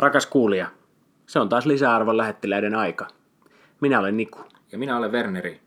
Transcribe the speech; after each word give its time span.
Rakas 0.00 0.26
kuulija, 0.26 0.66
se 1.26 1.40
on 1.40 1.48
taas 1.48 1.66
lisäarvon 1.66 2.16
lähettiläiden 2.16 2.74
aika. 2.74 3.08
Minä 3.80 3.98
olen 3.98 4.16
Niku. 4.16 4.38
Ja 4.72 4.78
minä 4.78 4.96
olen 4.96 5.12
Werneri. 5.12 5.60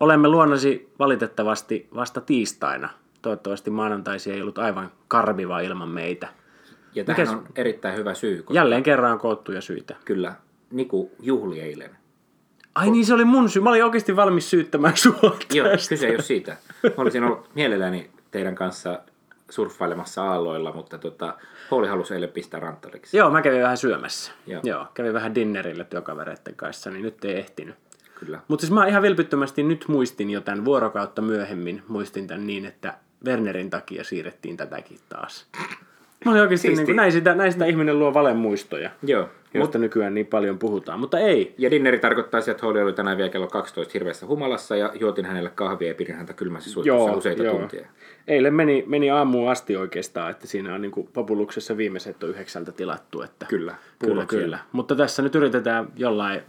Olemme 0.00 0.28
luonnosi 0.28 0.92
valitettavasti 0.98 1.88
vasta 1.94 2.20
tiistaina. 2.20 2.88
Toivottavasti 3.22 3.70
maanantaisi 3.70 4.32
ei 4.32 4.42
ollut 4.42 4.58
aivan 4.58 4.90
karmiva 5.08 5.60
ilman 5.60 5.88
meitä. 5.88 6.28
Ja 6.94 7.04
tähän 7.04 7.20
Mikäs... 7.20 7.34
on 7.34 7.46
erittäin 7.56 7.96
hyvä 7.96 8.14
syy. 8.14 8.36
Koska... 8.36 8.54
Jälleen 8.54 8.82
kerran 8.82 9.12
on 9.12 9.18
koottuja 9.18 9.60
syitä. 9.60 9.96
Kyllä. 10.04 10.34
Niku 10.70 11.12
juhli 11.20 11.60
eilen. 11.60 11.90
Ai 12.74 12.90
niin, 12.90 13.06
se 13.06 13.14
oli 13.14 13.24
mun 13.24 13.50
syy. 13.50 13.62
Mä 13.62 13.70
olin 13.70 13.84
oikeasti 13.84 14.16
valmis 14.16 14.50
syyttämään 14.50 14.96
sua 14.96 15.36
Joo, 15.52 15.68
kyse 15.88 16.06
ei 16.06 16.14
ole 16.14 16.22
siitä. 16.22 16.56
Mä 16.82 16.90
olisin 16.96 17.24
ollut 17.24 17.50
mielelläni 17.54 18.10
teidän 18.30 18.54
kanssa 18.54 19.00
surffailemassa 19.50 20.24
aalloilla, 20.24 20.72
mutta 20.72 20.98
tota, 20.98 21.34
Pauli 21.70 21.88
halusi 21.88 22.14
eilen 22.14 22.28
pistää 22.28 22.60
ranttariksi. 22.60 23.16
Joo, 23.16 23.30
mä 23.30 23.42
kävin 23.42 23.62
vähän 23.62 23.76
syömässä. 23.76 24.32
Joo. 24.46 24.60
Joo 24.64 24.86
kävin 24.94 25.14
vähän 25.14 25.34
dinnerille 25.34 25.84
työkavereiden 25.84 26.54
kanssa, 26.56 26.90
niin 26.90 27.02
nyt 27.02 27.24
ei 27.24 27.38
ehtinyt. 27.38 27.76
Kyllä. 28.14 28.40
Mutta 28.48 28.66
siis 28.66 28.72
mä 28.72 28.86
ihan 28.86 29.02
vilpittömästi 29.02 29.62
nyt 29.62 29.84
muistin 29.88 30.30
jo 30.30 30.40
tämän 30.40 30.64
vuorokautta 30.64 31.22
myöhemmin, 31.22 31.82
muistin 31.88 32.26
tämän 32.26 32.46
niin, 32.46 32.66
että 32.66 32.94
Wernerin 33.26 33.70
takia 33.70 34.04
siirrettiin 34.04 34.56
tätäkin 34.56 34.98
taas. 35.08 35.46
Mä 36.24 36.30
olin 36.30 36.42
oikeasti 36.42 36.68
niin 36.68 36.84
kuin, 36.86 36.96
näin, 36.96 37.12
sitä, 37.12 37.34
näin 37.34 37.52
sitä 37.52 37.66
ihminen 37.66 37.98
luo 37.98 38.14
valemuistoja. 38.14 38.90
Joo. 39.02 39.28
Mutta 39.58 39.78
nykyään 39.78 40.14
niin 40.14 40.26
paljon 40.26 40.58
puhutaan, 40.58 41.00
mutta 41.00 41.18
ei. 41.18 41.54
Ja 41.58 41.70
dinneri 41.70 41.98
tarkoittaa 41.98 42.40
sitä, 42.40 42.50
että 42.50 42.66
Holly 42.66 42.82
oli 42.82 42.92
tänään 42.92 43.16
vielä 43.16 43.30
kello 43.30 43.46
12 43.46 43.90
hirveässä 43.94 44.26
humalassa 44.26 44.76
ja 44.76 44.92
juotin 45.00 45.24
hänelle 45.24 45.50
kahvia 45.54 45.88
ja 45.88 45.94
pidin 45.94 46.14
häntä 46.14 46.32
kylmässä 46.32 46.70
suihkussa 46.70 47.12
useita 47.12 47.42
joo. 47.42 47.58
tuntia. 47.58 47.86
Eilen 48.28 48.54
meni, 48.54 48.84
meni 48.86 49.10
aamuun 49.10 49.50
asti 49.50 49.76
oikeastaan, 49.76 50.30
että 50.30 50.46
siinä 50.46 50.74
on 50.74 50.82
niin 50.82 50.92
kuin 50.92 51.08
Populuksessa 51.12 51.76
viimeiset 51.76 52.22
on 52.22 52.30
yhdeksältä 52.30 52.72
tilattu. 52.72 53.22
Että 53.22 53.46
kyllä, 53.46 53.74
kyllä, 53.98 54.26
kyllä. 54.26 54.58
Mutta 54.72 54.96
tässä 54.96 55.22
nyt 55.22 55.34
yritetään 55.34 55.88
jollain, 55.96 56.40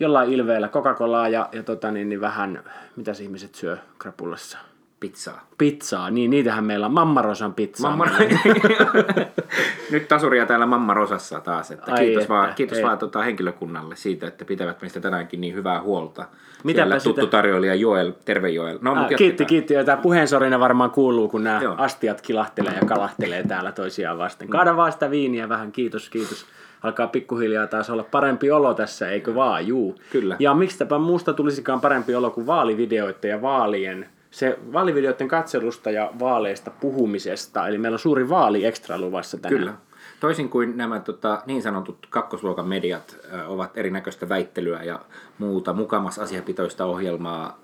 jollain 0.00 0.32
ilveellä 0.32 0.68
Coca-Colaa 0.68 1.28
ja, 1.28 1.48
ja 1.52 1.62
tota 1.62 1.90
niin, 1.90 2.08
niin 2.08 2.20
vähän, 2.20 2.62
mitä 2.96 3.12
ihmiset 3.20 3.54
syö 3.54 3.76
krapulassa? 3.98 4.58
Pizzaa. 5.00 5.46
Pizzaa, 5.58 6.10
niin 6.10 6.30
niitähän 6.30 6.64
meillä 6.64 6.86
on 6.86 6.92
Mammarosan 6.92 7.54
pizzaa. 7.54 7.90
Mammar... 7.90 8.08
Nyt 9.92 10.08
tasuria 10.08 10.46
täällä 10.46 10.66
Mammarosassa 10.66 11.40
taas. 11.40 11.70
Että 11.70 11.92
Ai 11.92 11.98
kiitos 11.98 12.22
että, 12.22 12.34
vaan, 12.34 12.54
kiitos 12.54 12.82
vaan 12.82 12.98
tota 12.98 13.22
henkilökunnalle 13.22 13.96
siitä, 13.96 14.26
että 14.26 14.44
pitävät 14.44 14.80
meistä 14.80 15.00
tänäänkin 15.00 15.40
niin 15.40 15.54
hyvää 15.54 15.82
huolta. 15.82 16.24
Mitä 16.64 16.80
Siellä 16.80 17.00
tuttu 17.00 17.20
sitä... 17.20 17.30
tarjoilija 17.30 17.74
Joel, 17.74 18.12
terve 18.24 18.48
Joel. 18.48 18.78
No, 18.80 18.94
ah, 18.94 19.08
kiitti, 19.16 19.44
kiitti. 19.44 19.74
Ja 19.74 19.84
tämä 19.84 19.96
puheensorina 19.96 20.60
varmaan 20.60 20.90
kuuluu, 20.90 21.28
kun 21.28 21.44
nämä 21.44 21.62
Joo. 21.62 21.74
astiat 21.78 22.20
kilahtelee 22.20 22.74
ja 22.74 22.86
kalahtelee 22.86 23.42
täällä 23.48 23.72
toisiaan 23.72 24.18
vasten. 24.18 24.48
Kaada 24.48 24.76
vaan 24.76 24.92
sitä 24.92 25.10
viiniä 25.10 25.48
vähän, 25.48 25.72
kiitos, 25.72 26.10
kiitos 26.10 26.46
alkaa 26.82 27.06
pikkuhiljaa 27.06 27.66
taas 27.66 27.90
olla 27.90 28.02
parempi 28.02 28.50
olo 28.50 28.74
tässä, 28.74 29.10
eikö 29.10 29.34
vaan, 29.34 29.66
juu. 29.66 29.96
Kyllä. 30.12 30.36
Ja 30.38 30.54
miksipäpä 30.54 30.98
muusta 30.98 31.32
tulisikaan 31.32 31.80
parempi 31.80 32.14
olo 32.14 32.30
kuin 32.30 32.46
vaalivideoiden 32.46 33.30
ja 33.30 33.42
vaalien 33.42 34.06
se 34.36 34.58
vaalivideoiden 34.72 35.28
katselusta 35.28 35.90
ja 35.90 36.10
vaaleista 36.18 36.70
puhumisesta, 36.70 37.68
eli 37.68 37.78
meillä 37.78 37.94
on 37.94 37.98
suuri 37.98 38.28
vaali 38.28 38.64
ekstra 38.64 38.98
luvassa 38.98 39.38
tänään. 39.38 39.58
Kyllä. 39.58 39.74
Toisin 40.20 40.48
kuin 40.48 40.76
nämä 40.76 41.00
tota, 41.00 41.42
niin 41.46 41.62
sanotut 41.62 42.06
kakkosluokan 42.10 42.68
mediat 42.68 43.16
ö, 43.32 43.46
ovat 43.46 43.78
erinäköistä 43.78 44.28
väittelyä 44.28 44.82
ja 44.82 45.00
muuta 45.38 45.72
mukamas 45.72 46.18
asiapitoista 46.18 46.84
ohjelmaa 46.84 47.58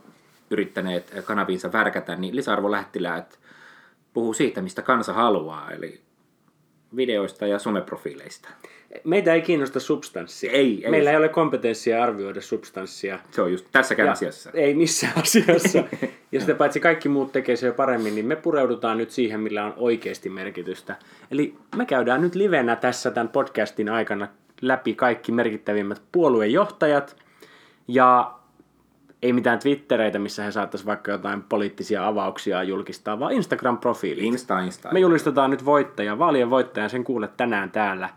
yrittäneet 0.51 1.15
kanavinsa 1.25 1.73
värkätä, 1.73 2.17
niin 2.17 2.37
lisäarvolähettiläät 2.37 3.39
puhuu 4.13 4.35
siitä, 4.35 4.63
mistä 4.63 4.83
kansa 4.83 5.13
haluaa, 5.13 5.71
eli 5.71 6.01
videoista 6.97 7.47
ja 7.47 7.59
someprofiileista. 7.59 8.49
Meitä 9.05 9.35
ei 9.35 9.43
kiinnosta 9.43 9.81
substanssia. 9.81 10.53
Ei, 10.53 10.85
ei. 10.85 10.91
Meillä 10.91 11.11
ei 11.11 11.17
ole 11.17 11.29
kompetenssia 11.29 12.03
arvioida 12.03 12.41
substanssia. 12.41 13.19
Se 13.31 13.43
on 13.43 13.53
just 13.53 13.67
tässäkään 13.73 14.07
ja 14.07 14.13
asiassa. 14.13 14.51
Ei 14.55 14.75
missään 14.75 15.13
asiassa. 15.17 15.85
ja 16.33 16.41
sitä 16.41 16.55
paitsi 16.55 16.81
kaikki 16.81 17.09
muut 17.09 17.33
tekee 17.33 17.57
se 17.57 17.67
jo 17.67 17.73
paremmin, 17.73 18.15
niin 18.15 18.27
me 18.27 18.37
pureudutaan 18.37 18.99
nyt 18.99 19.11
siihen, 19.11 19.41
millä 19.41 19.65
on 19.65 19.75
oikeasti 19.77 20.29
merkitystä. 20.29 20.97
Eli 21.31 21.55
me 21.77 21.87
käydään 21.87 22.21
nyt 22.21 22.35
livenä 22.35 22.77
tässä 22.77 23.11
tämän 23.11 23.29
podcastin 23.29 23.89
aikana 23.89 24.29
läpi 24.63 24.95
kaikki 24.95 25.33
merkittävimmät 25.33 26.03
puoluejohtajat 26.13 27.17
ja 27.89 28.35
ei 29.23 29.33
mitään 29.33 29.59
Twittereitä, 29.59 30.19
missä 30.19 30.43
he 30.43 30.51
saattaisi 30.51 30.87
vaikka 30.87 31.11
jotain 31.11 31.43
poliittisia 31.43 32.07
avauksia 32.07 32.63
julkistaa, 32.63 33.21
vaan 33.21 33.33
Instagram-profiilit. 33.33 34.25
Insta, 34.25 34.59
Insta. 34.61 34.89
Me 34.93 35.01
julistetaan 35.01 35.51
nyt 35.51 35.65
voittaja, 35.65 36.19
vaalien 36.19 36.51
voittajan, 36.51 36.91
sen 36.91 37.05
kuulet 37.05 37.37
tänään 37.37 37.71
täällä. 37.71 38.09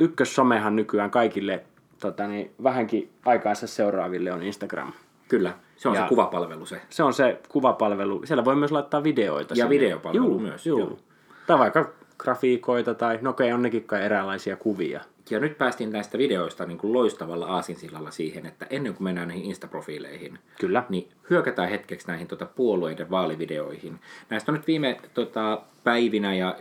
Ykkössomehan 0.00 0.76
nykyään 0.76 1.10
kaikille 1.10 1.64
tota 2.00 2.26
niin, 2.26 2.50
vähänkin 2.62 3.10
aikaansa 3.24 3.66
seuraaville 3.66 4.32
on 4.32 4.42
Instagram. 4.42 4.92
Kyllä, 5.28 5.52
se 5.76 5.88
on 5.88 5.94
ja 5.94 6.02
se 6.02 6.08
kuvapalvelu 6.08 6.66
se. 6.66 6.82
Se 6.90 7.02
on 7.02 7.12
se 7.12 7.40
kuvapalvelu. 7.48 8.20
Siellä 8.24 8.44
voi 8.44 8.56
myös 8.56 8.72
laittaa 8.72 9.04
videoita. 9.04 9.52
Ja 9.52 9.56
sinne. 9.56 9.70
videopalvelu 9.70 10.24
juu, 10.24 10.38
myös. 10.38 10.66
Juu. 10.66 10.78
Joo. 10.78 10.98
Tai 11.46 11.58
vaikka 11.58 11.92
grafiikoita 12.18 12.94
tai 12.94 13.18
no 13.22 13.30
okei, 13.30 13.52
on 13.52 13.62
nekin 13.62 13.84
kai 13.84 14.02
eräänlaisia 14.02 14.56
kuvia. 14.56 15.00
Ja 15.30 15.40
nyt 15.40 15.58
päästiin 15.58 15.92
näistä 15.92 16.18
videoista 16.18 16.66
niin 16.66 16.78
kuin 16.78 16.92
loistavalla 16.92 17.46
aasinsillalla 17.46 18.10
siihen, 18.10 18.46
että 18.46 18.66
ennen 18.70 18.94
kuin 18.94 19.04
mennään 19.04 19.28
näihin 19.28 19.44
Insta-profiileihin, 19.44 20.38
Kyllä. 20.60 20.84
niin 20.88 21.08
hyökätään 21.30 21.68
hetkeksi 21.68 22.08
näihin 22.08 22.26
tota, 22.26 22.46
puolueiden 22.46 23.10
vaalivideoihin. 23.10 24.00
Näistä 24.30 24.52
on 24.52 24.56
nyt 24.56 24.66
viime 24.66 25.00
tota, 25.14 25.62
päivinä 25.84 26.34
ja 26.34 26.56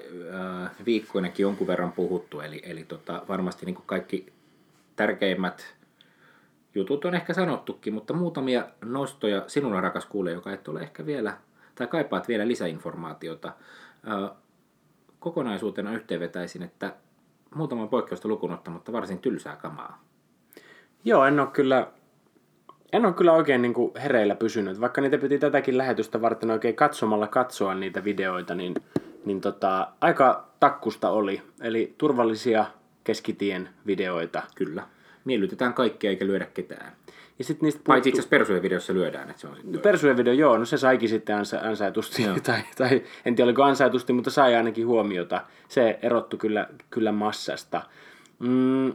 äh, 0.63 0.71
viikkoinakin 0.85 1.43
jonkun 1.43 1.67
verran 1.67 1.91
puhuttu, 1.91 2.39
eli, 2.39 2.61
eli 2.65 2.83
tota, 2.83 3.21
varmasti 3.27 3.65
niin 3.65 3.75
kuin 3.75 3.85
kaikki 3.85 4.33
tärkeimmät 4.95 5.75
jutut 6.75 7.05
on 7.05 7.15
ehkä 7.15 7.33
sanottukin, 7.33 7.93
mutta 7.93 8.13
muutamia 8.13 8.65
nostoja 8.85 9.43
sinulla 9.47 9.81
rakas 9.81 10.05
kuule, 10.05 10.31
joka 10.31 10.51
et 10.51 10.67
ole 10.67 10.79
ehkä 10.79 11.05
vielä, 11.05 11.37
tai 11.75 11.87
kaipaat 11.87 12.27
vielä 12.27 12.47
lisäinformaatiota. 12.47 13.51
Äh, 14.07 14.37
kokonaisuutena 15.19 15.93
yhteenvetäisin, 15.93 16.63
että 16.63 16.93
muutaman 17.55 17.89
poikkeusta 17.89 18.27
lukuun 18.27 18.53
ottamatta 18.53 18.91
varsin 18.91 19.19
tylsää 19.19 19.55
kamaa. 19.55 20.03
Joo, 21.03 21.25
en 21.25 21.39
ole 21.39 21.47
kyllä, 21.47 21.87
en 22.93 23.05
ole 23.05 23.13
kyllä 23.13 23.33
oikein 23.33 23.61
niin 23.61 23.73
kuin 23.73 23.91
hereillä 23.97 24.35
pysynyt. 24.35 24.81
Vaikka 24.81 25.01
niitä 25.01 25.17
piti 25.17 25.39
tätäkin 25.39 25.77
lähetystä 25.77 26.21
varten 26.21 26.51
oikein 26.51 26.75
katsomalla 26.75 27.27
katsoa 27.27 27.75
niitä 27.75 28.03
videoita, 28.03 28.55
niin, 28.55 28.75
niin 29.25 29.41
tota, 29.41 29.87
aika 30.01 30.47
takkusta 30.59 31.09
oli. 31.09 31.41
Eli 31.61 31.95
turvallisia 31.97 32.65
keskitien 33.03 33.69
videoita. 33.87 34.43
Kyllä. 34.55 34.83
Miellytetään 35.25 35.73
kaikkia 35.73 36.09
eikä 36.09 36.25
lyödä 36.25 36.45
ketään. 36.45 36.91
Ja 37.39 37.45
sit 37.45 37.61
niistä 37.61 37.77
puuttu... 37.77 37.91
Paitsi 37.91 38.09
itse 38.09 38.19
asiassa 38.19 38.29
Persujen 38.29 38.61
videossa 38.61 38.93
lyödään. 38.93 39.29
Että 39.29 39.41
se 39.41 39.47
on 39.47 39.57
no, 39.63 39.79
Persujen 39.79 40.17
video, 40.17 40.33
joo, 40.33 40.57
no 40.57 40.65
se 40.65 40.77
saikin 40.77 41.09
sitten 41.09 41.35
ansa- 41.35 41.67
ansaitusti, 41.67 42.23
tai, 42.43 42.61
tai, 42.77 43.03
en 43.25 43.35
tiedä 43.35 43.47
oliko 43.47 43.63
ansaitusti, 43.63 44.13
mutta 44.13 44.29
sai 44.29 44.55
ainakin 44.55 44.87
huomiota. 44.87 45.41
Se 45.67 45.99
erottu 46.01 46.37
kyllä, 46.37 46.67
kyllä 46.89 47.11
massasta. 47.11 47.81
Mm, 48.39 48.93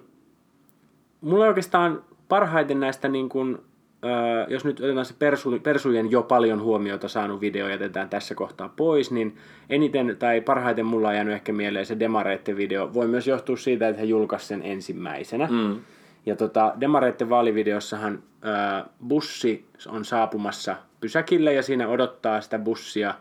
mulla 1.20 1.44
oikeastaan 1.44 2.04
parhaiten 2.28 2.80
näistä, 2.80 3.08
niin 3.08 3.28
kun, 3.28 3.62
äh, 4.04 4.50
jos 4.50 4.64
nyt 4.64 4.80
otetaan 4.80 5.06
se 5.06 5.14
persu, 5.18 5.58
Persujen 5.62 6.10
jo 6.10 6.22
paljon 6.22 6.62
huomiota 6.62 7.08
saanut 7.08 7.40
video 7.40 7.68
jätetään 7.68 8.08
tässä 8.08 8.34
kohtaa 8.34 8.68
pois, 8.76 9.10
niin 9.10 9.36
eniten 9.70 10.16
tai 10.18 10.40
parhaiten 10.40 10.86
mulla 10.86 11.08
on 11.08 11.14
jäänyt 11.14 11.34
ehkä 11.34 11.52
mieleen 11.52 11.86
se 11.86 11.98
Demareitten 11.98 12.56
video. 12.56 12.94
Voi 12.94 13.06
myös 13.06 13.26
johtua 13.26 13.56
siitä, 13.56 13.88
että 13.88 14.00
he 14.00 14.06
julkaisivat 14.06 14.48
sen 14.48 14.72
ensimmäisenä. 14.72 15.48
Mm. 15.50 15.76
Ja 16.26 16.36
tota, 16.36 16.74
Demareitten 16.80 17.30
vaalivideossahan 17.30 18.22
ää, 18.42 18.86
bussi 19.08 19.66
on 19.88 20.04
saapumassa 20.04 20.76
pysäkille 21.00 21.54
ja 21.54 21.62
siinä 21.62 21.88
odottaa 21.88 22.40
sitä 22.40 22.58
bussia 22.58 23.14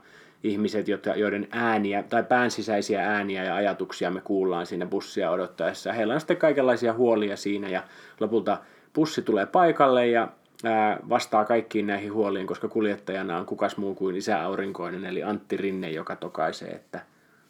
ihmiset, 0.43 0.85
joiden 1.15 1.47
ääniä 1.51 2.03
tai 2.03 2.23
päänsisäisiä 2.23 3.05
ääniä 3.11 3.43
ja 3.43 3.55
ajatuksia 3.55 4.11
me 4.11 4.21
kuullaan 4.21 4.65
siinä 4.65 4.85
bussia 4.85 5.31
odottaessa. 5.31 5.93
Heillä 5.93 6.13
on 6.13 6.19
sitten 6.19 6.37
kaikenlaisia 6.37 6.93
huolia 6.93 7.37
siinä 7.37 7.69
ja 7.69 7.84
lopulta 8.19 8.57
bussi 8.93 9.22
tulee 9.22 9.45
paikalle 9.45 10.07
ja 10.07 10.28
ää, 10.63 10.99
vastaa 11.09 11.45
kaikkiin 11.45 11.87
näihin 11.87 12.13
huoliin, 12.13 12.47
koska 12.47 12.67
kuljettajana 12.67 13.37
on 13.37 13.45
kukas 13.45 13.78
muu 13.78 13.95
kuin 13.95 14.16
isä 14.16 14.43
aurinkoinen, 14.43 15.05
eli 15.05 15.23
Antti 15.23 15.57
Rinne, 15.57 15.91
joka 15.91 16.16
tokaisee, 16.16 16.69
että 16.69 16.99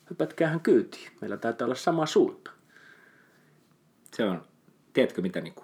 hypätkäähän 0.10 0.60
kyytiin, 0.60 1.12
meillä 1.22 1.38
täytyy 1.38 1.66
olla 1.66 1.76
sama 1.76 2.06
suunta. 2.06 2.52
Se 4.14 4.26
on 4.26 4.42
Tiedätkö 4.94 5.22
mitä 5.22 5.42
Niku? 5.42 5.64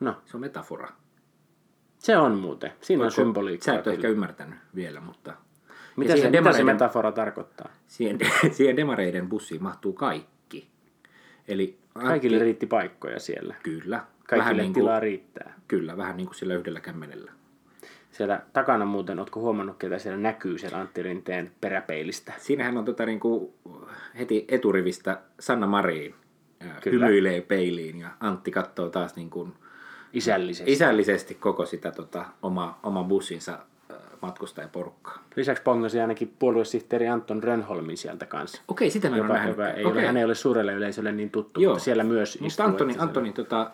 No. 0.00 0.16
Se 0.24 0.36
on 0.36 0.40
metafora. 0.40 0.88
Se 1.98 2.16
on 2.16 2.38
muuten. 2.38 2.72
Siinä 2.80 3.02
Voitko, 3.02 3.20
on 3.20 3.26
symboliikkaa. 3.26 3.74
Sä 3.74 3.80
et 3.80 3.86
ole 3.86 3.94
ehkä 3.94 4.08
ymmärtänyt 4.08 4.58
vielä, 4.74 5.00
mutta... 5.00 5.34
Mitä, 5.96 6.16
se, 6.16 6.30
mitä 6.30 6.52
se 6.52 6.64
metafora 6.64 7.12
tarkoittaa? 7.12 7.68
Siihen, 7.86 8.18
siihen 8.56 8.76
demareiden 8.76 9.28
bussiin 9.28 9.62
mahtuu 9.62 9.92
kaikki. 9.92 10.68
Eli 11.48 11.78
Antti, 11.94 12.08
Kaikille 12.08 12.38
riitti 12.38 12.66
paikkoja 12.66 13.20
siellä. 13.20 13.54
Kyllä. 13.62 14.04
Kaikille 14.28 14.62
niin 14.62 14.72
kuin, 14.72 14.82
tilaa 14.82 15.00
riittää. 15.00 15.54
Kyllä, 15.68 15.96
vähän 15.96 16.16
niin 16.16 16.26
kuin 16.26 16.34
sillä 16.34 16.54
yhdellä 16.54 16.80
kämmenellä. 16.80 17.32
Siellä 18.12 18.42
takana 18.52 18.84
muuten, 18.84 19.18
ootko 19.18 19.40
huomannut, 19.40 19.76
ketä 19.76 19.98
siellä 19.98 20.18
näkyy 20.18 20.58
siellä 20.58 20.78
Antti 20.78 21.02
Rinteen 21.02 21.52
peräpeilistä? 21.60 22.32
Siinähän 22.38 22.78
on 22.78 22.84
tota 22.84 23.06
niin 23.06 23.20
kuin 23.20 23.52
heti 24.18 24.44
eturivistä 24.48 25.20
Sanna 25.40 25.66
Marin 25.66 26.14
Kyllä. 26.82 27.06
hymyilee 27.06 27.40
peiliin 27.40 27.98
ja 27.98 28.08
Antti 28.20 28.50
katsoo 28.50 28.88
taas 28.88 29.16
niin 29.16 29.30
kuin 29.30 29.52
Isällisesti. 30.12 30.72
isällisesti 30.72 31.34
koko 31.34 31.66
sitä 31.66 31.90
tota, 31.90 32.24
oma, 32.42 32.78
oma 32.82 33.04
bussinsa 33.04 33.58
matkustajaporukkaa. 34.24 35.18
Lisäksi 35.36 35.62
pongasi 35.62 36.00
ainakin 36.00 36.34
puoluesihteeri 36.38 37.08
Anton 37.08 37.42
Rönholmin 37.42 37.96
sieltä 37.96 38.26
kanssa. 38.26 38.62
Okei, 38.68 38.90
sitä 38.90 39.10
mä 39.10 39.16
en 39.16 39.22
ole 39.22 39.38
ei 39.40 39.84
Okei. 39.84 39.84
ole, 39.84 40.06
hän 40.06 40.16
ei 40.16 40.24
ole 40.24 40.34
suurelle 40.34 40.72
yleisölle 40.72 41.12
niin 41.12 41.30
tuttu, 41.30 41.60
Joo. 41.60 41.72
mutta 41.72 41.84
siellä 41.84 42.04
myös 42.04 42.34
Mutta 42.34 42.46
istuu, 42.46 42.66
Antoni, 42.66 42.90
että 42.92 43.00
se- 43.02 43.06
Antoni 43.06 43.32
tota, 43.32 43.58
ää, 43.58 43.70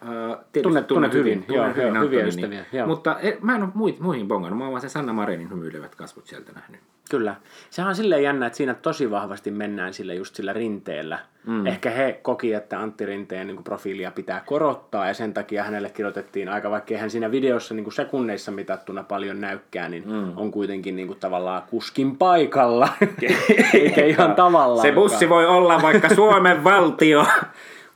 tietysti 0.52 0.62
Tunnet- 0.62 0.86
tunnet 0.86 1.12
hyvin, 1.12 1.42
tunnen 1.42 1.56
joo, 1.64 1.74
hyvin 1.74 1.94
joo, 1.94 2.04
hyviä 2.04 2.24
ystäviä, 2.26 2.64
joo. 2.72 2.86
Mutta 2.86 3.20
e, 3.20 3.36
mä 3.40 3.54
en 3.54 3.62
ole 3.62 3.70
muihin, 3.74 4.02
muihin 4.02 4.28
bongannut, 4.28 4.58
mä 4.58 4.64
oon 4.64 4.72
vaan 4.72 4.80
sen 4.80 4.90
Sanna 4.90 5.12
Marinin 5.12 5.50
hymyilevät 5.50 5.94
kasvot 5.94 6.26
sieltä 6.26 6.52
nähnyt. 6.52 6.80
Kyllä. 7.10 7.34
Sehän 7.70 7.88
on 7.88 7.94
silleen 7.96 8.22
jännä, 8.22 8.46
että 8.46 8.56
siinä 8.56 8.74
tosi 8.74 9.10
vahvasti 9.10 9.50
mennään 9.50 9.94
sillä 9.94 10.14
just 10.14 10.34
sillä 10.34 10.52
rinteellä. 10.52 11.18
Mm. 11.46 11.66
Ehkä 11.66 11.90
he 11.90 12.18
koki, 12.22 12.52
että 12.52 12.80
Antti 12.80 13.06
Rinteen 13.06 13.46
niin 13.46 13.64
profiilia 13.64 14.10
pitää 14.10 14.42
korottaa 14.46 15.06
ja 15.06 15.14
sen 15.14 15.34
takia 15.34 15.64
hänelle 15.64 15.90
kirjoitettiin 15.90 16.48
aika, 16.48 16.70
vaikkei 16.70 16.98
hän 16.98 17.10
siinä 17.10 17.30
videossa 17.30 17.74
niin 17.74 17.84
kuin 17.84 17.94
sekunneissa 17.94 18.52
mitattuna 18.52 19.02
paljon 19.02 19.40
näykkää, 19.40 19.88
niin 19.88 20.08
mm. 20.08 20.32
On 20.40 20.50
kuitenkin 20.50 20.96
niin 20.96 21.06
kuin 21.06 21.18
tavallaan 21.18 21.62
kuskin 21.70 22.16
paikalla, 22.16 22.88
eikä 23.74 24.04
ihan 24.04 24.34
tavallaan. 24.34 24.82
Se 24.82 24.92
bussi 24.92 25.28
voi 25.28 25.46
olla 25.46 25.82
vaikka 25.82 26.14
Suomen 26.14 26.64
valtio. 26.64 27.26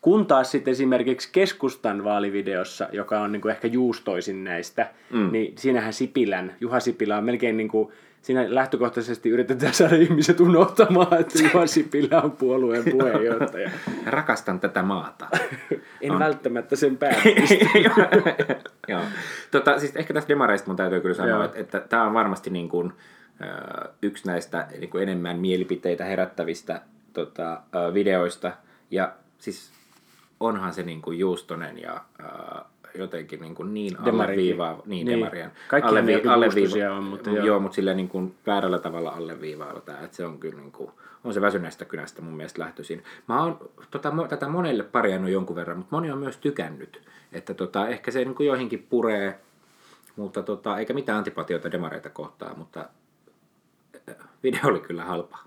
Kun 0.01 0.27
taas 0.27 0.51
sitten 0.51 0.73
esimerkiksi 0.73 1.29
keskustan 1.33 2.05
vaalivideossa, 2.05 2.89
joka 2.93 3.21
on 3.21 3.33
niin 3.33 3.43
kuin 3.43 3.53
ehkä 3.53 3.69
juustoisin 3.69 4.45
näistä, 4.45 4.91
mm. 5.11 5.33
niin 5.33 5.55
siinähän 5.59 5.93
Sipilän, 5.93 6.55
Juha 6.61 6.81
Sipilä 6.81 7.17
on 7.17 7.25
melkein 7.25 7.57
niin 7.57 7.69
kuin, 7.69 7.93
siinä 8.25 8.47
lähtökohtaisesti 8.49 9.29
yritetään 9.29 9.75
saada 9.75 9.97
ihmiset 9.97 10.41
unohtamaan, 10.41 11.21
että 11.21 11.43
Juha 11.43 11.67
Sipilä 11.67 12.23
on 12.23 12.33
puolueen 12.33 12.85
puheenjohtaja. 12.91 13.71
Rakastan 14.07 14.61
tätä 14.61 14.83
maata. 14.83 15.29
En 16.01 16.11
on. 16.11 16.19
välttämättä 16.19 16.77
sen. 16.77 16.99
Joo. 18.89 19.01
Tota, 19.51 19.79
siis 19.79 19.97
ehkä 19.97 20.15
tästä 20.15 20.29
demareista 20.29 20.67
mun 20.67 20.77
täytyy 20.77 21.01
kyllä 21.01 21.15
sanoa, 21.15 21.45
että, 21.45 21.59
että 21.59 21.81
tämä 21.81 22.05
on 22.05 22.15
varmasti 22.15 22.51
niin 22.51 22.69
kuin, 22.69 22.93
yksi 24.03 24.27
näistä 24.27 24.67
niin 24.79 24.91
kuin 24.91 25.03
enemmän 25.03 25.39
mielipiteitä 25.39 26.05
herättävistä 26.05 26.81
tota, 27.13 27.63
videoista. 27.95 28.53
Ja 28.91 29.13
siis 29.39 29.73
onhan 30.41 30.75
se 30.75 30.83
niin 30.83 31.03
kuin 31.03 31.19
juustonen 31.19 31.79
ja 31.79 32.05
jotenkin 32.95 33.41
niin, 33.41 33.55
kuin 33.55 33.75
niin 33.75 34.01
alleviivaava. 34.01 34.83
Niin, 34.87 35.07
Niin. 35.07 35.19
demarien. 35.19 35.53
Ne 36.03 36.13
joku 36.13 36.29
juustosia 36.43 36.93
on, 36.93 37.05
mutta 37.05 37.31
joo. 37.31 37.47
joo, 37.47 37.61
mutta 37.61 37.75
silleen 37.75 37.97
niin 37.97 38.09
kuin 38.09 38.35
väärällä 38.47 38.79
tavalla 38.79 39.11
alleviivaava 39.11 39.81
tämä, 39.81 40.01
että 40.01 40.17
se 40.17 40.27
on 40.27 40.39
kyllä 40.39 40.61
niin 40.61 40.73
kuin, 40.73 40.91
on 41.25 41.35
se 41.35 41.41
väsyneestä 41.41 41.85
kynästä 41.85 42.23
mun 42.23 42.35
mielestä 42.37 42.63
lähtöisin. 42.63 43.05
Mä 43.29 43.43
oon 43.43 43.71
tota, 43.91 44.13
tätä 44.29 44.49
monelle 44.49 44.83
parjannut 44.83 45.31
jonkun 45.31 45.57
verran, 45.57 45.77
mutta 45.77 45.97
moni 45.97 46.11
on 46.11 46.19
myös 46.19 46.37
tykännyt, 46.37 47.03
että 47.33 47.55
tota, 47.55 47.89
ehkä 47.89 48.11
se 48.11 48.19
niin 48.25 48.35
kuin 48.35 48.47
joihinkin 48.47 48.87
puree, 48.91 49.41
mutta 50.17 50.43
tota, 50.43 50.79
eikä 50.79 50.95
mitään 50.95 51.19
antipatioita 51.19 51.73
demareita 51.73 52.11
kohtaan, 52.11 52.59
mutta 52.59 52.89
äh, 54.11 54.17
video 54.43 54.61
oli 54.65 54.81
kyllä 54.81 55.05
halpa. 55.05 55.39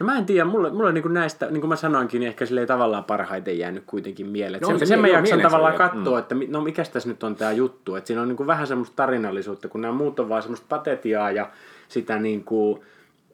No 0.00 0.06
mä 0.06 0.18
en 0.18 0.26
tiedä, 0.26 0.44
mulle, 0.44 0.70
mulle 0.70 0.92
niin 0.92 1.02
kuin 1.02 1.14
näistä, 1.14 1.46
niin 1.46 1.60
kuin 1.60 1.68
mä 1.68 1.76
sanoinkin, 1.76 2.20
niin 2.20 2.28
ehkä 2.28 2.46
sille 2.46 2.60
ei 2.60 2.66
tavallaan 2.66 3.04
parhaiten 3.04 3.58
jäänyt 3.58 3.84
kuitenkin 3.86 4.26
mieleen. 4.26 4.62
No 4.62 4.68
sen, 4.68 4.78
se 4.78 4.86
sen 4.86 5.00
mä 5.00 5.08
jaksan 5.08 5.40
tavallaan 5.40 5.74
katsoa, 5.74 6.18
että 6.18 6.34
mi- 6.34 6.46
no 6.46 6.60
mikäs 6.60 6.88
tässä 6.88 7.08
nyt 7.08 7.22
on 7.22 7.36
tämä 7.36 7.52
juttu. 7.52 7.94
Että 7.96 8.08
siinä 8.08 8.22
on 8.22 8.28
niin 8.28 8.36
kuin 8.36 8.46
vähän 8.46 8.66
semmoista 8.66 8.96
tarinallisuutta, 8.96 9.68
kun 9.68 9.80
nämä 9.80 9.94
muut 9.94 10.20
on 10.20 10.28
vaan 10.28 10.42
semmoista 10.42 10.66
patetiaa 10.68 11.30
ja 11.30 11.50
sitä 11.88 12.18
niin 12.18 12.44
kuin 12.44 12.80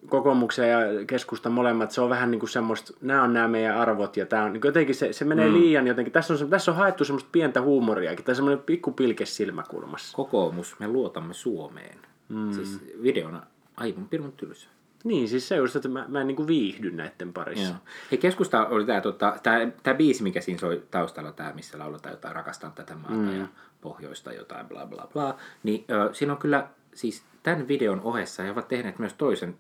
kokoomuksen 0.09 0.71
ja 0.71 0.79
keskustan 1.07 1.53
molemmat, 1.53 1.91
se 1.91 2.01
on 2.01 2.11
vähän 2.11 2.31
niin 2.31 2.39
kuin 2.39 2.51
semmoista, 2.51 2.95
nämä 3.01 3.23
on 3.23 3.33
nämä 3.33 3.49
meidän 3.49 3.77
arvot 3.77 4.17
ja 4.17 4.27
tämä 4.27 4.45
on 4.45 4.53
niin 4.53 4.61
jotenkin 4.65 4.95
se, 4.95 5.13
se 5.13 5.25
menee 5.25 5.49
mm. 5.49 5.55
liian 5.55 5.87
jotenkin, 5.87 6.13
tässä 6.13 6.35
on, 6.35 6.51
tässä 6.51 6.71
on 6.71 6.77
haettu 6.77 7.05
semmoista 7.05 7.29
pientä 7.33 7.61
huumoriakin, 7.61 8.25
tai 8.25 8.35
semmoinen 8.35 8.65
pikku 8.67 8.93
pilke 8.93 9.27
silmäkulmassa. 9.27 10.17
Kokoomus, 10.17 10.77
me 10.79 10.89
luotamme 10.89 11.35
Suomeen. 11.35 11.99
Mm. 12.29 12.53
Siis 12.53 12.81
videona 13.03 13.43
aivan 13.77 14.09
pirun 14.09 14.33
tylsä. 14.33 14.69
Niin, 15.05 15.29
siis 15.29 15.49
se 15.49 15.57
just, 15.57 15.77
että 15.77 15.89
mä, 15.89 16.05
mä 16.09 16.21
en 16.21 16.27
niin 16.27 16.37
kuin 16.37 16.49
viihdy 16.49 16.91
näiden 16.91 17.33
parissa. 17.33 17.69
Joo. 17.69 17.77
Hei, 18.11 18.19
keskusta 18.19 18.67
oli 18.67 18.87
tämä 18.87 19.01
tota, 19.01 19.37
tää, 19.43 19.71
tää 19.83 19.95
biisi, 19.95 20.23
mikä 20.23 20.41
siinä 20.41 20.61
soi 20.61 20.83
taustalla, 20.91 21.33
tämä, 21.33 21.53
missä 21.53 21.79
lauletaan 21.79 22.13
jotain 22.13 22.35
rakastan 22.35 22.73
tätä 22.73 22.95
maata 22.95 23.15
mm. 23.15 23.39
ja 23.39 23.47
pohjoista 23.81 24.33
jotain, 24.33 24.69
bla 24.69 24.87
bla 24.87 25.09
bla. 25.13 25.37
Niin 25.63 25.85
ö, 25.91 26.15
siinä 26.15 26.33
on 26.33 26.39
kyllä, 26.39 26.69
siis 26.95 27.25
tämän 27.43 27.69
videon 27.69 28.01
ohessa 28.01 28.43
he 28.43 28.51
ovat 28.51 28.69
tehneet 28.69 28.99
myös 28.99 29.13
toisen 29.13 29.57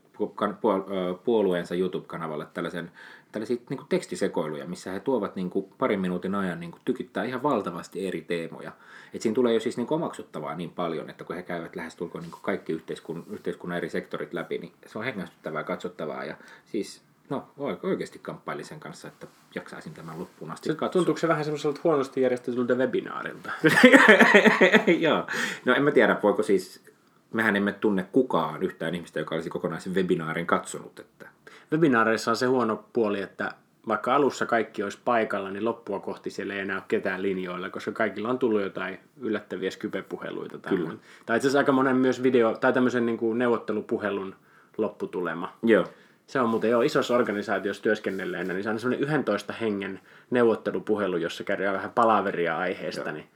puolueensa 1.24 1.74
YouTube-kanavalle 1.74 2.46
tällaisen, 2.54 2.90
tällaisia 3.34 3.56
niin 3.70 3.78
kuin 3.78 3.88
tekstisekoiluja, 3.88 4.66
missä 4.66 4.90
he 4.90 5.00
tuovat 5.00 5.36
niin 5.36 5.50
kuin 5.50 5.66
parin 5.78 6.00
minuutin 6.00 6.34
ajan 6.34 6.60
niin 6.60 6.70
kuin 6.70 6.80
tykittää 6.84 7.24
ihan 7.24 7.42
valtavasti 7.42 8.08
eri 8.08 8.20
teemoja. 8.20 8.72
Et 9.14 9.22
siinä 9.22 9.34
tulee 9.34 9.54
jo 9.54 9.60
siis 9.60 9.76
niin 9.76 9.86
kuin 9.86 9.96
omaksuttavaa 9.96 10.54
niin 10.54 10.70
paljon, 10.70 11.10
että 11.10 11.24
kun 11.24 11.36
he 11.36 11.42
käyvät 11.42 11.76
lähestulkoon 11.76 12.22
niin 12.22 12.30
kuin 12.32 12.42
kaikki 12.42 12.72
yhteiskun, 12.72 13.26
yhteiskunnan 13.30 13.78
eri 13.78 13.88
sektorit 13.90 14.32
läpi, 14.32 14.58
niin 14.58 14.72
se 14.86 14.98
on 14.98 15.04
hengästyttävää, 15.04 15.64
katsottavaa 15.64 16.24
ja 16.24 16.36
siis 16.66 17.02
no 17.30 17.48
oike- 17.58 17.86
oikeasti 17.86 18.18
kamppailin 18.18 18.64
sen 18.64 18.80
kanssa, 18.80 19.08
että 19.08 19.26
jaksaisin 19.54 19.94
tämän 19.94 20.18
loppuun 20.18 20.50
asti 20.50 20.68
Se, 20.68 20.74
katsoa. 20.74 21.00
tuntuuko 21.00 21.18
se 21.18 21.28
vähän 21.28 21.44
semmoiselta 21.44 21.80
huonosti 21.84 22.20
järjestetyltä 22.20 22.74
webinaarilta? 22.74 23.50
Joo. 25.06 25.26
No 25.64 25.74
en 25.74 25.82
mä 25.82 25.90
tiedä, 25.90 26.16
voiko 26.22 26.42
siis, 26.42 26.80
mehän 27.32 27.56
emme 27.56 27.72
tunne 27.72 28.06
kukaan 28.12 28.62
yhtään 28.62 28.94
ihmistä, 28.94 29.18
joka 29.18 29.34
olisi 29.34 29.50
kokonaisen 29.50 29.94
webinaarin 29.94 30.46
katsonut. 30.46 30.98
Että... 30.98 31.28
Webinaareissa 31.72 32.30
on 32.30 32.36
se 32.36 32.46
huono 32.46 32.84
puoli, 32.92 33.22
että 33.22 33.52
vaikka 33.88 34.14
alussa 34.14 34.46
kaikki 34.46 34.82
olisi 34.82 34.98
paikalla, 35.04 35.50
niin 35.50 35.64
loppua 35.64 36.00
kohti 36.00 36.30
siellä 36.30 36.54
ei 36.54 36.60
enää 36.60 36.76
ole 36.76 36.84
ketään 36.88 37.22
linjoilla, 37.22 37.70
koska 37.70 37.92
kaikilla 37.92 38.28
on 38.28 38.38
tullut 38.38 38.62
jotain 38.62 38.98
yllättäviä 39.20 39.70
skype-puheluita. 39.70 40.58
Tai, 40.58 40.76
Kyllä. 40.76 40.94
tai 41.26 41.36
itse 41.36 41.46
asiassa 41.46 41.58
aika 41.58 41.72
monen 41.72 41.96
myös 41.96 42.22
video, 42.22 42.56
tai 42.60 42.72
tämmöisen 42.72 43.06
niin 43.06 43.18
kuin 43.18 43.38
neuvottelupuhelun 43.38 44.34
lopputulema. 44.78 45.52
Joo. 45.62 45.84
Se 46.26 46.40
on 46.40 46.48
muuten 46.48 46.70
jo 46.70 46.80
isossa 46.80 47.14
organisaatiossa 47.14 47.82
työskennelleenä, 47.82 48.54
niin 48.54 48.64
se 48.64 48.70
on 48.70 48.78
semmoinen 48.78 49.08
11 49.08 49.52
hengen 49.52 50.00
neuvottelupuhelu, 50.30 51.16
jossa 51.16 51.44
käydään 51.44 51.74
vähän 51.74 51.90
palaveria 51.90 52.58
aiheesta, 52.58 53.12
niin 53.12 53.26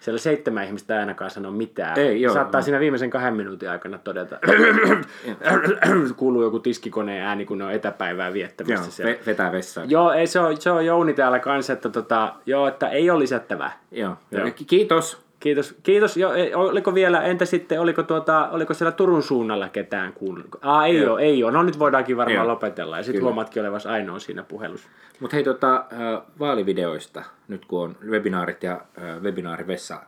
siellä 0.00 0.18
seitsemän 0.18 0.64
ihmistä 0.64 0.94
ei 0.94 1.00
ainakaan 1.00 1.30
sano 1.30 1.50
mitään. 1.50 1.98
Ei, 1.98 2.22
joo, 2.22 2.34
Saattaa 2.34 2.58
joo. 2.58 2.64
siinä 2.64 2.80
viimeisen 2.80 3.10
kahden 3.10 3.34
minuutin 3.34 3.70
aikana 3.70 3.98
todeta, 3.98 4.38
kuuluu 6.16 6.42
joku 6.42 6.58
tiskikoneen 6.58 7.26
ääni, 7.26 7.44
kun 7.46 7.58
ne 7.58 7.64
on 7.64 7.72
etäpäivää 7.72 8.26
Joo, 8.28 8.34
viettämässä 8.34 8.90
siellä. 8.90 9.12
ve- 9.14 9.26
vetää 9.26 9.52
vessaan. 9.52 9.90
Joo, 9.90 10.12
ei, 10.12 10.26
se, 10.26 10.40
on, 10.40 10.60
se 10.60 10.70
on 10.70 10.86
Jouni 10.86 11.14
täällä 11.14 11.38
kanssa, 11.38 11.72
että, 11.72 11.88
tota, 11.88 12.34
joo, 12.46 12.68
että 12.68 12.88
ei 12.88 13.10
ole 13.10 13.18
lisättävää. 13.18 13.78
Joo. 13.92 14.16
Joo. 14.30 14.50
Ki- 14.50 14.64
Kiitos. 14.64 15.23
Kiitos. 15.44 15.74
Kiitos. 15.82 16.16
Jo, 16.16 16.30
oliko 16.54 16.94
vielä, 16.94 17.22
entä 17.22 17.44
sitten, 17.44 17.80
oliko, 17.80 18.02
tuota, 18.02 18.48
oliko 18.50 18.74
siellä 18.74 18.92
Turun 18.92 19.22
suunnalla 19.22 19.68
ketään 19.68 20.12
kuullut? 20.12 20.46
Aa, 20.62 20.86
ei 20.86 20.96
Joo. 20.96 21.12
ole, 21.12 21.22
ei 21.22 21.44
ole. 21.44 21.52
No 21.52 21.62
nyt 21.62 21.78
voidaankin 21.78 22.16
varmaan 22.16 22.36
Joo. 22.36 22.48
lopetella. 22.48 22.96
Ja 22.96 23.02
sitten 23.02 23.22
huomaatkin 23.22 23.62
olevasi 23.62 23.88
ainoa 23.88 24.18
siinä 24.18 24.42
puhelussa. 24.42 24.88
Mutta 25.20 25.36
hei, 25.36 25.44
tota, 25.44 25.76
äh, 25.76 26.22
vaalivideoista, 26.38 27.22
nyt 27.48 27.64
kun 27.64 27.82
on 27.82 27.96
webinaarit 28.06 28.62
ja 28.62 28.80
webinaarivessa 29.20 30.00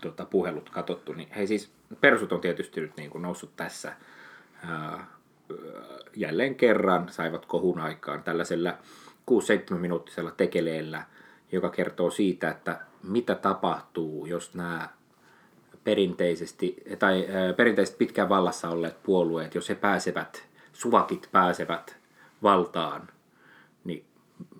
tota, 0.00 0.24
puhelut 0.24 0.70
katsottu, 0.70 1.12
niin 1.12 1.28
hei 1.36 1.46
siis 1.46 1.72
persut 2.00 2.32
on 2.32 2.40
tietysti 2.40 2.80
nyt 2.80 2.96
niin 2.96 3.10
kuin 3.10 3.22
noussut 3.22 3.56
tässä 3.56 3.92
jälleen 6.16 6.54
kerran 6.54 7.08
saivat 7.08 7.46
kohun 7.46 7.80
aikaan 7.80 8.22
tällaisella 8.22 8.74
6-7 9.74 9.74
minuuttisella 9.74 10.30
tekeleellä, 10.30 11.04
joka 11.52 11.70
kertoo 11.70 12.10
siitä, 12.10 12.50
että 12.50 12.89
mitä 13.02 13.34
tapahtuu, 13.34 14.26
jos 14.26 14.54
nämä 14.54 14.88
perinteisesti, 15.84 16.76
tai 16.98 17.26
äh, 17.28 17.56
perinteisesti 17.56 17.98
pitkään 17.98 18.28
vallassa 18.28 18.68
olleet 18.68 19.02
puolueet, 19.02 19.54
jos 19.54 19.68
he 19.68 19.74
pääsevät, 19.74 20.48
suvakit 20.72 21.28
pääsevät 21.32 21.96
valtaan, 22.42 23.08
niin 23.84 24.04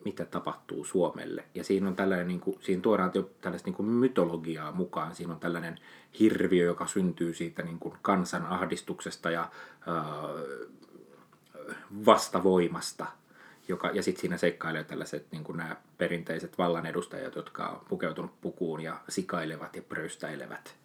mitä 0.05 0.25
tapahtuu 0.25 0.85
Suomelle. 0.85 1.45
Ja 1.55 1.65
siinä 1.65 1.89
on 1.89 1.97
tällainen, 1.97 2.29
niin 2.29 2.41
kuin, 2.41 2.59
siinä 2.61 2.83
tuodaan 2.83 3.11
jo 3.15 3.31
tällaista 3.41 3.69
niin 3.69 3.77
kuin 3.77 3.89
mytologiaa 3.89 4.73
mukaan. 4.73 5.15
Siinä 5.15 5.33
on 5.33 5.41
tällainen 5.41 5.79
hirviö, 6.21 6.65
joka 6.65 6.87
syntyy 6.87 7.35
siitä 7.35 7.63
niin 7.63 7.79
kuin 7.79 7.95
kansan 8.03 8.47
ahdistuksesta 8.47 9.31
ja 9.31 9.51
ää, 9.87 10.05
vastavoimasta. 12.07 13.07
Joka, 13.71 13.91
ja 13.91 14.03
sitten 14.03 14.21
siinä 14.21 14.37
seikkailee 14.37 14.85
tällaiset 14.85 15.27
niin 15.33 15.45
kuin 15.45 15.59
nämä 15.59 15.77
perinteiset 15.99 16.59
vallan 16.59 16.87
edustajat, 16.87 17.35
jotka 17.35 17.69
on 17.69 17.81
pukeutunut 17.89 18.41
pukuun 18.41 18.81
ja 18.81 19.01
sikailevat 19.09 19.77
ja 19.77 19.83
pröystäilevät. 19.83 20.77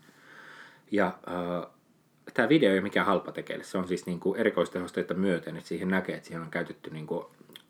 Ja 0.92 1.06
äh, 1.08 1.72
tämä 2.34 2.50
video 2.50 2.70
ei 2.70 2.76
ole 2.76 2.82
mikään 2.82 3.06
halpa 3.06 3.32
tekeille. 3.32 3.64
Se 3.64 3.78
on 3.78 3.88
siis 3.88 4.06
niin 4.06 4.20
kuin 4.20 4.40
erikoistehosteita 4.40 5.14
myöten, 5.14 5.58
että 5.58 5.68
siihen 5.68 5.88
näkee, 5.90 6.16
että 6.16 6.28
siihen 6.28 6.44
on 6.44 6.52
käytetty 6.52 6.90
niin 6.90 7.08
kuin, 7.08 7.26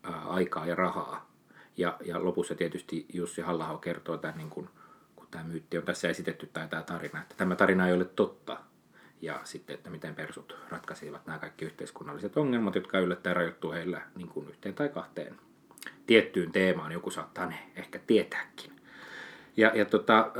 äh, 0.08 0.30
aikaa 0.30 0.66
ja 0.66 0.74
rahaa. 0.74 1.30
Ja, 1.76 1.96
ja 2.04 2.24
lopussa 2.24 2.54
tietysti 2.54 3.06
Jussi 3.12 3.42
halla 3.42 3.78
kertoo 3.78 4.16
tämän, 4.16 4.38
niin 4.38 4.50
kuin, 4.50 4.68
kun 5.16 5.26
tämä 5.30 5.44
myytti 5.44 5.78
on 5.78 5.84
tässä 5.84 6.08
esitetty 6.08 6.46
tai 6.46 6.68
tämä 6.68 6.82
tarina, 6.82 7.22
että 7.22 7.34
tämä 7.36 7.56
tarina 7.56 7.88
ei 7.88 7.94
ole 7.94 8.04
totta. 8.04 8.58
Ja 9.20 9.40
sitten, 9.44 9.74
että 9.74 9.90
miten 9.90 10.14
persut 10.14 10.56
ratkaisivat 10.68 11.26
nämä 11.26 11.38
kaikki 11.38 11.64
yhteiskunnalliset 11.64 12.36
ongelmat, 12.36 12.74
jotka 12.74 12.98
yllättäen 12.98 13.36
rajoittuu 13.36 13.72
heillä 13.72 14.02
niin 14.16 14.28
kuin 14.28 14.48
yhteen 14.48 14.74
tai 14.74 14.88
kahteen 14.88 15.36
tiettyyn 16.06 16.52
teemaan, 16.52 16.92
joku 16.92 17.10
saattaa 17.10 17.46
ne 17.46 17.58
ehkä 17.76 18.00
tietääkin. 18.06 18.72
Ja, 19.56 19.72
ja 19.74 19.84
tota, 19.84 20.32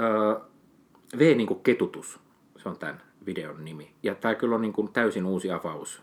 V 1.19 1.37
niin 1.37 1.47
kuin 1.47 1.61
ketutus, 1.61 2.21
se 2.57 2.69
on 2.69 2.79
tämän 2.79 3.03
videon 3.27 3.65
nimi. 3.65 3.95
Ja 4.03 4.15
tämä 4.15 4.35
kyllä 4.35 4.55
on 4.55 4.63
niin 4.63 4.73
kuin 4.73 4.93
täysin 4.93 5.27
uusi 5.27 5.51
avaus 5.51 6.03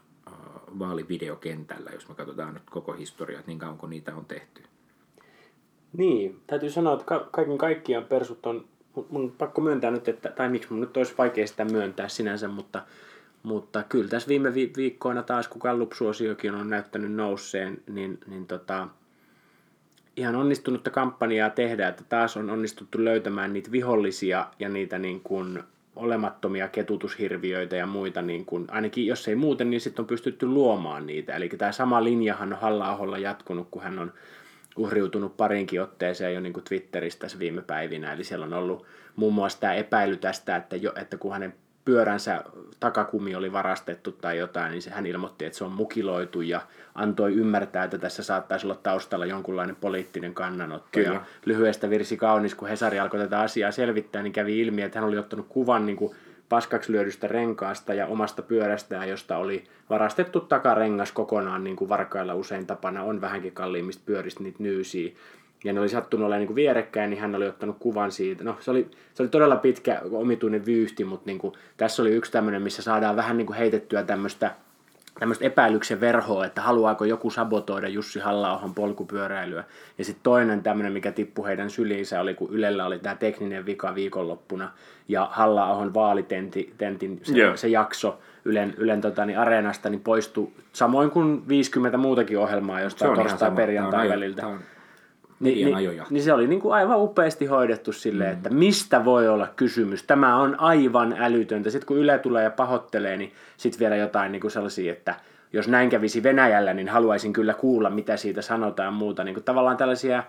vaalivideokentällä, 0.80 1.92
jos 1.94 2.10
me 2.10 2.16
katsotaan 2.16 2.54
nyt 2.54 2.70
koko 2.70 2.94
historiaa, 2.94 3.40
että 3.40 3.52
niin 3.52 3.60
kauan 3.60 3.78
kun 3.78 3.90
niitä 3.90 4.16
on 4.16 4.26
tehty. 4.26 4.64
Niin, 5.98 6.42
täytyy 6.48 6.70
sanoa, 6.70 6.94
että 6.94 7.06
ka- 7.06 7.30
kaiken 7.32 7.58
kaikkiaan 7.58 8.06
persut 8.06 8.46
on, 8.46 8.66
mun 9.10 9.32
pakko 9.38 9.62
myöntää 9.62 9.92
nyt, 9.92 10.08
että, 10.08 10.30
tai 10.30 10.50
miksi 10.50 10.70
mun 10.72 10.82
nyt 10.82 10.98
olisi 10.98 11.14
vaikea 11.18 11.48
sitä 11.48 11.66
myöntää 11.66 12.08
sinänsä, 12.08 12.48
mutta, 12.48 12.82
mutta 13.44 13.84
kyllä 13.84 14.10
tässä 14.10 14.28
viime 14.28 14.54
vi- 14.54 14.74
viikkoina 14.78 15.24
taas, 15.24 15.48
kun 15.48 15.62
Gallup-suosiokin 15.62 16.56
on 16.56 16.70
näyttänyt 16.70 17.14
nousseen, 17.14 17.82
niin, 17.88 18.20
niin 18.28 18.48
tota, 18.48 18.88
ihan 20.18 20.36
onnistunutta 20.36 20.90
kampanjaa 20.90 21.50
tehdä, 21.50 21.88
että 21.88 22.04
taas 22.10 22.38
on 22.38 22.50
onnistuttu 22.50 23.04
löytämään 23.04 23.54
niitä 23.54 23.72
vihollisia 23.72 24.48
ja 24.60 24.70
niitä 24.70 25.00
niin 25.00 25.22
kuin 25.22 25.64
olemattomia 25.96 26.68
ketutushirviöitä 26.68 27.76
ja 27.76 27.86
muita, 27.86 28.22
niin 28.22 28.46
kuin, 28.46 28.66
ainakin 28.72 29.08
jos 29.08 29.28
ei 29.28 29.36
muuten, 29.36 29.70
niin 29.70 29.82
sitten 29.82 30.04
on 30.04 30.08
pystytty 30.08 30.46
luomaan 30.46 31.08
niitä. 31.08 31.36
Eli 31.36 31.50
tämä 31.50 31.72
sama 31.72 32.04
linjahan 32.04 32.54
on 32.54 32.60
halla 32.60 33.18
jatkunut, 33.18 33.68
kun 33.72 33.84
hän 33.84 34.00
on 34.00 34.14
uhriutunut 34.78 35.38
parinkin 35.38 35.82
otteeseen 35.82 36.34
jo 36.34 36.40
niin 36.40 36.54
kuin 36.54 36.64
Twitterissä 36.64 37.20
tässä 37.20 37.40
viime 37.40 37.62
päivinä. 37.62 38.14
Eli 38.14 38.24
siellä 38.24 38.46
on 38.46 38.54
ollut 38.54 38.86
muun 39.16 39.34
muassa 39.34 39.60
tämä 39.60 39.74
epäily 39.74 40.18
tästä, 40.18 40.56
että, 40.56 40.76
jo, 40.76 40.94
että 40.96 41.18
kun 41.18 41.34
hänen 41.34 41.54
pyöränsä 41.86 42.44
takakumi 42.80 43.36
oli 43.36 43.52
varastettu 43.52 44.12
tai 44.12 44.38
jotain, 44.38 44.72
niin 44.72 44.82
hän 44.90 45.06
ilmoitti, 45.06 45.46
että 45.46 45.58
se 45.58 45.64
on 45.64 45.72
mukiloitu 45.72 46.42
ja 46.42 46.62
antoi 46.96 47.34
ymmärtää, 47.34 47.84
että 47.84 47.98
tässä 47.98 48.24
saattaisi 48.24 48.68
olla 48.68 48.80
taustalla 48.84 49.26
jonkunlainen 49.26 49.76
poliittinen 49.76 50.34
kannanotto. 50.34 50.90
Kyllä. 50.92 51.14
Ja 51.14 51.22
lyhyestä 51.46 51.90
virsi 51.90 52.18
kaunis, 52.18 52.56
kun 52.56 52.68
Hesari 52.68 53.00
alkoi 53.00 53.20
tätä 53.20 53.40
asiaa 53.40 53.72
selvittää, 53.72 54.24
niin 54.24 54.34
kävi 54.34 54.60
ilmi, 54.60 54.82
että 54.82 55.00
hän 55.00 55.08
oli 55.08 55.18
ottanut 55.18 55.46
kuvan 55.50 55.86
niin 55.86 55.98
kuin 55.98 56.16
paskaksi 56.54 56.92
lyödystä 56.92 57.28
renkaasta 57.28 57.94
ja 57.94 58.08
omasta 58.08 58.42
pyörästään, 58.42 59.10
josta 59.10 59.38
oli 59.38 59.64
varastettu 59.90 60.40
takarengas 60.40 61.12
kokonaan, 61.12 61.64
niin 61.64 61.76
kuin 61.76 61.90
varkailla 61.90 62.36
usein 62.36 62.68
tapana 62.68 63.04
on 63.04 63.22
vähänkin 63.22 63.52
kalliimmista 63.52 64.04
pyöristä 64.06 64.44
niitä 64.44 64.64
nyysiä 64.64 65.12
ja 65.64 65.74
ne 65.74 65.80
oli 65.80 65.90
sattunut 65.90 66.28
olemaan 66.28 66.48
niin 66.48 66.56
vierekkäin, 66.56 67.10
niin 67.10 67.22
hän 67.22 67.36
oli 67.36 67.48
ottanut 67.48 67.78
kuvan 67.80 68.12
siitä. 68.12 68.44
No 68.44 68.58
se 68.60 68.72
oli, 68.72 68.88
se 69.14 69.24
oli 69.24 69.30
todella 69.30 69.56
pitkä 69.56 70.02
omituinen 70.12 70.66
vyyhti, 70.66 71.06
mutta 71.06 71.26
niin 71.26 71.40
kuin, 71.40 71.54
tässä 71.78 72.02
oli 72.02 72.12
yksi 72.12 72.32
tämmöinen, 72.32 72.62
missä 72.62 72.82
saadaan 72.82 73.16
vähän 73.16 73.38
niin 73.38 73.48
kuin 73.48 73.58
heitettyä 73.58 74.04
tämmöistä 74.04 74.56
tämmöistä 75.20 75.46
epäilyksen 75.46 76.00
verhoa, 76.00 76.46
että 76.46 76.62
haluaako 76.62 77.06
joku 77.06 77.30
sabotoida 77.30 77.88
Jussi 77.88 78.20
halla 78.20 78.54
polkupyöräilyä. 78.76 79.64
Ja 79.98 80.06
sitten 80.06 80.24
toinen 80.24 80.64
tämmöinen, 80.64 80.94
mikä 80.94 81.12
tippui 81.12 81.48
heidän 81.48 81.70
syliinsä, 81.70 82.22
oli 82.22 82.34
kun 82.34 82.50
Ylellä 82.52 82.86
oli 82.86 83.00
tämä 83.00 83.16
tekninen 83.16 83.66
vika 83.66 83.96
viikonloppuna 83.96 84.72
ja 85.08 85.30
halla 85.32 85.68
vaalitentin 85.94 86.74
se, 87.24 87.38
yeah. 87.38 87.56
se 87.56 87.68
jakso 87.68 88.20
Ylen, 88.46 88.74
Ylen 88.78 89.02
tota, 89.02 89.26
niin 89.26 89.40
areenasta 89.40 89.90
niin 89.90 90.02
poistui, 90.02 90.50
samoin 90.74 91.12
kuin 91.12 91.48
50 91.48 91.98
muutakin 91.98 92.40
ohjelmaa 92.40 92.82
jostain 92.82 93.16
torstai 93.16 93.52
perjantai 93.52 94.10
väliltä. 94.10 94.48
On 94.48 94.60
niin, 95.40 95.76
niin, 95.76 96.02
niin 96.10 96.24
se 96.24 96.34
oli 96.34 96.48
niin 96.48 96.62
kuin 96.62 96.74
aivan 96.74 97.02
upeasti 97.02 97.46
hoidettu 97.46 97.92
silleen, 97.92 98.30
mm. 98.30 98.38
että 98.38 98.50
mistä 98.50 99.06
voi 99.06 99.28
olla 99.28 99.48
kysymys. 99.56 100.04
Tämä 100.04 100.36
on 100.36 100.60
aivan 100.60 101.16
älytöntä. 101.20 101.70
Sitten 101.70 101.88
kun 101.88 101.98
Yle 101.98 102.20
tulee 102.20 102.44
ja 102.44 102.52
pahoittelee, 102.52 103.18
niin 103.18 103.32
sitten 103.58 103.80
vielä 103.80 103.96
jotain 103.96 104.32
niin 104.32 104.42
kuin 104.42 104.52
sellaisia, 104.52 104.92
että 104.92 105.16
jos 105.54 105.68
näin 105.68 105.90
kävisi 105.90 106.24
Venäjällä, 106.24 106.74
niin 106.74 106.90
haluaisin 106.90 107.34
kyllä 107.34 107.54
kuulla, 107.54 107.90
mitä 107.90 108.18
siitä 108.18 108.42
sanotaan 108.42 108.94
muuta. 108.94 109.24
Niin 109.24 109.36
kuin 109.36 109.44
tavallaan 109.44 109.78
tällaisia 109.78 110.24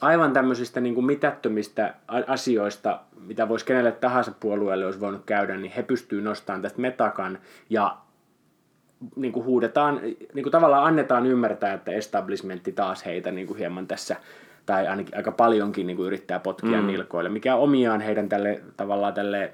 aivan 0.00 0.32
tämmöisistä 0.32 0.80
niin 0.80 0.94
kuin 0.94 1.06
mitättömistä 1.06 1.94
asioista, 2.26 3.00
mitä 3.26 3.48
voisi 3.48 3.64
kenelle 3.64 3.92
tahansa 3.92 4.32
puolueelle 4.40 4.86
olisi 4.86 5.00
voinut 5.00 5.22
käydä, 5.26 5.56
niin 5.56 5.72
he 5.72 5.82
pystyvät 5.82 6.24
nostamaan 6.24 6.62
tästä 6.62 6.80
metakan 6.80 7.38
ja 7.70 7.96
niin 9.16 9.32
kuin 9.32 9.44
huudetaan, 9.44 10.00
niin 10.34 10.42
kuin 10.42 10.50
tavallaan 10.50 10.84
annetaan 10.84 11.26
ymmärtää, 11.26 11.74
että 11.74 11.92
establishmentti 11.92 12.72
taas 12.72 13.04
heitä 13.04 13.30
niin 13.30 13.46
kuin 13.46 13.58
hieman 13.58 13.86
tässä 13.86 14.16
tai 14.70 14.86
ainakin 14.86 15.16
aika 15.16 15.32
paljonkin 15.32 15.86
niin 15.86 15.96
kuin 15.96 16.06
yrittää 16.06 16.38
potkia 16.38 16.80
mm. 16.80 16.86
nilkoille, 16.86 17.30
mikä 17.30 17.54
on 17.54 17.62
omiaan 17.62 18.00
heidän 18.00 18.28
tälle 18.28 18.60
tavallaan 18.76 19.14
tälle 19.14 19.52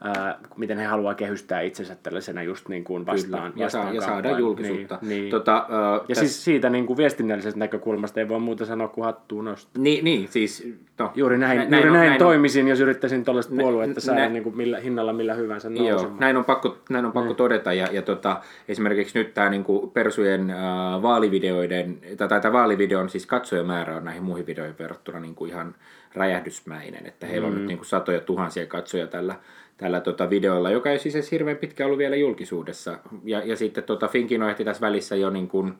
ää, 0.00 0.38
miten 0.56 0.78
he 0.78 0.84
haluaa 0.84 1.14
kehystää 1.14 1.60
itsensä 1.60 1.96
tällaisena 2.02 2.42
just 2.42 2.68
niin 2.68 2.84
kuin 2.84 3.06
vastaan. 3.06 3.52
Kyllä, 3.52 3.62
ja, 3.62 3.64
vastaan 3.64 3.94
ja 3.94 4.00
saada 4.00 4.38
julkisuutta. 4.38 4.98
Niin, 5.02 5.08
niin. 5.08 5.30
Tota, 5.30 5.56
äh, 5.56 6.04
ja 6.08 6.14
täs... 6.14 6.18
siis 6.18 6.44
siitä 6.44 6.70
niin 6.70 6.86
kuin 6.86 6.96
viestinnällisestä 6.96 7.58
näkökulmasta 7.58 8.20
ei 8.20 8.28
voi 8.28 8.40
muuta 8.40 8.64
sanoa 8.64 8.88
kuin 8.88 9.04
hattuun 9.04 9.44
nostaa. 9.44 9.82
Niin, 9.82 10.04
niin 10.04 10.28
siis... 10.28 10.74
No, 10.98 11.12
juuri 11.14 11.38
näin, 11.38 11.58
näin, 11.58 11.70
juuri 11.72 11.82
näin, 11.82 11.92
näin, 11.92 12.08
näin 12.08 12.18
toimisin, 12.18 12.64
on, 12.64 12.68
jos 12.68 12.80
yrittäisin 12.80 13.24
tuollaista 13.24 13.54
puoluetta 13.60 14.00
saada 14.00 14.20
nä, 14.20 14.28
niin 14.28 14.42
kuin 14.42 14.56
millä, 14.56 14.78
hinnalla 14.78 15.12
millä 15.12 15.34
hyvänsä 15.34 15.70
nousemaan. 15.70 16.02
Joo, 16.02 16.20
näin 16.20 16.36
on 16.36 16.44
pakko, 16.44 16.78
näin 16.90 17.04
on 17.04 17.12
pakko 17.12 17.28
niin. 17.28 17.36
todeta. 17.36 17.72
Ja, 17.72 17.88
ja 17.92 18.02
tota, 18.02 18.40
esimerkiksi 18.68 19.18
nyt 19.18 19.34
tämä 19.34 19.50
niin 19.50 19.64
kuin 19.64 19.90
Persujen 19.90 20.50
äh, 20.50 20.56
vaalivideoiden, 21.02 21.98
tai, 22.16 22.40
tai 22.40 22.52
vaalivideon 22.52 23.08
siis 23.08 23.26
katsojamäärä 23.26 23.96
on 23.96 24.04
näihin 24.04 24.22
muihin 24.22 24.46
videoihin 24.46 24.78
verrattuna 24.78 25.20
niin 25.20 25.34
kuin 25.34 25.50
ihan 25.50 25.74
räjähdysmäinen. 26.14 27.06
Että 27.06 27.26
heillä 27.26 27.46
on 27.46 27.52
mm. 27.52 27.58
nyt 27.58 27.68
niin 27.68 27.78
kuin 27.78 27.86
satoja 27.86 28.20
tuhansia 28.20 28.66
katsoja 28.66 29.06
tällä 29.06 29.34
tällä 29.76 30.00
tota 30.00 30.30
videolla, 30.30 30.70
joka 30.70 30.90
ei 30.90 30.98
siis 30.98 31.30
hirveän 31.30 31.56
pitkä 31.56 31.86
ollut 31.86 31.98
vielä 31.98 32.16
julkisuudessa. 32.16 32.98
Ja, 33.24 33.42
ja 33.44 33.56
sitten 33.56 33.84
tota 33.84 34.08
Finkino 34.08 34.48
ehti 34.48 34.64
tässä 34.64 34.80
välissä 34.80 35.16
jo 35.16 35.30
niin 35.30 35.48
kuin, 35.48 35.74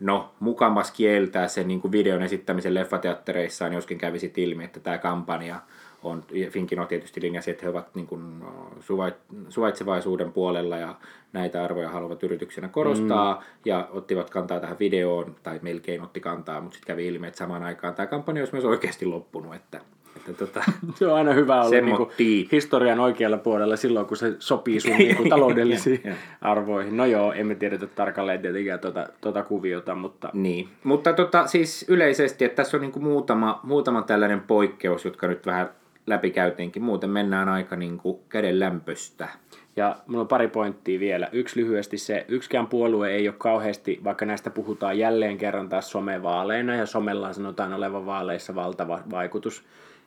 no, 0.00 0.30
mukamas 0.40 0.90
kieltää 0.90 1.48
sen 1.48 1.68
niin 1.68 1.80
kuin 1.80 1.92
videon 1.92 2.22
esittämisen 2.22 2.74
leffateattereissaan, 2.74 3.72
joskin 3.72 3.98
kävisi 3.98 4.32
ilmi, 4.36 4.64
että 4.64 4.80
tämä 4.80 4.98
kampanja 4.98 5.60
on, 6.02 6.24
Finkino 6.50 6.86
tietysti 6.86 7.20
linjasi, 7.20 7.50
että 7.50 7.62
he 7.62 7.70
ovat 7.70 7.94
niin 7.94 8.06
kuin 8.06 8.22
suvaitsevaisuuden 9.48 10.32
puolella 10.32 10.76
ja 10.76 10.94
näitä 11.32 11.64
arvoja 11.64 11.88
haluavat 11.88 12.22
yrityksenä 12.22 12.68
korostaa 12.68 13.34
mm. 13.34 13.40
ja 13.64 13.88
ottivat 13.92 14.30
kantaa 14.30 14.60
tähän 14.60 14.78
videoon, 14.78 15.36
tai 15.42 15.58
melkein 15.62 16.02
otti 16.02 16.20
kantaa, 16.20 16.60
mutta 16.60 16.74
sitten 16.74 16.94
kävi 16.94 17.06
ilmi, 17.06 17.26
että 17.26 17.38
samaan 17.38 17.62
aikaan 17.62 17.94
tämä 17.94 18.06
kampanja 18.06 18.40
olisi 18.40 18.52
myös 18.52 18.64
oikeasti 18.64 19.06
loppunut, 19.06 19.54
että 19.54 19.80
että 20.30 20.46
tota, 20.46 20.64
se 20.98 21.06
on 21.06 21.14
aina 21.14 21.32
hyvä 21.32 21.62
olla 21.62 21.80
niinku 21.80 22.10
historian 22.52 23.00
oikealla 23.00 23.38
puolella 23.38 23.76
silloin, 23.76 24.06
kun 24.06 24.16
se 24.16 24.36
sopii 24.38 24.80
sun 24.80 24.90
niinku 24.98 25.28
taloudellisiin 25.28 26.14
arvoihin. 26.40 26.96
No 26.96 27.06
joo, 27.06 27.32
emme 27.32 27.54
tiedetä 27.54 27.86
tarkalleen 27.86 28.40
tietenkään 28.42 28.80
tuota, 28.80 29.06
tuota 29.20 29.42
kuviota, 29.42 29.94
mutta... 29.94 30.30
Niin, 30.32 30.68
mutta 30.84 31.12
tota, 31.12 31.46
siis 31.46 31.84
yleisesti, 31.88 32.44
että 32.44 32.56
tässä 32.56 32.76
on 32.76 32.80
niinku 32.80 33.00
muutama, 33.00 33.60
muutama 33.62 34.02
tällainen 34.02 34.40
poikkeus, 34.40 35.04
jotka 35.04 35.26
nyt 35.26 35.46
vähän 35.46 35.68
läpikäytiinkin. 36.06 36.82
Muuten 36.82 37.10
mennään 37.10 37.48
aika 37.48 37.76
niinku 37.76 38.24
käden 38.28 38.60
lämpöstä. 38.60 39.28
Ja 39.76 39.96
mulla 40.06 40.20
on 40.20 40.28
pari 40.28 40.48
pointtia 40.48 41.00
vielä. 41.00 41.28
Yksi 41.32 41.60
lyhyesti 41.60 41.98
se, 41.98 42.24
yksikään 42.28 42.66
puolue 42.66 43.10
ei 43.10 43.28
ole 43.28 43.34
kauheasti, 43.38 44.00
vaikka 44.04 44.26
näistä 44.26 44.50
puhutaan 44.50 44.98
jälleen 44.98 45.38
kerran 45.38 45.68
taas 45.68 45.90
somevaaleina 45.90 46.74
ja 46.74 46.86
somella 46.86 47.32
sanotaan 47.32 47.72
olevan 47.72 48.06
vaaleissa 48.06 48.54
valtava 48.54 49.00
vaikutus, 49.10 49.64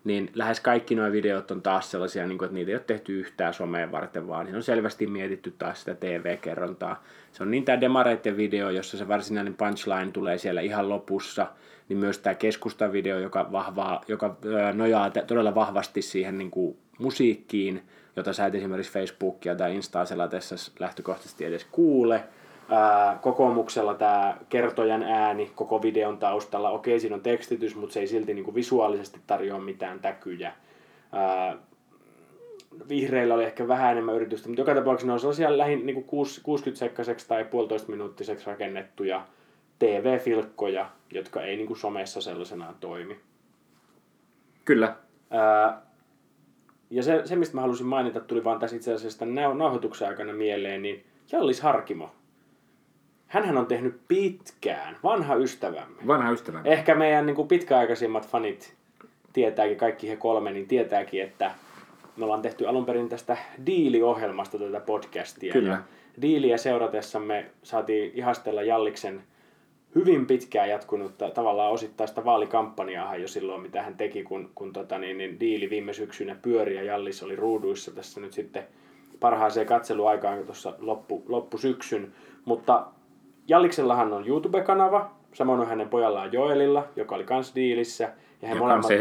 niin 0.08 0.32
lähes 0.36 0.60
kaikki 0.60 0.96
nuo 0.96 1.12
videot 1.12 1.52
on 1.52 1.62
taas 1.62 1.92
sellaisia, 1.92 2.28
niin 2.28 2.38
kuin, 2.38 2.46
että 2.46 2.54
niitä 2.54 2.72
ei 2.72 2.76
ole 2.76 2.84
tehty 2.88 3.20
yhtään 3.20 3.54
someen 3.54 3.92
varten, 3.92 4.28
vaan 4.28 4.46
niin 4.46 4.56
on 4.56 4.64
selvästi 4.64 5.08
mietitty 5.08 5.52
taas 5.52 5.80
sitä 5.80 5.96
TV-kerrontaa. 5.96 7.04
Se 7.32 7.44
on 7.44 7.52
niin 7.52 7.66
tämä 7.66 7.82
Demareiden 7.82 8.38
video, 8.38 8.70
jossa 8.70 8.98
se 8.98 9.08
varsinainen 9.08 9.54
punchline 9.54 10.12
tulee 10.12 10.38
siellä 10.38 10.62
ihan 10.62 10.90
lopussa, 10.90 11.48
niin 11.90 11.98
myös 12.00 12.20
tämä 12.20 12.34
keskustan 12.34 12.92
video, 12.92 13.20
joka, 13.20 13.52
vahvaa, 13.52 14.02
joka 14.08 14.38
nojaa 14.74 15.10
todella 15.10 15.56
vahvasti 15.56 16.02
siihen 16.02 16.38
niin 16.38 16.52
kuin 16.52 16.78
musiikkiin, 17.00 17.84
jota 18.16 18.34
sä 18.34 18.46
et 18.46 18.56
esimerkiksi 18.56 18.92
Facebookia 18.92 19.56
tai 19.56 19.76
Instaa 19.76 20.06
selatessa 20.06 20.56
lähtökohtaisesti 20.80 21.46
edes 21.46 21.66
kuule– 21.72 22.24
ää, 22.70 23.20
kokoomuksella 23.22 23.94
tämä 23.94 24.38
kertojan 24.50 25.04
ääni 25.04 25.52
koko 25.56 25.82
videon 25.82 26.18
taustalla. 26.18 26.70
Okei, 26.70 27.00
siinä 27.00 27.16
on 27.16 27.22
tekstitys, 27.22 27.76
mutta 27.76 27.94
se 27.94 28.00
ei 28.00 28.08
silti 28.08 28.34
niinku 28.34 28.56
visuaalisesti 28.56 29.20
tarjoa 29.28 29.60
mitään 29.60 30.00
täkyjä. 30.00 30.54
Ää, 31.12 31.58
vihreillä 32.90 33.34
oli 33.34 33.44
ehkä 33.44 33.68
vähän 33.68 33.92
enemmän 33.92 34.16
yritystä, 34.16 34.50
mutta 34.50 34.62
joka 34.62 34.76
tapauksessa 34.76 35.08
ne 35.08 35.14
on 35.14 35.20
sellaisia 35.20 35.58
lähin 35.58 35.86
niin 35.86 36.04
60 36.04 36.80
sekkaseksi 36.80 37.28
tai 37.28 37.46
puolitoista 37.46 37.92
minuuttiseksi 37.92 38.46
rakennettuja 38.46 39.26
TV-filkkoja, 39.80 40.90
jotka 41.12 41.42
ei 41.42 41.56
niin 41.56 41.68
kuin 41.68 41.78
somessa 41.78 42.22
sellaisenaan 42.22 42.76
toimi. 42.80 43.20
Kyllä. 44.66 44.96
Ää, 45.30 45.82
ja 46.90 47.04
se, 47.04 47.22
se, 47.26 47.36
mistä 47.36 47.56
mä 47.56 47.62
halusin 47.62 47.88
mainita, 47.88 48.20
tuli 48.20 48.44
vaan 48.44 48.60
tässä 48.60 48.76
itse 48.76 48.94
asiassa 48.94 49.20
tämän 49.20 49.58
nauhoituksen 49.58 50.08
aikana 50.08 50.34
mieleen, 50.34 50.82
niin 50.82 51.06
Jallis 51.32 51.62
Harkimo 51.62 52.12
Hänhän 53.28 53.58
on 53.58 53.66
tehnyt 53.66 54.00
pitkään, 54.08 54.98
vanha 55.04 55.36
ystävämme. 55.36 56.08
Vanha 56.08 56.32
ystävämme. 56.32 56.72
Ehkä 56.72 56.96
meidän 56.96 57.26
niin 57.26 57.36
kuin 57.36 57.48
pitkäaikaisimmat 57.48 58.28
fanit 58.28 58.74
tietääkin, 59.34 59.78
kaikki 59.78 60.10
he 60.10 60.16
kolme, 60.16 60.52
niin 60.52 60.68
tietääkin, 60.68 61.24
että 61.24 61.52
me 62.18 62.26
ollaan 62.26 62.42
tehty 62.42 62.68
alun 62.68 62.86
perin 62.86 63.10
tästä 63.10 63.38
Diili-ohjelmasta 63.66 64.60
tätä 64.60 64.80
podcastia. 64.80 65.54
Kyllä. 65.54 65.72
Ja 65.72 65.78
Diiliä 66.22 66.58
seuratessamme 66.58 67.46
saatiin 67.64 68.12
ihastella 68.16 68.62
Jalliksen 68.62 69.24
hyvin 69.96 70.26
pitkään 70.26 70.70
jatkunutta 70.70 71.30
tavallaan 71.30 71.72
osittaista 71.72 72.26
vaalikampanjaa 72.26 73.16
jo 73.16 73.28
silloin, 73.28 73.62
mitä 73.62 73.84
hän 73.84 73.98
teki, 73.98 74.24
kun, 74.24 74.52
kun 74.56 74.74
tota, 74.74 74.98
niin, 74.98 75.18
niin, 75.18 75.40
diili 75.40 75.70
viime 75.70 75.94
syksynä 75.94 76.36
pyöri 76.42 76.76
ja 76.76 76.84
Jallis 76.84 77.24
oli 77.24 77.36
ruuduissa 77.36 77.92
tässä 77.92 78.22
nyt 78.22 78.34
sitten 78.34 78.64
parhaaseen 79.20 79.68
katseluaikaan 79.68 80.46
tuossa 80.46 80.74
loppu, 80.80 81.24
loppusyksyn. 81.28 82.14
Mutta 82.46 82.86
Jalliksellahan 83.48 84.14
on 84.14 84.28
YouTube-kanava, 84.28 85.12
samoin 85.34 85.60
on 85.60 85.68
hänen 85.68 85.90
pojallaan 85.90 86.34
Joelilla, 86.34 86.88
joka 86.96 87.16
oli 87.16 87.24
kans 87.24 87.56
diilissä. 87.56 88.14
Ja, 88.42 88.48
he 88.48 88.56
molemmat, 88.56 88.92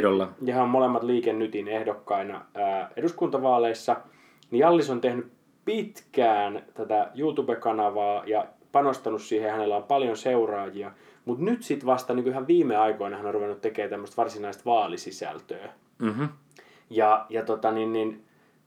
ja 0.42 0.54
he 0.54 0.60
on 0.60 0.68
molemmat 0.68 1.02
liikennytin 1.02 1.68
ehdokkaina 1.68 2.44
ää, 2.54 2.90
eduskuntavaaleissa. 2.96 3.96
Niin 4.50 4.60
Jallis 4.60 4.90
on 4.90 5.00
tehnyt 5.00 5.32
pitkään 5.64 6.62
tätä 6.74 7.10
YouTube-kanavaa 7.14 8.22
ja 8.26 8.46
panostanut 8.72 9.22
siihen, 9.22 9.50
hänellä 9.50 9.76
on 9.76 9.82
paljon 9.82 10.16
seuraajia. 10.16 10.92
Mutta 11.24 11.44
nyt 11.44 11.62
sitten 11.62 11.86
vasta 11.86 12.14
niin 12.14 12.28
ihan 12.28 12.46
viime 12.46 12.76
aikoina 12.76 13.16
hän 13.16 13.26
on 13.26 13.34
ruvennut 13.34 13.60
tekemään 13.60 13.90
tämmöistä 13.90 14.16
varsinaista 14.16 14.62
vaalisisältöä. 14.64 15.68
Mm-hmm. 15.98 16.28
Ja, 16.90 17.26
ja 17.28 17.44
tota, 17.44 17.72
niin, 17.72 17.92
niin, 17.92 18.24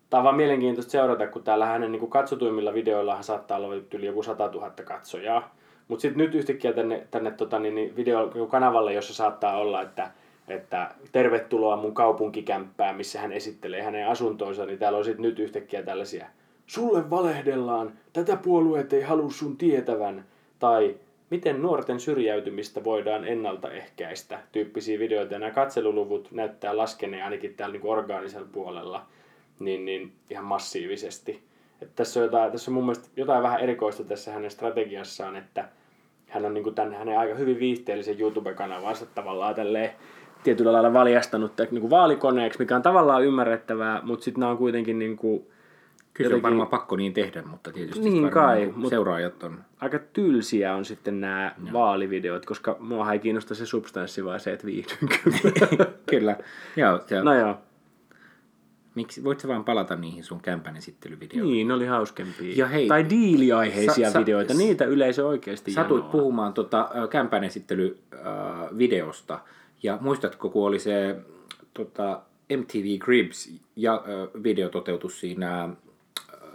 tämä 0.10 0.20
on 0.20 0.24
vaan 0.24 0.36
mielenkiintoista 0.36 0.92
seurata, 0.92 1.28
kun 1.28 1.44
täällä 1.44 1.66
hänen 1.66 1.92
niin 1.92 2.00
kuin 2.00 2.10
katsotuimmilla 2.10 2.74
videoilla 2.74 3.22
saattaa 3.22 3.58
olla 3.58 3.76
yli 3.94 4.06
joku 4.06 4.24
100 4.24 4.48
000 4.48 4.72
katsojaa. 4.86 5.56
Mutta 5.90 6.02
sitten 6.02 6.18
nyt 6.18 6.36
yhtäkkiä 6.36 6.74
tänne, 6.74 7.08
tänne 7.12 7.32
tota, 7.32 7.60
niin, 7.60 7.76
niin 7.76 7.96
videokanavalle, 7.96 8.94
jossa 8.94 9.14
saattaa 9.14 9.58
olla, 9.58 9.82
että, 9.82 10.12
että 10.48 10.92
tervetuloa 11.12 11.78
mun 11.78 11.94
kaupunkikämppään, 11.94 12.96
missä 12.96 13.20
hän 13.20 13.32
esittelee 13.32 13.82
hänen 13.82 14.08
asuntonsa, 14.08 14.66
niin 14.66 14.80
täällä 14.80 14.98
on 14.98 15.06
sitten 15.06 15.24
nyt 15.24 15.40
yhtäkkiä 15.40 15.84
tällaisia 15.84 16.28
Sulle 16.70 17.10
valehdellaan, 17.10 17.94
tätä 18.14 18.36
puolueet 18.36 18.94
ei 18.94 19.02
halua 19.02 19.32
sun 19.32 19.58
tietävän. 19.58 20.26
Tai 20.60 20.96
miten 21.30 21.62
nuorten 21.62 22.00
syrjäytymistä 22.00 22.84
voidaan 22.84 23.28
ennaltaehkäistä, 23.28 24.40
tyyppisiä 24.52 25.00
videoita. 25.00 25.34
Ja 25.34 25.40
nämä 25.40 25.52
katseluluvut 25.52 26.32
näyttää 26.32 26.78
laskeneen 26.78 27.24
ainakin 27.24 27.54
täällä 27.54 27.74
niin 27.74 27.88
orgaanisella 27.88 28.48
puolella 28.52 29.06
niin, 29.60 29.86
niin 29.86 30.12
ihan 30.30 30.46
massiivisesti. 30.46 31.44
Että 31.82 31.96
tässä, 31.96 32.20
on 32.20 32.24
jotain, 32.24 32.52
tässä 32.52 32.72
on 32.72 32.74
mun 32.76 32.84
mielestä 32.84 33.10
jotain 33.16 33.44
vähän 33.44 33.60
erikoista 33.60 34.04
tässä 34.04 34.32
hänen 34.32 34.52
strategiassaan, 34.52 35.36
että 35.36 35.70
hän 36.30 36.46
on 36.46 36.54
niin 36.54 36.64
kuin 36.64 36.76
tämän 36.76 36.94
hänen 36.94 37.20
aika 37.20 37.36
hyvin 37.36 37.60
viihteellisen 37.60 38.20
YouTube-kanavansa 38.20 39.06
tavallaan 39.06 39.56
tälleen 39.56 39.92
tietyllä 40.44 40.72
lailla 40.72 40.94
valjastanut 40.94 41.52
niin 41.72 41.82
kuin 41.82 41.90
vaalikoneeksi, 41.90 42.60
mikä 42.60 42.76
on 42.76 42.82
tavallaan 42.82 43.24
ymmärrettävää, 43.24 44.02
mutta 44.04 44.24
sitten 44.24 44.40
nämä 44.40 44.52
on 44.52 44.58
kuitenkin 44.58 45.00
niin 45.00 45.18
kuin, 45.18 45.48
Kyllä 46.14 46.28
jotenkin... 46.28 46.36
on 46.36 46.42
varmaan 46.42 46.68
pakko 46.68 46.96
niin 46.96 47.14
tehdä, 47.14 47.42
mutta 47.42 47.72
tietysti 47.72 48.10
niin 48.10 48.30
kai, 48.30 48.58
niin 48.58 48.74
mutta 48.74 48.90
seuraajat 48.90 49.44
on... 49.44 49.60
Aika 49.80 50.00
tylsiä 50.14 50.76
on 50.76 50.86
sitten 50.86 51.22
nämä 51.22 51.56
no. 51.58 51.74
vaalivideot, 51.74 52.46
koska 52.46 52.78
mua 52.80 53.14
ei 53.14 53.20
kiinnosta 53.20 53.56
se 53.56 53.66
substanssi, 53.66 54.26
vaan 54.26 54.40
se, 54.40 54.54
että 54.54 54.66
viihdyn 54.66 55.10
kyllä. 55.24 55.86
kyllä. 56.12 56.36
Joo, 56.76 57.00
se... 57.08 57.22
No 57.22 57.34
joo. 57.34 57.58
Miksi, 59.00 59.24
voit 59.24 59.48
vaan 59.48 59.64
palata 59.64 59.96
niihin 59.96 60.24
sun 60.24 60.42
kämpän 60.42 60.78
esittelyvideoihin? 60.78 61.54
Niin, 61.54 61.68
ne 61.68 61.74
oli 61.74 61.86
hauskempia. 61.86 62.54
Ja 62.56 62.68
hei, 62.68 62.88
tai 62.88 63.10
diiliaiheisia 63.10 64.12
sa, 64.12 64.20
videoita, 64.20 64.54
sa, 64.54 64.60
niitä 64.60 64.86
yleisö 64.86 65.28
oikeasti 65.28 65.72
Satuit 65.72 66.00
janoa. 66.00 66.12
puhumaan 66.12 66.54
tota, 66.54 66.90
kämpän 67.10 67.44
esittelyvideosta, 67.44 69.34
äh, 69.34 69.42
ja 69.84 69.98
muistatko, 70.02 70.50
kun 70.50 70.68
oli 70.68 70.80
se 70.80 71.16
tota, 71.74 72.22
MTV 72.58 73.00
Cribs 73.00 73.50
ja, 73.76 73.94
äh, 73.94 74.44
videototeutus 74.44 75.20
siinä 75.20 75.70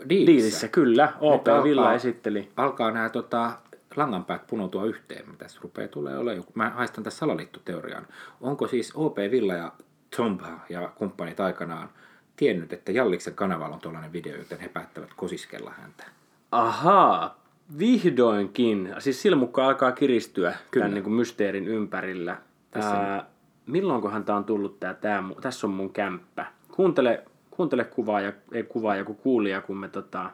Diilissä. 0.09 0.33
Diilissä, 0.33 0.69
kyllä. 0.69 1.13
OP 1.21 1.47
Villa 1.65 1.83
alkaa, 1.83 1.95
esitteli. 1.95 2.49
Alkaa 2.57 2.91
nämä 2.91 3.09
tota, 3.09 3.59
langanpäät 3.97 4.47
punoutua 4.47 4.85
yhteen. 4.85 5.25
Tässä 5.39 5.61
rupeaa 5.63 5.89
tulee 5.89 6.19
olemaan. 6.19 6.47
Mä 6.55 6.71
haistan 6.71 7.05
tässä 7.05 7.19
salaliittoteoriaan. 7.19 8.07
Onko 8.41 8.67
siis 8.69 8.93
OP 8.95 9.17
Villa 9.17 9.55
ja 9.55 9.73
Tomba 10.17 10.61
ja 10.69 10.93
kumppanit 10.95 11.41
aikanaan 11.41 11.89
tiennyt, 12.37 12.73
että 12.73 12.93
Jalliksen 12.93 13.35
kanavalla 13.35 13.75
on 13.75 13.81
tuollainen 13.81 14.13
video, 14.13 14.37
joten 14.37 14.61
he 14.61 14.69
päättävät 14.69 15.15
kosiskella 15.17 15.73
häntä? 15.79 16.05
Ahaa, 16.53 17.41
vihdoinkin. 17.79 18.95
Siis 18.99 19.23
silmukka 19.23 19.67
alkaa 19.67 19.93
kiristyä 19.93 20.55
Kyllä. 20.71 20.85
tämän 20.85 20.95
niin 20.95 21.05
kuin 21.05 21.15
mysteerin 21.15 21.69
ympärillä. 21.69 22.37
Tässä... 22.71 22.91
Ää, 22.91 23.27
milloinkohan 23.67 24.25
tämä 24.25 24.39
on 24.39 24.45
tullut, 24.45 24.81
tää, 24.81 24.95
tää, 24.95 25.23
tässä 25.41 25.67
on 25.67 25.73
mun 25.73 25.93
kämppä. 25.93 26.47
Kuuntele 26.73 27.25
kuuntele 27.57 27.85
kuvaa 27.85 28.21
ja, 28.21 28.33
ei 28.53 28.63
kuvaa 28.63 28.97
joku 28.97 29.15
kuulija, 29.15 29.61
kun 29.61 29.77
me 29.77 29.89
tota, 29.89 30.31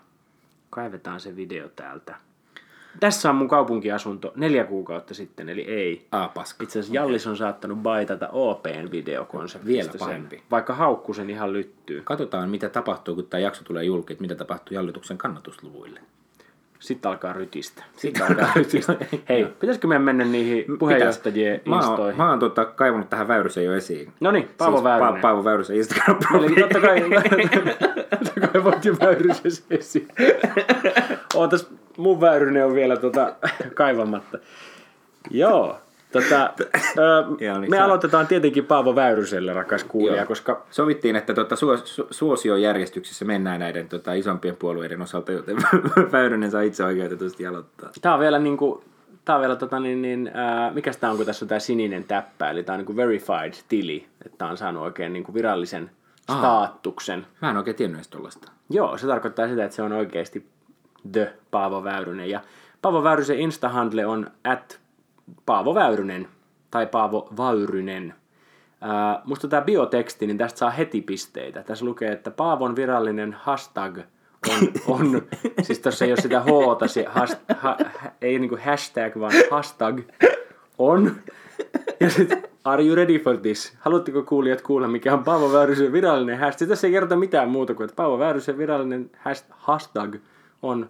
kaivetaan 0.70 1.20
se 1.20 1.36
video 1.36 1.68
täältä. 1.68 2.16
Tässä 3.00 3.30
on 3.30 3.36
mun 3.36 3.48
kaupunkiasunto 3.48 4.32
neljä 4.36 4.64
kuukautta 4.64 5.14
sitten, 5.14 5.48
eli 5.48 5.62
ei. 5.62 6.06
Ah, 6.12 6.34
paska. 6.34 6.64
Itse 6.64 6.78
asiassa 6.78 6.94
Jallis 6.94 7.26
on 7.26 7.36
saattanut 7.36 7.78
baitata 7.78 8.28
OPn 8.28 8.88
videokonseptista 8.90 9.66
Vielä 9.66 9.90
pahempi. 9.98 10.36
Sen, 10.36 10.44
vaikka 10.50 10.74
haukku 10.74 11.14
sen 11.14 11.30
ihan 11.30 11.52
lyttyy. 11.52 12.00
Katsotaan, 12.04 12.50
mitä 12.50 12.68
tapahtuu, 12.68 13.14
kun 13.14 13.26
tämä 13.26 13.40
jakso 13.40 13.64
tulee 13.64 13.84
julki, 13.84 14.12
että 14.12 14.22
mitä 14.22 14.34
tapahtuu 14.34 14.74
Jallituksen 14.74 15.18
kannatusluvuille. 15.18 16.00
Sitten 16.78 17.10
alkaa 17.10 17.32
rytistä. 17.32 17.84
Sitten 17.96 18.26
alkaa 18.26 18.52
rytistä. 18.56 18.96
Hei, 19.28 19.44
pitäisikö 19.44 19.86
meidän 19.86 20.02
mennä 20.02 20.24
niihin 20.24 20.64
puheenjohtajien? 20.78 21.60
Mä 21.64 21.90
oon, 21.90 22.16
mä 22.16 22.30
oon 22.30 22.38
tota, 22.38 22.64
kaivannut 22.64 23.10
tähän 23.10 23.28
Väyrysen 23.28 23.64
jo 23.64 23.74
esiin. 23.74 24.12
No 24.20 24.30
niin, 24.30 24.48
Paavo 24.58 24.76
siis 24.76 24.84
Väyrynen. 24.84 25.14
Pa- 25.14 25.20
Paavo 25.20 25.44
Väyrysen 25.44 25.76
instagram 25.76 26.18
Eli 26.34 26.54
totta 26.54 26.80
kai, 26.80 27.00
totta 28.24 28.48
kai 28.48 28.64
voit 28.64 28.84
jo 28.84 28.96
Väyrysen 29.00 29.64
esiin. 29.70 30.08
Ootas, 31.34 31.70
mun 32.00 32.20
Väyrynen 32.20 32.66
on 32.66 32.74
vielä 32.74 32.96
tota, 32.96 33.34
kaivamatta. 33.74 34.38
Joo, 35.30 35.78
Tota, 36.12 36.50
ö, 36.98 37.24
niin 37.60 37.70
me 37.70 37.76
saa. 37.76 37.84
aloitetaan 37.84 38.26
tietenkin 38.26 38.66
Paavo 38.66 38.94
Väyryselle, 38.94 39.52
rakas 39.52 39.84
kuulija, 39.84 40.16
Joo. 40.16 40.26
koska... 40.26 40.66
Sovittiin, 40.70 41.16
että 41.16 41.34
tota, 41.34 41.54
su- 41.54 42.06
suosiojärjestyksessä 42.10 43.24
mennään 43.24 43.60
näiden 43.60 43.88
tota, 43.88 44.12
isompien 44.12 44.56
puolueiden 44.56 45.02
osalta, 45.02 45.32
joten 45.32 45.56
Väyrynen 46.12 46.50
saa 46.50 46.60
itse 46.60 46.84
oikeutetusti 46.84 47.46
aloittaa. 47.46 47.90
Tämä 48.00 48.14
on 48.14 48.20
vielä 48.20 48.38
niin 48.38 48.56
kuin, 48.56 48.82
Tämä 49.24 49.36
on 49.36 49.40
vielä, 49.40 49.56
tota, 49.56 49.80
niin, 49.80 50.02
niin, 50.02 50.30
äh, 50.36 50.74
mikä 50.74 50.90
tämä 51.00 51.10
on, 51.10 51.16
kun 51.16 51.26
tässä 51.26 51.44
on 51.44 51.48
tämä 51.48 51.58
sininen 51.58 52.04
täppä, 52.04 52.50
eli 52.50 52.62
tämä 52.62 52.74
on 52.74 52.78
niin 52.78 52.86
kuin 52.86 52.96
verified 52.96 53.52
tili, 53.68 54.06
että 54.24 54.38
tämä 54.38 54.50
on 54.50 54.56
saanut 54.56 54.82
oikein 54.82 55.12
niin 55.12 55.24
kuin 55.24 55.34
virallisen 55.34 55.90
Aha. 56.28 56.38
staatuksen. 56.38 57.26
Mä 57.42 57.50
en 57.50 57.56
oikein 57.56 57.76
tiennyt 57.76 58.10
tuollaista. 58.10 58.52
Joo, 58.70 58.98
se 58.98 59.06
tarkoittaa 59.06 59.48
sitä, 59.48 59.64
että 59.64 59.76
se 59.76 59.82
on 59.82 59.92
oikeasti 59.92 60.46
the 61.12 61.32
Paavo 61.50 61.84
Väyrynen. 61.84 62.30
Ja 62.30 62.40
Paavo 62.82 63.02
Väyrysen 63.02 63.38
Insta-handle 63.38 64.06
on 64.06 64.30
at 64.44 64.80
Paavo 65.46 65.74
Väyrynen 65.74 66.28
tai 66.70 66.86
Paavo 66.86 67.28
Väyrynen. 67.36 68.14
Ää, 68.80 69.22
musta 69.24 69.48
tämä 69.48 69.62
bioteksti, 69.62 70.26
niin 70.26 70.38
tästä 70.38 70.58
saa 70.58 70.70
heti 70.70 71.00
pisteitä. 71.00 71.62
Tässä 71.62 71.84
lukee, 71.84 72.12
että 72.12 72.30
Paavon 72.30 72.76
virallinen 72.76 73.32
hashtag 73.32 73.98
on, 74.48 74.68
on 74.86 75.22
siis 75.62 75.78
tässä 75.78 76.04
ei 76.04 76.10
ole 76.12 76.20
sitä 76.20 76.40
hoota, 76.40 76.88
se 76.88 77.04
hast, 77.08 77.38
ha, 77.56 77.76
ei 78.22 78.38
niinku 78.38 78.58
hashtag, 78.64 79.16
vaan 79.20 79.32
hashtag 79.50 80.00
on. 80.78 81.16
Ja 82.00 82.10
sitten, 82.10 82.42
are 82.64 82.84
you 82.84 82.94
ready 82.94 83.18
for 83.18 83.36
this? 83.36 83.76
Haluatteko 83.80 84.22
kuulijat 84.22 84.62
kuulla, 84.62 84.88
mikä 84.88 85.12
on 85.12 85.24
Paavo 85.24 85.52
Väyrysen 85.52 85.92
virallinen 85.92 86.38
hashtag? 86.38 86.68
Tässä 86.68 86.86
ei 86.86 86.92
kerrota 86.92 87.16
mitään 87.16 87.48
muuta 87.48 87.74
kuin, 87.74 87.84
että 87.84 87.96
Paavo 87.96 88.18
Väyrysen 88.18 88.58
virallinen 88.58 89.10
hashtag 89.50 90.16
on 90.62 90.88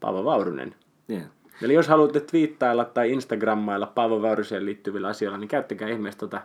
Paavo 0.00 0.24
Väyrynen. 0.24 0.74
Yeah. 1.10 1.24
Eli 1.62 1.74
jos 1.74 1.88
haluatte 1.88 2.20
twiittailla 2.20 2.84
tai 2.84 3.12
instagrammailla 3.12 3.86
Paavo 3.86 4.22
Väyryseen 4.22 4.66
liittyvillä 4.66 5.08
asioilla, 5.08 5.38
niin 5.38 5.48
käyttäkää 5.48 5.88
ihmeessä 5.88 6.18
tuota 6.18 6.42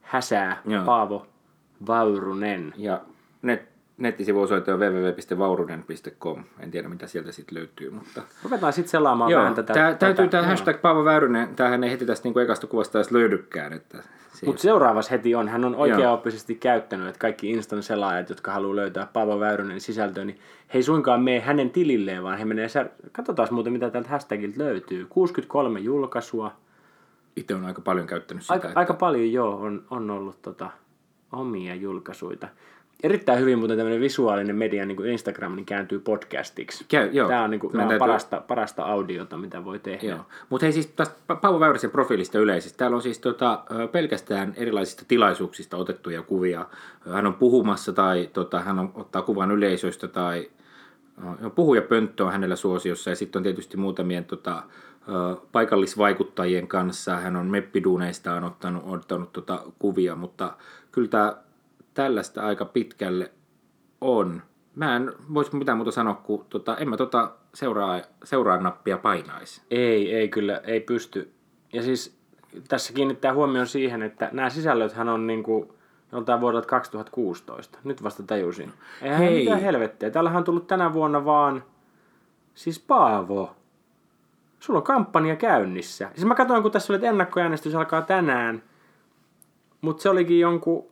häsää 0.00 0.62
Joo. 0.66 0.84
Paavo 0.84 1.26
Väyrynen. 1.86 2.74
Ja 2.76 3.00
net, 3.42 3.71
nettisivuosoite 3.96 4.72
on 4.72 4.80
www.vaurunen.com. 4.80 6.44
En 6.60 6.70
tiedä, 6.70 6.88
mitä 6.88 7.06
sieltä 7.06 7.32
sitten 7.32 7.58
löytyy, 7.58 7.90
mutta... 7.90 8.22
Ruvetaan 8.44 8.72
sitten 8.72 8.90
selaamaan 8.90 9.30
Joo, 9.30 9.40
vähän 9.40 9.54
tätä. 9.54 9.74
Tää, 9.74 9.94
täytyy 9.94 10.28
tämä 10.28 10.42
hashtag 10.42 10.80
Paavo 10.80 11.04
Väyrynen, 11.04 11.56
tämähän 11.56 11.84
ei 11.84 11.90
heti 11.90 12.06
tästä 12.06 12.26
niinku 12.26 12.38
ekasta 12.38 12.66
kuvasta 12.66 12.98
edes 12.98 13.10
löydykään. 13.10 13.72
Että 13.72 14.02
mutta 14.46 14.62
seuraavassa 14.62 15.10
heti 15.10 15.34
on, 15.34 15.48
hän 15.48 15.64
on 15.64 15.74
oikeaoppisesti 15.74 16.54
käyttänyt, 16.54 17.08
että 17.08 17.18
kaikki 17.18 17.50
Instan 17.50 17.82
selaajat, 17.82 18.28
jotka 18.28 18.52
haluaa 18.52 18.76
löytää 18.76 19.08
Paavo 19.12 19.40
Väyrynen 19.40 19.80
sisältöä, 19.80 20.24
niin 20.24 20.38
he 20.74 20.78
ei 20.78 20.82
suinkaan 20.82 21.22
mene 21.22 21.40
hänen 21.40 21.70
tililleen, 21.70 22.22
vaan 22.22 22.38
he 22.38 22.44
menee, 22.44 22.66
sär- 22.66 23.10
katsotaan 23.12 23.48
muuten 23.50 23.72
mitä 23.72 23.90
tältä 23.90 24.08
hashtagilta 24.08 24.58
löytyy. 24.58 25.06
63 25.08 25.80
julkaisua. 25.80 26.52
Itse 27.36 27.54
on 27.54 27.64
aika 27.64 27.80
paljon 27.80 28.06
käyttänyt 28.06 28.42
sitä. 28.42 28.54
Aika, 28.54 28.68
että... 28.68 28.80
aika 28.80 28.94
paljon 28.94 29.32
joo, 29.32 29.56
on, 29.56 29.84
on 29.90 30.10
ollut 30.10 30.42
tota, 30.42 30.70
omia 31.32 31.74
julkaisuja 31.74 32.48
erittäin 33.02 33.40
hyvin 33.40 33.58
muuten 33.58 33.76
tämmöinen 33.76 34.00
visuaalinen 34.00 34.56
media, 34.56 34.86
niin 34.86 34.96
kuin 34.96 35.10
Instagram, 35.10 35.56
niin 35.56 35.66
kääntyy 35.66 35.98
podcastiksi. 35.98 36.84
Käy, 36.88 37.10
joo. 37.12 37.28
Tämä 37.28 37.44
on, 37.44 37.50
niin 37.50 37.60
kuin, 37.60 37.72
tämä 37.72 37.82
on 37.82 37.88
täytyy... 37.88 37.98
parasta, 37.98 38.42
parasta 38.48 38.82
audiota, 38.82 39.36
mitä 39.36 39.64
voi 39.64 39.78
tehdä. 39.78 40.18
Mutta 40.48 40.66
hei 40.66 40.72
siis 40.72 40.86
tästä 40.86 41.36
Paavo 41.40 41.60
Väyrysen 41.60 41.90
profiilista 41.90 42.38
yleisesti. 42.38 42.78
Täällä 42.78 42.94
on 42.94 43.02
siis 43.02 43.18
tota, 43.18 43.64
pelkästään 43.92 44.52
erilaisista 44.56 45.04
tilaisuuksista 45.08 45.76
otettuja 45.76 46.22
kuvia. 46.22 46.66
Hän 47.12 47.26
on 47.26 47.34
puhumassa 47.34 47.92
tai 47.92 48.30
tota, 48.32 48.60
hän 48.60 48.78
on, 48.78 48.92
ottaa 48.94 49.22
kuvan 49.22 49.50
yleisöistä 49.50 50.08
tai 50.08 50.50
puhujapönttö 51.54 52.24
on 52.24 52.32
hänellä 52.32 52.56
suosiossa 52.56 53.10
ja 53.10 53.16
sitten 53.16 53.40
on 53.40 53.44
tietysti 53.44 53.76
muutamien 53.76 54.24
tota, 54.24 54.62
paikallisvaikuttajien 55.52 56.68
kanssa, 56.68 57.16
hän 57.16 57.36
on 57.36 57.46
meppiduuneistaan 57.46 58.44
ottanut, 58.44 58.82
ottanut 58.86 59.32
tota 59.32 59.62
kuvia, 59.78 60.16
mutta 60.16 60.52
kyllä 60.92 61.08
tämä 61.08 61.36
tällaista 61.94 62.46
aika 62.46 62.64
pitkälle 62.64 63.30
on. 64.00 64.42
Mä 64.74 64.96
en 64.96 65.12
voisi 65.34 65.56
mitään 65.56 65.78
muuta 65.78 65.90
sanoa, 65.90 66.14
kuin 66.14 66.44
tota, 66.48 66.76
en 66.76 66.88
mä 66.88 66.96
tota 66.96 67.30
seuraa, 67.54 68.00
seuraa 68.24 68.60
nappia 68.60 68.98
painaisi. 68.98 69.62
Ei, 69.70 70.14
ei 70.14 70.28
kyllä, 70.28 70.60
ei 70.64 70.80
pysty. 70.80 71.32
Ja 71.72 71.82
siis 71.82 72.18
tässä 72.68 72.92
kiinnittää 72.92 73.34
huomioon 73.34 73.66
siihen, 73.66 74.02
että 74.02 74.28
nämä 74.32 74.50
sisällöthän 74.50 75.08
on 75.08 75.26
niinku 75.26 75.74
joltain 76.12 76.40
vuodelta 76.40 76.66
2016. 76.66 77.78
Nyt 77.84 78.02
vasta 78.02 78.22
tajusin. 78.22 78.72
Eihän 79.02 79.18
Hei. 79.18 79.38
mitään 79.38 79.60
helvettiä. 79.60 80.10
Täällähän 80.10 80.38
on 80.38 80.44
tullut 80.44 80.66
tänä 80.66 80.92
vuonna 80.92 81.24
vaan, 81.24 81.64
siis 82.54 82.80
Paavo, 82.80 83.56
sulla 84.60 84.78
on 84.78 84.84
kampanja 84.84 85.36
käynnissä. 85.36 86.10
Siis 86.14 86.26
mä 86.26 86.34
katsoin, 86.34 86.62
kun 86.62 86.72
tässä 86.72 86.92
oli, 86.92 86.96
että 86.96 87.08
ennakkoäänestys 87.08 87.74
alkaa 87.74 88.02
tänään, 88.02 88.62
mutta 89.80 90.02
se 90.02 90.08
olikin 90.08 90.40
jonkun, 90.40 90.91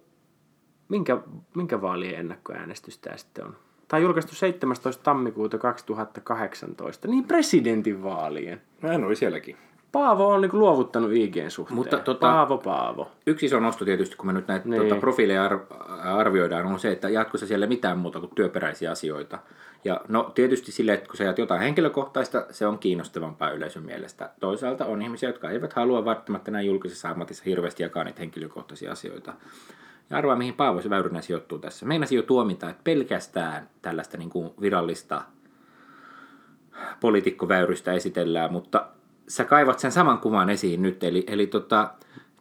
minkä, 0.90 1.18
minkä 1.54 1.80
vaalien 1.80 2.20
ennakkoäänestys 2.20 2.98
tämä 2.98 3.16
sitten 3.16 3.44
on? 3.44 3.56
Tämä 3.88 3.98
on 3.98 4.02
julkaistu 4.02 4.34
17. 4.34 5.02
tammikuuta 5.02 5.58
2018, 5.58 7.08
niin 7.08 7.24
presidentinvaalien. 7.24 8.60
Hän 8.82 9.04
oli 9.04 9.16
sielläkin. 9.16 9.56
Paavo 9.92 10.28
on 10.28 10.40
niin 10.40 10.50
luovuttanut 10.58 11.12
IGn 11.12 11.50
suhteen. 11.50 11.74
Mutta, 11.74 11.98
tota, 11.98 12.20
Paavo, 12.20 12.58
Paavo. 12.58 13.10
Yksi 13.26 13.46
iso 13.46 13.60
nosto 13.60 13.84
tietysti, 13.84 14.16
kun 14.16 14.26
me 14.26 14.32
nyt 14.32 14.48
näitä 14.48 14.68
niin. 14.68 14.82
tota, 14.82 15.00
profiileja 15.00 15.50
arvioidaan, 16.02 16.66
on 16.66 16.78
se, 16.78 16.92
että 16.92 17.08
jatkossa 17.08 17.46
siellä 17.46 17.64
ei 17.64 17.68
mitään 17.68 17.98
muuta 17.98 18.20
kuin 18.20 18.32
työperäisiä 18.34 18.90
asioita. 18.90 19.38
Ja 19.84 20.00
no 20.08 20.32
tietysti 20.34 20.72
sille, 20.72 20.92
että 20.92 21.06
kun 21.06 21.16
sä 21.16 21.34
jotain 21.38 21.60
henkilökohtaista, 21.60 22.46
se 22.50 22.66
on 22.66 22.78
kiinnostavampaa 22.78 23.50
yleisön 23.50 23.82
mielestä. 23.82 24.30
Toisaalta 24.40 24.86
on 24.86 25.02
ihmisiä, 25.02 25.28
jotka 25.28 25.50
eivät 25.50 25.72
halua 25.72 26.04
välttämättä 26.04 26.50
näin 26.50 26.66
julkisessa 26.66 27.08
ammatissa 27.08 27.44
hirveästi 27.46 27.82
jakaa 27.82 28.04
niitä 28.04 28.20
henkilökohtaisia 28.20 28.92
asioita. 28.92 29.32
Ja 30.10 30.16
arvaa, 30.16 30.36
mihin 30.36 30.54
Paavo 30.54 30.80
Väyrynen 30.90 31.22
sijoittuu 31.22 31.58
tässä. 31.58 31.86
Meinasin 31.86 32.16
jo 32.16 32.22
tuomita, 32.22 32.70
että 32.70 32.82
pelkästään 32.84 33.68
tällaista 33.82 34.16
niin 34.16 34.30
kuin 34.30 34.50
virallista 34.60 35.22
poliitikkoväyrystä 37.00 37.92
esitellään, 37.92 38.52
mutta 38.52 38.86
sä 39.28 39.44
kaivat 39.44 39.78
sen 39.78 39.92
saman 39.92 40.18
kuvan 40.18 40.50
esiin 40.50 40.82
nyt. 40.82 41.04
Eli, 41.04 41.24
eli 41.26 41.46
tota, 41.46 41.90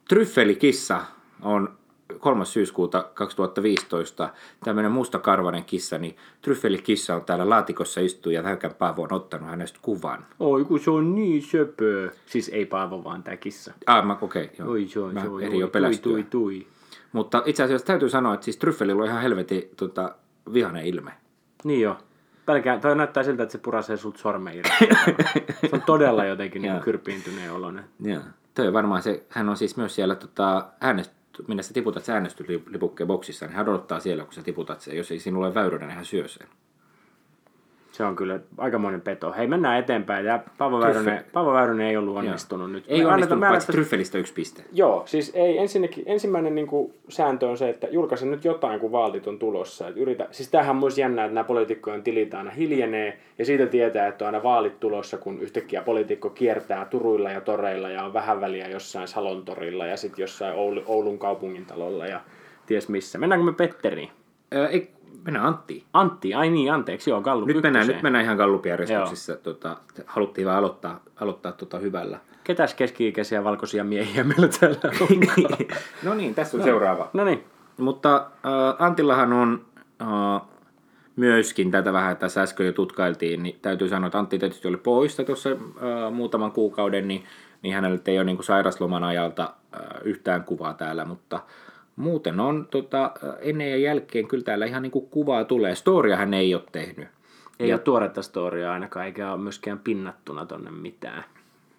tryffelikissa 0.07 1.01
on 1.41 1.79
3. 2.19 2.45
syyskuuta 2.45 3.03
2015 3.13 4.29
tämmöinen 4.63 4.91
mustakarvainen 4.91 5.65
kissa, 5.65 5.97
niin 5.97 6.15
tryffelikissa 6.41 7.15
on 7.15 7.25
täällä 7.25 7.49
laatikossa 7.49 8.01
istuu 8.01 8.31
ja 8.31 8.43
Väykän 8.43 8.75
Paavo 8.75 9.03
on 9.03 9.13
ottanut 9.13 9.49
hänestä 9.49 9.79
kuvan. 9.81 10.25
Oi 10.39 10.65
kun 10.65 10.79
se 10.79 10.91
on 10.91 11.15
niin 11.15 11.43
söpö. 11.43 12.11
Siis 12.25 12.49
ei 12.53 12.65
Paavo 12.65 13.03
vaan 13.03 13.23
tämä 13.23 13.37
kissa. 13.37 13.73
Ah, 13.85 14.05
mä 14.05 14.17
okei. 14.21 14.49
Okay, 14.53 14.67
oi, 14.67 14.87
se 14.87 14.99
on, 14.99 15.13
mä 15.13 15.21
se 15.21 15.27
on, 15.27 15.33
oi, 15.33 15.59
jo 15.59 15.67
tui, 15.67 15.97
tui, 16.01 16.23
tui. 16.23 16.67
Mutta 17.11 17.43
itse 17.45 17.63
asiassa 17.63 17.87
täytyy 17.87 18.09
sanoa, 18.09 18.33
että 18.33 18.43
siis 18.43 18.57
tryffelillä 18.57 19.03
on 19.03 19.09
ihan 19.09 19.21
helvetin 19.21 19.69
tota, 19.75 20.15
vihane 20.53 20.87
ilme. 20.87 21.11
Niin 21.63 21.81
jo. 21.81 21.97
Pelkään, 22.45 22.81
toi 22.81 22.95
näyttää 22.95 23.23
siltä, 23.23 23.43
että 23.43 23.51
se 23.51 23.57
purasee 23.57 23.97
sut 23.97 24.17
sormen 24.17 24.55
irti. 24.55 24.69
se 25.69 25.69
on 25.71 25.81
todella 25.81 26.25
jotenkin 26.25 26.61
niin 26.61 26.79
kyrpiintyneen 26.79 27.53
oloinen. 27.53 27.83
Joo. 27.99 28.21
Toi 28.53 28.73
varmaan 28.73 29.01
se, 29.01 29.23
hän 29.29 29.49
on 29.49 29.57
siis 29.57 29.77
myös 29.77 29.95
siellä 29.95 30.15
tota, 30.15 30.65
äänest, 30.81 31.11
minne 31.47 31.63
sä 31.63 31.73
tiputat 31.73 32.03
se 32.03 32.13
äänestyslipukkeen 32.13 33.07
boksissa, 33.07 33.45
niin 33.45 33.55
hän 33.55 33.69
odottaa 33.69 33.99
siellä, 33.99 34.23
kun 34.23 34.33
sä 34.33 34.43
tiputat 34.43 34.81
sen. 34.81 34.97
Jos 34.97 35.11
ei 35.11 35.19
sinulla 35.19 35.45
ole 35.45 35.55
väyrynä, 35.55 35.85
niin 35.85 35.95
hän 35.95 36.05
syö 36.05 36.27
sen. 36.27 36.47
Se 37.99 38.03
on 38.03 38.15
kyllä 38.15 38.39
aikamoinen 38.57 39.01
peto. 39.01 39.33
Hei, 39.37 39.47
mennään 39.47 39.79
eteenpäin. 39.79 40.25
Ja 40.25 40.39
Paavo 40.57 40.79
Väyrynen, 40.79 41.25
Paavo 41.33 41.53
Väyrynen 41.53 41.87
ei 41.87 41.97
ollut 41.97 42.17
onnistunut 42.17 42.67
Joo. 42.67 42.73
nyt. 42.73 42.85
Ei 42.87 43.03
Me 43.03 43.07
onnistunut, 43.07 43.41
paitsi 43.49 43.65
että... 43.65 43.71
tryffelistä 43.71 44.17
yksi 44.17 44.33
piste. 44.33 44.63
Joo, 44.73 45.03
siis 45.05 45.31
ei, 45.35 45.57
ensinnäkin, 45.57 46.03
ensimmäinen 46.07 46.55
niin 46.55 46.67
kuin, 46.67 46.93
sääntö 47.09 47.49
on 47.49 47.57
se, 47.57 47.69
että 47.69 47.87
julkaise 47.91 48.25
nyt 48.25 48.45
jotain, 48.45 48.79
kun 48.79 48.91
vaalit 48.91 49.27
on 49.27 49.39
tulossa. 49.39 49.87
Et 49.87 49.97
yritä, 49.97 50.27
siis 50.31 50.49
tämähän 50.49 50.75
on 50.75 50.79
myös 50.79 50.97
jännä, 50.97 51.25
että 51.25 51.33
nämä 51.33 51.43
poliitikkojen 51.43 52.03
tilit 52.03 52.33
aina 52.33 52.51
hiljenee, 52.51 53.19
ja 53.37 53.45
siitä 53.45 53.65
tietää, 53.65 54.07
että 54.07 54.25
on 54.25 54.27
aina 54.33 54.43
vaalit 54.43 54.79
tulossa, 54.79 55.17
kun 55.17 55.41
yhtäkkiä 55.41 55.81
poliitikko 55.81 56.29
kiertää 56.29 56.85
turuilla 56.85 57.31
ja 57.31 57.41
toreilla, 57.41 57.89
ja 57.89 58.03
on 58.03 58.13
vähän 58.13 58.41
väliä 58.41 58.67
jossain 58.67 59.07
Salontorilla, 59.07 59.85
ja 59.85 59.97
sitten 59.97 60.23
jossain 60.23 60.55
Oulun 60.85 61.19
kaupungintalolla, 61.19 62.07
ja 62.07 62.21
ties 62.65 62.89
missä. 62.89 63.17
Mennäänkö 63.17 63.45
me 63.45 63.53
Petteriin? 63.53 64.09
Öö, 64.53 64.67
ei, 64.67 64.91
Mennään 65.25 65.45
Antti. 65.45 65.85
Antti, 65.93 66.33
ai 66.33 66.49
niin, 66.49 66.73
anteeksi, 66.73 67.09
joo, 67.09 67.21
Gallup 67.21 67.47
nyt 67.47 67.63
mennään, 67.63 67.87
nyt 67.87 68.01
mennään 68.01 68.25
ihan 68.25 68.37
Gallupjärjestyksessä. 68.37 69.35
Tota, 69.35 69.77
haluttiin 70.05 70.47
vaan 70.47 70.57
aloittaa, 70.57 71.03
aloittaa 71.15 71.51
tota 71.51 71.79
hyvällä. 71.79 72.19
Ketäs 72.43 72.73
keski-ikäisiä 72.73 73.43
valkoisia 73.43 73.83
miehiä 73.83 74.23
meillä 74.23 74.47
täällä 74.59 74.79
on? 75.01 75.07
no 76.03 76.13
niin, 76.13 76.35
tässä 76.35 76.57
on 76.57 76.59
no. 76.59 76.65
seuraava. 76.65 77.09
No 77.13 77.25
niin. 77.25 77.43
Mutta 77.77 78.15
äh, 78.15 78.85
Antillahan 78.85 79.33
on 79.33 79.65
äh, 80.01 80.41
myöskin 81.15 81.71
tätä 81.71 81.93
vähän 81.93 82.17
tässä 82.17 82.41
äsken 82.41 82.65
jo 82.65 82.71
tutkailtiin, 82.71 83.43
niin 83.43 83.59
täytyy 83.61 83.89
sanoa, 83.89 84.07
että 84.07 84.19
Antti 84.19 84.39
tietysti 84.39 84.67
oli 84.67 84.77
poissa 84.77 85.23
tuossa 85.23 85.49
äh, 85.49 86.13
muutaman 86.13 86.51
kuukauden, 86.51 87.07
niin, 87.07 87.23
niin 87.61 87.75
hänellä 87.75 87.99
ei 88.05 88.17
ole 88.17 88.23
niin 88.23 88.43
sairasloman 88.43 89.03
ajalta 89.03 89.53
äh, 89.75 89.81
yhtään 90.03 90.43
kuvaa 90.43 90.73
täällä, 90.73 91.05
mutta 91.05 91.39
Muuten 91.99 92.39
on 92.39 92.67
tota, 92.71 93.11
ennen 93.39 93.69
ja 93.69 93.77
jälkeen 93.77 94.27
kyllä 94.27 94.43
täällä 94.43 94.65
ihan 94.65 94.83
niin 94.83 94.91
kuin 94.91 95.09
kuvaa 95.09 95.43
tulee. 95.43 95.75
Storia 95.75 96.15
hän 96.15 96.33
ei 96.33 96.55
ole 96.55 96.63
tehnyt. 96.71 97.07
Ei 97.59 97.69
ja, 97.69 97.75
ole 97.75 97.81
tuoretta 97.81 98.21
storia 98.21 98.73
ainakaan, 98.73 99.05
eikä 99.05 99.31
ole 99.31 99.41
myöskään 99.41 99.79
pinnattuna 99.79 100.45
tonne 100.45 100.71
mitään. 100.71 101.23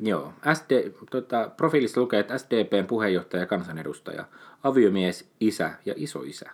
Joo. 0.00 0.32
SD, 0.54 0.90
tota, 1.10 1.50
profiilissa 1.56 2.00
lukee, 2.00 2.20
että 2.20 2.38
SDPn 2.38 2.86
puheenjohtaja 2.86 3.42
ja 3.42 3.46
kansanedustaja, 3.46 4.24
aviomies, 4.62 5.30
isä 5.40 5.70
ja 5.86 5.94
isoisä. 5.96 6.50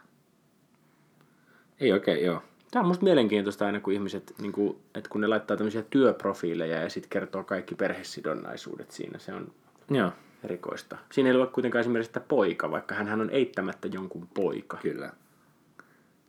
Ei 1.81 1.93
oikein, 1.93 2.25
joo. 2.25 2.43
Tämä 2.71 2.81
on 2.81 2.89
musta 2.89 3.05
mielenkiintoista 3.05 3.67
aina, 3.67 3.81
kun 3.81 3.93
ihmiset, 3.93 4.35
niin 4.41 4.53
kuin, 4.53 4.77
että 4.95 5.11
kun 5.11 5.21
ne 5.21 5.27
laittaa 5.27 5.57
tämmöisiä 5.57 5.83
työprofiileja 5.91 6.83
ja 6.83 6.89
sitten 6.89 7.11
kertoo 7.11 7.45
kaikki 7.45 7.75
perhesidonnaisuudet 7.75 8.91
siinä. 8.91 9.19
Se 9.19 9.35
on 9.35 9.53
Joo 9.91 10.13
erikoista. 10.45 10.97
Siinä 11.13 11.31
ei 11.31 11.37
ole 11.37 11.47
kuitenkaan 11.47 11.81
esimerkiksi 11.81 12.09
sitä 12.09 12.21
poika, 12.21 12.71
vaikka 12.71 12.95
hän 12.95 13.21
on 13.21 13.31
eittämättä 13.31 13.89
jonkun 13.89 14.29
poika. 14.35 14.77
Kyllä. 14.83 15.13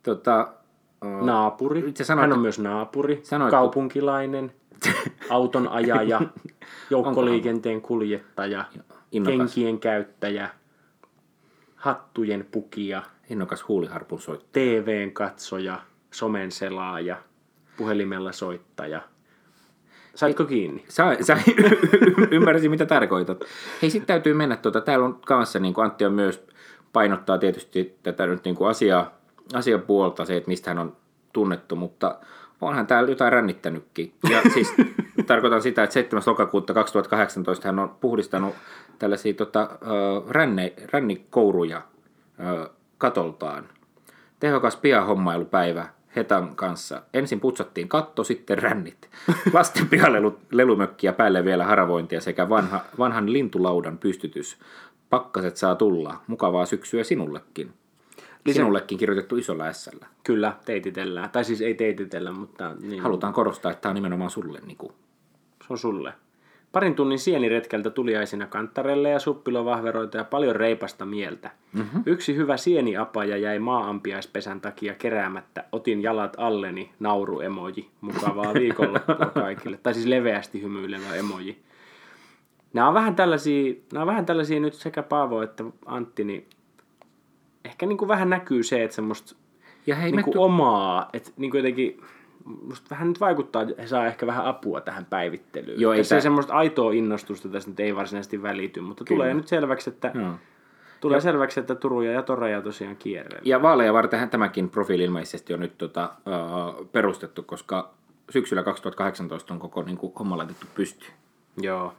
Tota, 0.02 0.48
uh, 1.04 1.26
naapuri. 1.26 1.92
Sanoit, 2.02 2.22
hän 2.22 2.32
on 2.32 2.40
myös 2.40 2.58
naapuri, 2.58 3.20
sanoit, 3.22 3.50
kaupunkilainen, 3.50 4.52
auton 5.30 5.68
ajaja, 5.68 6.20
joukkoliikenteen 6.90 7.82
kuljettaja, 7.82 8.64
Innokas. 9.12 9.38
kenkien 9.38 9.80
käyttäjä, 9.80 10.50
hattujen 11.76 12.48
pukija, 12.50 13.02
innokas 13.30 13.68
huuliharpun 13.68 14.20
soittaja, 14.20 14.82
TVn 14.82 15.12
katsoja, 15.12 15.80
somen 16.10 16.52
selaaja, 16.52 17.16
puhelimella 17.76 18.32
soittaja– 18.32 19.02
Saitko 20.18 20.44
kiinni? 20.44 20.84
Sa, 20.88 21.04
sa, 21.20 21.36
ymmärsin, 22.30 22.70
mitä 22.70 22.86
tarkoitat. 22.86 23.44
Hei, 23.82 23.90
sitten 23.90 24.06
täytyy 24.06 24.34
mennä, 24.34 24.56
tuota, 24.56 24.80
täällä 24.80 25.06
on 25.06 25.20
kanssa, 25.26 25.58
niin 25.58 25.74
kuin 25.74 25.84
Antti 25.84 26.04
on 26.04 26.12
myös 26.12 26.46
painottaa 26.92 27.38
tietysti 27.38 27.98
tätä 28.02 28.26
nyt 28.26 28.44
niin 28.44 28.54
kuin 28.54 28.70
asiaa, 28.70 29.14
asiapuolta, 29.54 30.24
se, 30.24 30.36
että 30.36 30.48
mistä 30.48 30.70
hän 30.70 30.78
on 30.78 30.96
tunnettu, 31.32 31.76
mutta 31.76 32.18
onhan 32.60 32.86
täällä 32.86 33.10
jotain 33.10 33.32
rännittänytkin. 33.32 34.12
Ja 34.30 34.42
siis 34.54 34.74
tarkoitan 35.26 35.62
sitä, 35.62 35.82
että 35.82 35.94
7. 35.94 36.22
lokakuuta 36.26 36.74
2018 36.74 37.68
hän 37.68 37.78
on 37.78 37.96
puhdistanut 38.00 38.54
tällaisia 38.98 39.34
tota, 39.34 39.70
ränne, 40.30 40.72
rännikouruja 40.92 41.82
katoltaan. 42.98 43.68
Tehokas 44.40 44.76
piahommailupäivä 44.76 45.88
Hetan 46.16 46.56
kanssa. 46.56 47.02
Ensin 47.14 47.40
putsattiin 47.40 47.88
katto, 47.88 48.24
sitten 48.24 48.58
rännit. 48.58 49.10
Lasten 49.52 49.88
pihalelumökki 49.88 51.06
ja 51.06 51.12
päälle 51.12 51.44
vielä 51.44 51.64
haravointia 51.64 52.20
sekä 52.20 52.48
vanha, 52.48 52.84
vanhan 52.98 53.32
lintulaudan 53.32 53.98
pystytys. 53.98 54.58
Pakkaset 55.10 55.56
saa 55.56 55.74
tulla. 55.74 56.20
Mukavaa 56.26 56.66
syksyä 56.66 57.04
sinullekin. 57.04 57.72
Sinullekin 58.52 58.98
kirjoitettu 58.98 59.36
isolla 59.36 59.72
s 59.72 59.90
Kyllä, 60.24 60.56
teititellään. 60.64 61.30
Tai 61.30 61.44
siis 61.44 61.60
ei 61.60 61.74
teititellä, 61.74 62.32
mutta... 62.32 62.74
Niin... 62.80 63.02
Halutaan 63.02 63.32
korostaa, 63.32 63.72
että 63.72 63.82
tämä 63.82 63.90
on 63.90 63.94
nimenomaan 63.94 64.30
sulle. 64.30 64.60
Niin 64.66 64.76
kuin. 64.76 64.92
Se 65.66 65.66
on 65.70 65.78
sulle. 65.78 66.12
Parin 66.72 66.94
tunnin 66.94 67.18
sieniretkeltä 67.18 67.90
tuliaisina 67.90 68.46
kanttarelle 68.46 69.10
ja 69.10 69.18
suppilovahveroita 69.18 70.18
ja 70.18 70.24
paljon 70.24 70.56
reipasta 70.56 71.06
mieltä. 71.06 71.50
Mm-hmm. 71.72 72.02
Yksi 72.06 72.36
hyvä 72.36 72.56
sieniapaja 72.56 73.36
jäi 73.36 73.58
maaampiaispesän 73.58 74.60
takia 74.60 74.94
keräämättä. 74.94 75.64
Otin 75.72 76.02
jalat 76.02 76.34
alleni, 76.36 76.90
nauruemoji. 77.00 77.88
Mukavaa 78.00 78.54
viikonloppua 78.54 79.30
kaikille. 79.42 79.78
Tai 79.82 79.94
siis 79.94 80.06
leveästi 80.06 80.62
hymyilevä 80.62 81.14
emoji. 81.14 81.62
Nämä 82.72 82.88
on 82.88 82.94
vähän 82.94 83.16
tällaisia, 83.16 83.74
nämä 83.92 84.02
on 84.02 84.06
vähän 84.06 84.26
tällaisia 84.26 84.60
nyt 84.60 84.74
sekä 84.74 85.02
Paavo 85.02 85.42
että 85.42 85.64
Antti, 85.86 86.24
niin 86.24 86.46
ehkä 87.64 87.86
niin 87.86 87.98
kuin 87.98 88.08
vähän 88.08 88.30
näkyy 88.30 88.62
se, 88.62 88.84
että 88.84 88.94
semmoista 88.94 89.36
ja 89.86 89.94
hei, 89.94 90.12
niin 90.12 90.24
kuin 90.24 90.32
tu- 90.32 90.42
omaa, 90.42 91.08
että 91.12 91.30
niin 91.36 91.50
kuin 91.50 91.58
jotenkin 91.58 92.00
musta 92.66 92.86
vähän 92.90 93.08
nyt 93.08 93.20
vaikuttaa, 93.20 93.62
että 93.62 93.82
he 93.82 93.88
saa 93.88 94.06
ehkä 94.06 94.26
vähän 94.26 94.46
apua 94.46 94.80
tähän 94.80 95.04
päivittelyyn. 95.04 95.80
Joo, 95.80 95.92
ei 95.92 96.00
Tässä 96.00 96.14
ei 96.14 96.18
tää- 96.18 96.22
semmoista 96.22 96.54
aitoa 96.54 96.92
innostusta 96.92 97.48
tästä 97.48 97.70
nyt 97.70 97.80
ei 97.80 97.96
varsinaisesti 97.96 98.42
välity, 98.42 98.80
mutta 98.80 99.04
Kyllä. 99.04 99.18
tulee 99.18 99.34
nyt 99.34 99.48
selväksi, 99.48 99.90
että, 99.90 100.10
Joo. 100.14 100.32
tulee 101.00 101.20
selväksi, 101.20 101.60
että 101.60 101.74
Turuja 101.74 102.12
ja 102.12 102.22
Toreja 102.22 102.62
tosiaan 102.62 102.96
kierrellä. 102.96 103.42
Ja 103.44 103.62
vaaleja 103.62 103.92
vartenhan 103.92 104.30
tämäkin 104.30 104.70
profiili 104.70 105.04
ilmeisesti 105.04 105.54
on 105.54 105.60
nyt 105.60 105.78
tota, 105.78 106.12
uh, 106.26 106.86
perustettu, 106.92 107.42
koska 107.42 107.90
syksyllä 108.30 108.62
2018 108.62 109.54
on 109.54 109.60
koko 109.60 109.82
niin 109.82 109.98
kuin, 109.98 110.12
homma 110.18 110.36
laitettu 110.36 110.66
pystyyn. 110.74 111.12
Joo. 111.60 111.94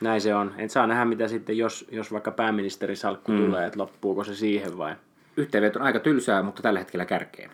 Näin 0.00 0.20
se 0.20 0.34
on. 0.34 0.54
En 0.58 0.70
saa 0.70 0.86
nähdä 0.86 1.04
mitä 1.04 1.28
sitten, 1.28 1.58
jos, 1.58 1.86
jos 1.90 2.12
vaikka 2.12 2.30
pääministerisalkku 2.30 3.32
mm. 3.32 3.38
tulee, 3.38 3.66
että 3.66 3.78
loppuuko 3.78 4.24
se 4.24 4.34
siihen 4.34 4.78
vai... 4.78 4.94
Yhteenveto 5.36 5.78
on 5.78 5.84
aika 5.84 6.00
tylsää, 6.00 6.42
mutta 6.42 6.62
tällä 6.62 6.78
hetkellä 6.78 7.04
kärkeen. 7.04 7.50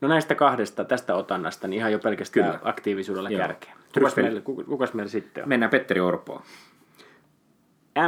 No 0.00 0.08
näistä 0.08 0.34
kahdesta, 0.34 0.84
tästä 0.84 1.14
otannasta, 1.14 1.68
niin 1.68 1.78
ihan 1.78 1.92
jo 1.92 1.98
pelkästään 1.98 2.46
Kyllä. 2.46 2.60
Aktiivisuudella 2.64 3.30
Joo. 3.30 3.40
kärkeä. 3.40 3.74
Kukas 3.94 4.16
meillä, 4.16 4.40
kuka- 4.40 4.64
kukas 4.64 4.94
meillä 4.94 5.10
sitten 5.10 5.42
on? 5.42 5.48
Mennään 5.48 5.70
Petteri 5.70 6.00
Orpoon. 6.00 6.42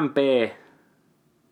MP, 0.00 0.16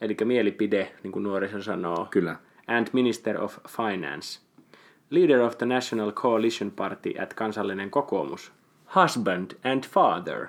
eli 0.01 0.16
mielipide, 0.25 0.92
niin 1.03 1.12
kuin 1.12 1.22
nuoriso 1.22 1.62
sanoo. 1.62 2.09
Kyllä. 2.11 2.37
And 2.66 2.87
Minister 2.92 3.42
of 3.42 3.59
Finance. 3.68 4.40
Leader 5.11 5.40
of 5.40 5.59
the 5.59 5.66
National 5.66 6.12
Coalition 6.12 6.70
Party 6.70 7.14
at 7.22 7.35
kansallinen 7.35 7.90
kokoomus. 7.90 8.53
Husband 8.94 9.51
and 9.64 9.85
father. 9.85 10.46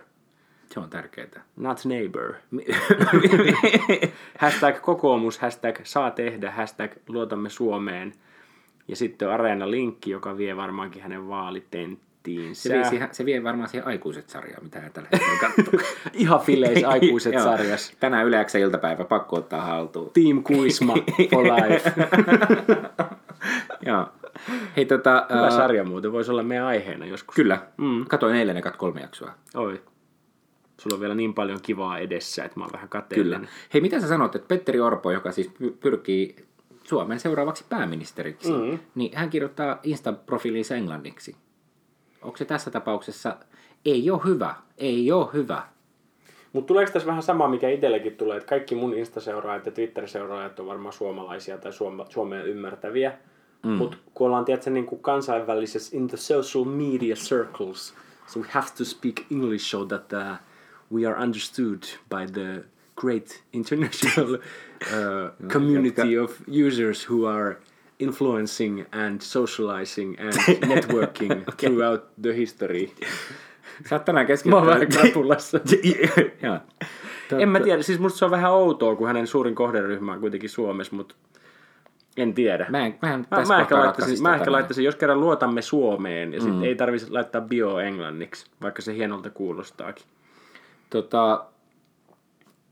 Se 0.71 0.79
on 0.79 0.89
tärkeää. 0.89 1.43
Not 1.55 1.85
neighbor. 1.85 2.33
hashtag 4.39 4.81
kokoomus, 4.81 5.39
hashtag 5.39 5.79
saa 5.83 6.11
tehdä, 6.11 6.51
hashtag 6.51 6.91
luotamme 7.07 7.49
Suomeen. 7.49 8.13
Ja 8.87 8.95
sitten 8.95 9.27
on 9.27 9.33
Areena-linkki, 9.33 10.11
joka 10.11 10.37
vie 10.37 10.55
varmaankin 10.57 11.01
hänen 11.01 11.27
vaalitenttiinsä. 11.27 12.61
Se, 12.69 12.73
vie, 12.75 12.83
siihen, 12.83 13.09
se 13.11 13.25
vie 13.25 13.43
varmaan 13.43 13.69
siihen 13.69 13.87
aikuiset 13.87 14.29
sarjaan, 14.29 14.63
mitä 14.63 14.79
hän 14.79 14.91
tällä 14.93 15.09
hetkellä 15.11 15.39
katsoo. 15.39 15.79
Ihan 16.13 16.39
fileis 16.39 16.83
aikuiset 16.93 17.33
Joo. 17.33 17.43
sarjas. 17.43 17.93
Tänään 17.99 18.27
Yle 18.27 18.45
X:n 18.45 18.59
iltapäivä, 18.59 19.03
pakko 19.05 19.35
ottaa 19.35 19.61
haltuun. 19.61 20.11
Team 20.13 20.43
Kuisma 20.43 20.93
for 21.31 21.43
life. 21.53 21.91
Joo. 23.85 24.07
Hei, 24.77 24.85
tota, 24.85 25.25
Hyvä 25.29 25.41
ää, 25.43 25.51
sarja 25.51 25.83
muuten, 25.83 26.11
voisi 26.11 26.31
olla 26.31 26.43
meidän 26.43 26.65
aiheena 26.65 27.05
joskus. 27.05 27.35
Kyllä. 27.35 27.61
Mm. 27.77 28.05
Katoin 28.05 28.35
eilen 28.35 28.55
ne 28.55 28.61
kolme 28.77 29.01
jaksoa. 29.01 29.31
Oi. 29.55 29.81
Sulla 30.79 30.93
on 30.93 30.99
vielä 31.01 31.15
niin 31.15 31.33
paljon 31.33 31.59
kivaa 31.61 31.97
edessä, 31.97 32.43
että 32.43 32.59
mä 32.59 32.63
oon 32.65 32.73
vähän 32.73 32.89
Kyllä. 32.89 33.01
kateellinen. 33.01 33.49
Hei, 33.73 33.81
mitä 33.81 33.99
sä 33.99 34.07
sanot, 34.07 34.35
että 34.35 34.47
Petteri 34.47 34.79
Orpo, 34.79 35.11
joka 35.11 35.31
siis 35.31 35.47
py- 35.47 35.77
pyrkii 35.79 36.35
Suomen 36.87 37.19
seuraavaksi 37.19 37.65
pääministeriksi, 37.69 38.51
mm. 38.51 38.79
niin 38.95 39.11
hän 39.15 39.29
kirjoittaa 39.29 39.79
Insta-profiiliinsa 39.83 40.75
englanniksi. 40.75 41.35
Onko 42.21 42.37
se 42.37 42.45
tässä 42.45 42.71
tapauksessa, 42.71 43.37
ei 43.85 44.11
ole 44.11 44.21
hyvä, 44.25 44.55
ei 44.77 45.11
ole 45.11 45.27
hyvä. 45.33 45.63
Mutta 46.53 46.67
tuleeko 46.67 46.91
tässä 46.91 47.07
vähän 47.07 47.23
sama, 47.23 47.47
mikä 47.47 47.69
itsellekin 47.69 48.15
tulee, 48.15 48.37
että 48.37 48.49
kaikki 48.49 48.75
mun 48.75 48.93
Insta-seuraajat 48.93 49.65
ja 49.65 49.71
Twitter-seuraajat 49.71 50.59
on 50.59 50.67
varmaan 50.67 50.93
suomalaisia 50.93 51.57
tai 51.57 51.73
suoma, 51.73 52.05
suomea 52.09 52.43
ymmärtäviä. 52.43 53.13
Mm. 53.63 53.71
Mutta 53.71 53.97
kun 54.13 54.27
ollaan 54.27 54.45
tietysti 54.45 54.71
niin 54.71 54.85
kuin 54.85 55.01
kansainvälisessä 55.01 55.97
in 55.97 56.07
the 56.07 56.17
social 56.17 56.65
media 56.65 57.15
circles, 57.15 57.95
so 58.27 58.39
we 58.39 58.45
have 58.49 58.67
to 58.77 58.85
speak 58.85 59.31
English 59.31 59.65
so 59.65 59.85
that 59.85 60.13
uh, 60.13 60.37
we 60.93 61.07
are 61.07 61.23
understood 61.23 61.83
by 62.09 62.31
the 62.33 62.63
great 62.97 63.43
international 63.53 64.33
uh, 64.93 65.47
community 65.53 66.17
of 66.17 66.41
users 66.67 67.09
who 67.09 67.25
are 67.25 67.57
influencing 67.99 68.85
and 68.91 69.21
socializing 69.21 70.19
and 70.19 70.33
networking 70.73 71.45
throughout 71.57 72.03
the 72.21 72.35
history. 72.35 72.89
Sä 73.89 73.95
oot 73.95 74.05
tänään 74.05 74.25
keskittynyt. 74.25 74.67
vähän 74.67 74.87
krapulassa. 74.87 75.59
Joo. 76.41 76.57
En 77.39 77.49
mä 77.49 77.59
tiedä, 77.59 77.81
siis 77.81 77.99
musta 77.99 78.19
se 78.19 78.25
on 78.25 78.31
vähän 78.31 78.51
outoa, 78.51 78.95
kun 78.95 79.07
hänen 79.07 79.27
suurin 79.27 79.55
kohderyhmä 79.55 80.13
on 80.13 80.19
kuitenkin 80.19 80.49
Suomessa, 80.49 80.95
mutta 80.95 81.15
en 82.17 82.33
tiedä. 82.33 82.65
Mä 82.69 82.85
en, 82.85 82.99
mä 83.01 83.13
en 83.13 83.27
Mä, 83.31 83.43
mä, 83.47 83.61
ehkä, 83.61 83.79
laittaisin, 83.79 84.21
mä 84.21 84.35
ehkä 84.35 84.51
laittaisin, 84.51 84.85
jos 84.85 84.95
kerran 84.95 85.19
luotamme 85.19 85.61
Suomeen, 85.61 86.33
ja 86.33 86.41
sitten 86.41 86.63
ei 86.63 86.75
tarvitsisi 86.75 87.11
laittaa 87.11 87.41
bio 87.41 87.79
englanniksi, 87.79 88.45
vaikka 88.61 88.81
se 88.81 88.93
hienolta 88.93 89.29
kuulostaakin. 89.29 90.05
Tota, 90.89 91.45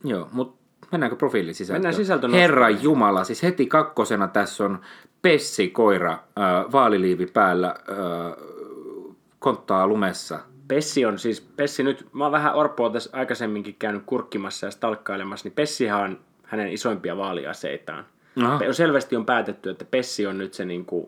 joo, 0.05 0.29
mutta 0.31 0.65
mennäänkö 0.91 1.15
profiilisisältöön? 1.15 1.75
Mennään 1.75 1.93
sisältön 1.93 2.31
Herra 2.31 2.69
Jumala, 2.69 3.23
siis 3.23 3.43
heti 3.43 3.65
kakkosena 3.65 4.27
tässä 4.27 4.65
on 4.65 4.79
Pessi 5.21 5.67
koira, 5.67 6.11
äh, 6.11 6.71
vaaliliivi 6.71 7.25
päällä, 7.25 7.67
äh, 7.67 8.45
konttaa 9.39 9.87
lumessa. 9.87 10.39
Pessi 10.67 11.05
on 11.05 11.19
siis, 11.19 11.41
Pessi 11.41 11.83
nyt, 11.83 12.07
mä 12.13 12.25
oon 12.25 12.31
vähän 12.31 12.55
Orpoa 12.55 12.89
tässä 12.89 13.09
aikaisemminkin 13.13 13.75
käynyt 13.79 14.03
kurkkimassa 14.05 14.67
ja 14.67 14.71
stalkkailemassa, 14.71 15.45
niin 15.45 15.55
Pessihan 15.55 16.01
on 16.01 16.19
hänen 16.43 16.69
isoimpia 16.69 17.17
vaaliaseitaan. 17.17 18.05
Aha. 18.43 18.73
Selvästi 18.73 19.15
on 19.15 19.25
päätetty, 19.25 19.69
että 19.69 19.85
Pessi 19.85 20.27
on 20.27 20.37
nyt 20.37 20.53
se 20.53 20.65
niin 20.65 20.85
kuin, 20.85 21.07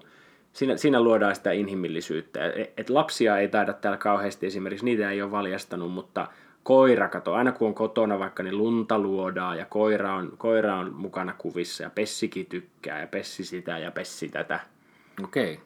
siinä, 0.53 0.77
siinä 0.77 1.01
luodaan 1.01 1.35
sitä 1.35 1.51
inhimillisyyttä. 1.51 2.45
Et, 2.45 2.73
et 2.77 2.89
lapsia 2.89 3.37
ei 3.37 3.47
taida 3.47 3.73
täällä 3.73 3.97
kauheasti 3.97 4.45
esimerkiksi, 4.45 4.85
niitä 4.85 5.11
ei 5.11 5.21
ole 5.21 5.31
valjastanut, 5.31 5.91
mutta 5.91 6.27
koira, 6.67 7.07
kato, 7.07 7.33
aina 7.33 7.51
kun 7.51 7.67
on 7.67 7.73
kotona 7.73 8.19
vaikka, 8.19 8.43
niin 8.43 8.57
lunta 8.57 8.99
luodaan 8.99 9.57
ja 9.57 9.65
koira 9.65 10.15
on, 10.15 10.33
koira 10.37 10.75
on 10.75 10.93
mukana 10.93 11.33
kuvissa 11.37 11.83
ja 11.83 11.89
Pessikin 11.89 12.45
tykkää 12.45 13.01
ja 13.01 13.07
Pessi 13.07 13.43
sitä 13.43 13.77
ja 13.77 13.91
Pessi 13.91 14.29
tätä. 14.29 14.59
Okei. 15.23 15.59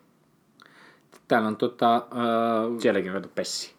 Täällä 1.27 1.47
on 1.47 1.57
tota, 1.57 1.95
äh, 1.95 2.79
Sielläkin 2.79 3.15
on 3.15 3.23
Pessi. 3.35 3.73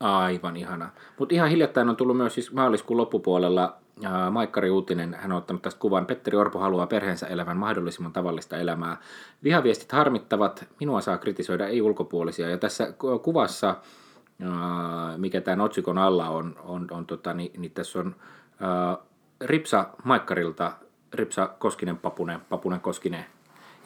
aivan 0.00 0.56
ihana. 0.56 0.90
Mutta 1.18 1.34
ihan 1.34 1.50
hiljattain 1.50 1.88
on 1.88 1.96
tullut 1.96 2.16
myös 2.16 2.34
siis 2.34 2.52
maaliskuun 2.52 2.98
loppupuolella 2.98 3.76
äh, 4.04 4.30
Maikkari 4.30 4.70
Uutinen, 4.70 5.14
hän 5.14 5.32
on 5.32 5.38
ottanut 5.38 5.62
tästä 5.62 5.80
kuvan. 5.80 6.06
Petteri 6.06 6.36
Orpo 6.36 6.58
haluaa 6.58 6.86
perheensä 6.86 7.26
elävän 7.26 7.56
mahdollisimman 7.56 8.12
tavallista 8.12 8.56
elämää. 8.56 8.96
Vihaviestit 9.44 9.92
harmittavat, 9.92 10.68
minua 10.80 11.00
saa 11.00 11.18
kritisoida, 11.18 11.66
ei 11.66 11.82
ulkopuolisia. 11.82 12.50
Ja 12.50 12.58
tässä 12.58 12.92
ku- 12.92 13.18
kuvassa, 13.18 13.74
mikä 15.16 15.40
tämän 15.40 15.60
otsikon 15.60 15.98
alla 15.98 16.28
on, 16.28 16.56
on, 16.64 16.86
on 16.90 17.06
tota, 17.06 17.34
niin, 17.34 17.60
niin 17.60 17.72
tässä 17.72 17.98
on 17.98 18.16
äh, 18.62 19.06
Ripsa 19.40 19.88
Maikkarilta, 20.04 20.72
Ripsa 21.14 21.46
Koskinen 21.46 21.96
Papunen, 21.96 22.40
Papunen 22.40 22.80
Koskinen. 22.80 23.24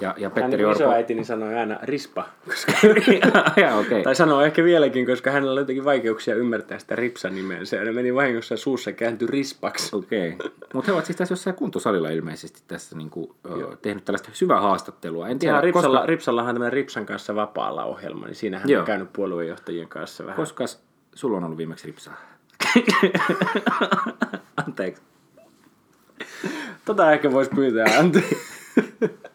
Ja, 0.00 0.14
ja 0.18 0.30
Petteri 0.30 0.56
niin 0.56 0.66
Orpo... 0.66 0.82
isoäitini 0.82 1.24
sanoi 1.24 1.54
aina 1.54 1.78
rispa, 1.82 2.28
koska 2.44 2.72
ja, 3.62 3.76
okay. 3.76 4.02
Tai 4.02 4.14
sanoo 4.14 4.40
ehkä 4.40 4.64
vieläkin, 4.64 5.06
koska 5.06 5.30
hänellä 5.30 5.52
oli 5.52 5.60
jotenkin 5.60 5.84
vaikeuksia 5.84 6.34
ymmärtää 6.34 6.78
sitä 6.78 6.96
Ripsan 6.96 7.34
nimensä. 7.34 7.76
Ja 7.76 7.84
ne 7.84 7.92
meni 7.92 8.14
vahingossa 8.14 8.56
suussa 8.56 8.92
kääntyi 8.92 9.28
rispaksi. 9.28 9.96
Okei. 9.96 10.36
Mutta 10.74 10.86
he 10.86 10.92
ovat 10.92 11.06
siis 11.06 11.16
tässä 11.16 11.32
jossain 11.32 11.56
kuntosalilla 11.56 12.10
ilmeisesti 12.10 12.62
tässä 12.68 12.96
niinku, 12.96 13.36
ö, 13.50 13.76
tehnyt 13.82 14.04
tällaista 14.04 14.30
syvää 14.32 14.60
haastattelua. 14.60 15.28
En 15.28 15.38
tiedä, 15.38 15.60
Ripsalla, 15.60 15.98
koska, 15.98 16.06
Ripsallahan 16.06 16.54
tämmöinen 16.54 16.72
Ripsan 16.72 17.06
kanssa 17.06 17.34
vapaalla 17.34 17.84
ohjelma, 17.84 18.26
niin 18.26 18.36
siinä 18.36 18.58
hän 18.58 18.68
Joo. 18.68 18.80
on 18.80 18.86
käynyt 18.86 19.12
puoluejohtajien 19.12 19.88
kanssa 19.88 20.24
vähän. 20.24 20.36
koska 20.36 20.64
sulla 21.14 21.36
on 21.36 21.44
ollut 21.44 21.58
viimeksi 21.58 21.86
ripsaa. 21.86 22.16
Anteeksi. 24.66 25.02
Tota 26.84 27.12
ehkä 27.12 27.32
voisi 27.32 27.50
pyytää 27.54 27.98
anteeksi. 27.98 28.36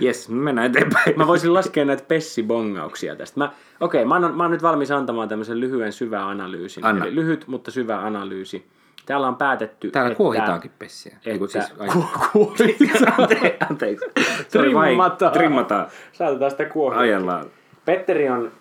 Jes, 0.00 0.28
mennään 0.28 0.66
eteenpäin. 0.66 1.14
Mä 1.16 1.26
voisin 1.26 1.54
laskea 1.54 1.84
näitä 1.84 2.04
pessibongauksia 2.08 3.16
tästä. 3.16 3.38
Mä, 3.38 3.52
okei, 3.80 4.04
mä, 4.04 4.14
oon, 4.14 4.36
mä 4.36 4.42
oon 4.42 4.50
nyt 4.50 4.62
valmis 4.62 4.90
antamaan 4.90 5.28
tämmöisen 5.28 5.60
lyhyen 5.60 5.92
syvä 5.92 6.28
analyysin. 6.28 6.84
Anna. 6.84 7.04
Eli 7.04 7.14
lyhyt, 7.14 7.46
mutta 7.46 7.70
syvä 7.70 8.00
analyysi. 8.00 8.66
Täällä 9.06 9.28
on 9.28 9.36
päätetty, 9.36 9.90
Täällä 9.90 10.10
että... 10.10 10.16
kuohitaankin 10.16 10.70
pessiä. 10.78 11.18
Ei, 11.26 11.38
kun 11.38 11.46
Että, 11.46 11.60
siis, 11.60 11.80
ai, 11.80 11.88
kuohitaan. 12.32 13.16
anteeksi. 13.70 14.06
Trimmataan. 14.50 15.32
Trimmataan. 15.32 15.86
Saatetaan 16.12 16.50
sitä 16.50 16.64
kuohia. 16.64 17.00
Ajellaan. 17.00 17.46
Petteri 17.84 18.28
on 18.28 18.52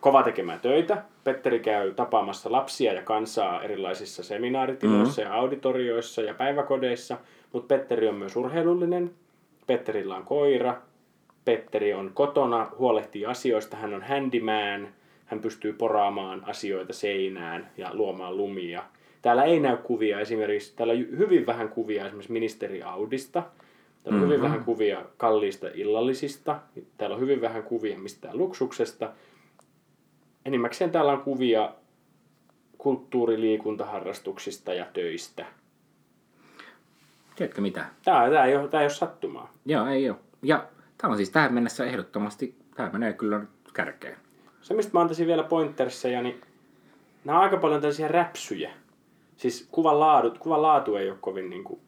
kova 0.00 0.22
tekemään 0.22 0.60
töitä. 0.60 1.02
Petteri 1.24 1.60
käy 1.60 1.94
tapaamassa 1.94 2.52
lapsia 2.52 2.92
ja 2.92 3.02
kansaa 3.02 3.62
erilaisissa 3.62 4.22
seminaaritiloissa 4.22 5.22
mm-hmm. 5.22 5.34
ja 5.34 5.40
auditorioissa 5.40 6.22
ja 6.22 6.34
päiväkodeissa, 6.34 7.16
mutta 7.52 7.74
Petteri 7.74 8.08
on 8.08 8.14
myös 8.14 8.36
urheilullinen. 8.36 9.10
Petterillä 9.66 10.16
on 10.16 10.24
koira. 10.24 10.82
Petteri 11.44 11.94
on 11.94 12.10
kotona, 12.14 12.70
huolehtii 12.78 13.26
asioista, 13.26 13.76
hän 13.76 13.94
on 13.94 14.02
handyman, 14.02 14.88
hän 15.24 15.40
pystyy 15.40 15.72
poraamaan 15.72 16.44
asioita 16.48 16.92
seinään 16.92 17.70
ja 17.76 17.94
luomaan 17.94 18.36
lumia. 18.36 18.82
Täällä 19.22 19.44
ei 19.44 19.60
näy 19.60 19.76
kuvia 19.76 20.20
esimerkiksi, 20.20 20.76
täällä 20.76 20.92
on 20.92 20.98
hyvin 20.98 21.46
vähän 21.46 21.68
kuvia 21.68 22.06
esimerkiksi 22.06 22.32
ministeri 22.32 22.82
Audista. 22.82 23.42
Täällä 24.02 24.20
on 24.20 24.26
hyvin 24.26 24.42
vähän 24.42 24.64
kuvia 24.64 25.02
kalliista 25.16 25.66
illallisista. 25.74 26.60
Täällä 26.98 27.14
on 27.14 27.22
hyvin 27.22 27.40
vähän 27.40 27.62
kuvia 27.62 27.98
mistään 27.98 28.38
luksuksesta. 28.38 29.12
Enimmäkseen 30.44 30.90
täällä 30.90 31.12
on 31.12 31.20
kuvia 31.20 31.74
kulttuuriliikuntaharrastuksista 32.78 34.74
ja 34.74 34.86
töistä. 34.92 35.46
Tiedätkö 37.36 37.60
mitä? 37.60 37.86
Tää, 38.04 38.30
tää, 38.30 38.44
ei 38.44 38.56
ole, 38.56 38.68
tää 38.68 38.80
ei 38.80 38.84
ole 38.84 38.90
sattumaa. 38.90 39.52
Joo, 39.64 39.86
ei 39.86 40.10
ole. 40.10 40.18
Ja 40.42 40.64
tämä 40.98 41.10
on 41.10 41.16
siis 41.16 41.30
tähän 41.30 41.54
mennessä 41.54 41.84
ehdottomasti, 41.84 42.54
tämä 42.74 42.90
menee 42.92 43.12
kyllä 43.12 43.40
kärkeen. 43.74 44.16
Se, 44.60 44.74
mistä 44.74 44.92
mä 44.94 45.00
antaisin 45.00 45.26
vielä 45.26 45.42
pointerseja, 45.42 46.22
niin 46.22 46.40
nämä 47.24 47.38
on 47.38 47.44
aika 47.44 47.56
paljon 47.56 47.80
tällaisia 47.80 48.08
räpsyjä. 48.08 48.70
Siis 49.36 49.68
kuvan 49.70 50.00
laatu, 50.00 50.30
kuvan 50.38 50.62
laatu 50.62 50.96
ei 50.96 51.10
ole 51.10 51.18
kovin 51.20 51.50
niin 51.50 51.64
kuin, 51.64 51.80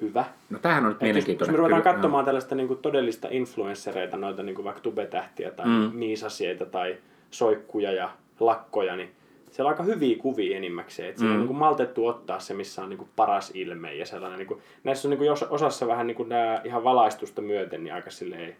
hyvä. 0.00 0.24
No 0.50 0.58
tämähän 0.58 0.84
on 0.84 0.88
nyt 0.88 0.96
Et 0.96 1.00
jos, 1.00 1.06
mielenkiintoinen. 1.06 1.54
me 1.54 1.56
ruvetaan 1.56 1.82
Kyllä, 1.82 1.94
katsomaan 1.94 2.24
tällaista 2.24 2.54
niin 2.54 2.68
kuin, 2.68 2.78
todellista 2.78 3.28
influenssereita, 3.30 4.16
noita 4.16 4.42
niin 4.42 4.54
kuin 4.54 4.64
vaikka 4.64 4.82
tubetähtiä 4.82 5.50
tai 5.50 5.66
mm. 5.66 5.90
miisasieita 5.92 6.66
tai 6.66 6.96
soikkuja 7.30 7.92
ja 7.92 8.10
lakkoja, 8.40 8.96
niin 8.96 9.10
siellä 9.50 9.68
on 9.68 9.74
aika 9.74 9.82
hyviä 9.82 10.16
kuvia 10.18 10.56
enimmäkseen. 10.56 11.08
Että 11.08 11.24
mm. 11.24 11.30
on 11.30 11.36
niin 11.36 11.46
kuin 11.46 11.58
maltettu 11.58 12.06
ottaa 12.06 12.38
se, 12.38 12.54
missä 12.54 12.82
on 12.82 12.88
niin 12.88 12.98
kuin 12.98 13.08
paras 13.16 13.50
ilme 13.54 13.94
ja 13.94 14.06
sellainen. 14.06 14.38
Niin 14.38 14.48
kuin, 14.48 14.60
näissä 14.84 15.08
on 15.08 15.10
niin 15.10 15.18
kuin 15.18 15.26
jos- 15.26 15.42
osassa 15.42 15.86
vähän 15.86 16.06
niin 16.06 16.16
kuin 16.16 16.28
nämä 16.28 16.60
ihan 16.64 16.84
valaistusta 16.84 17.42
myöten 17.42 17.84
niin 17.84 17.94
aika 17.94 18.10
silleen 18.10 18.56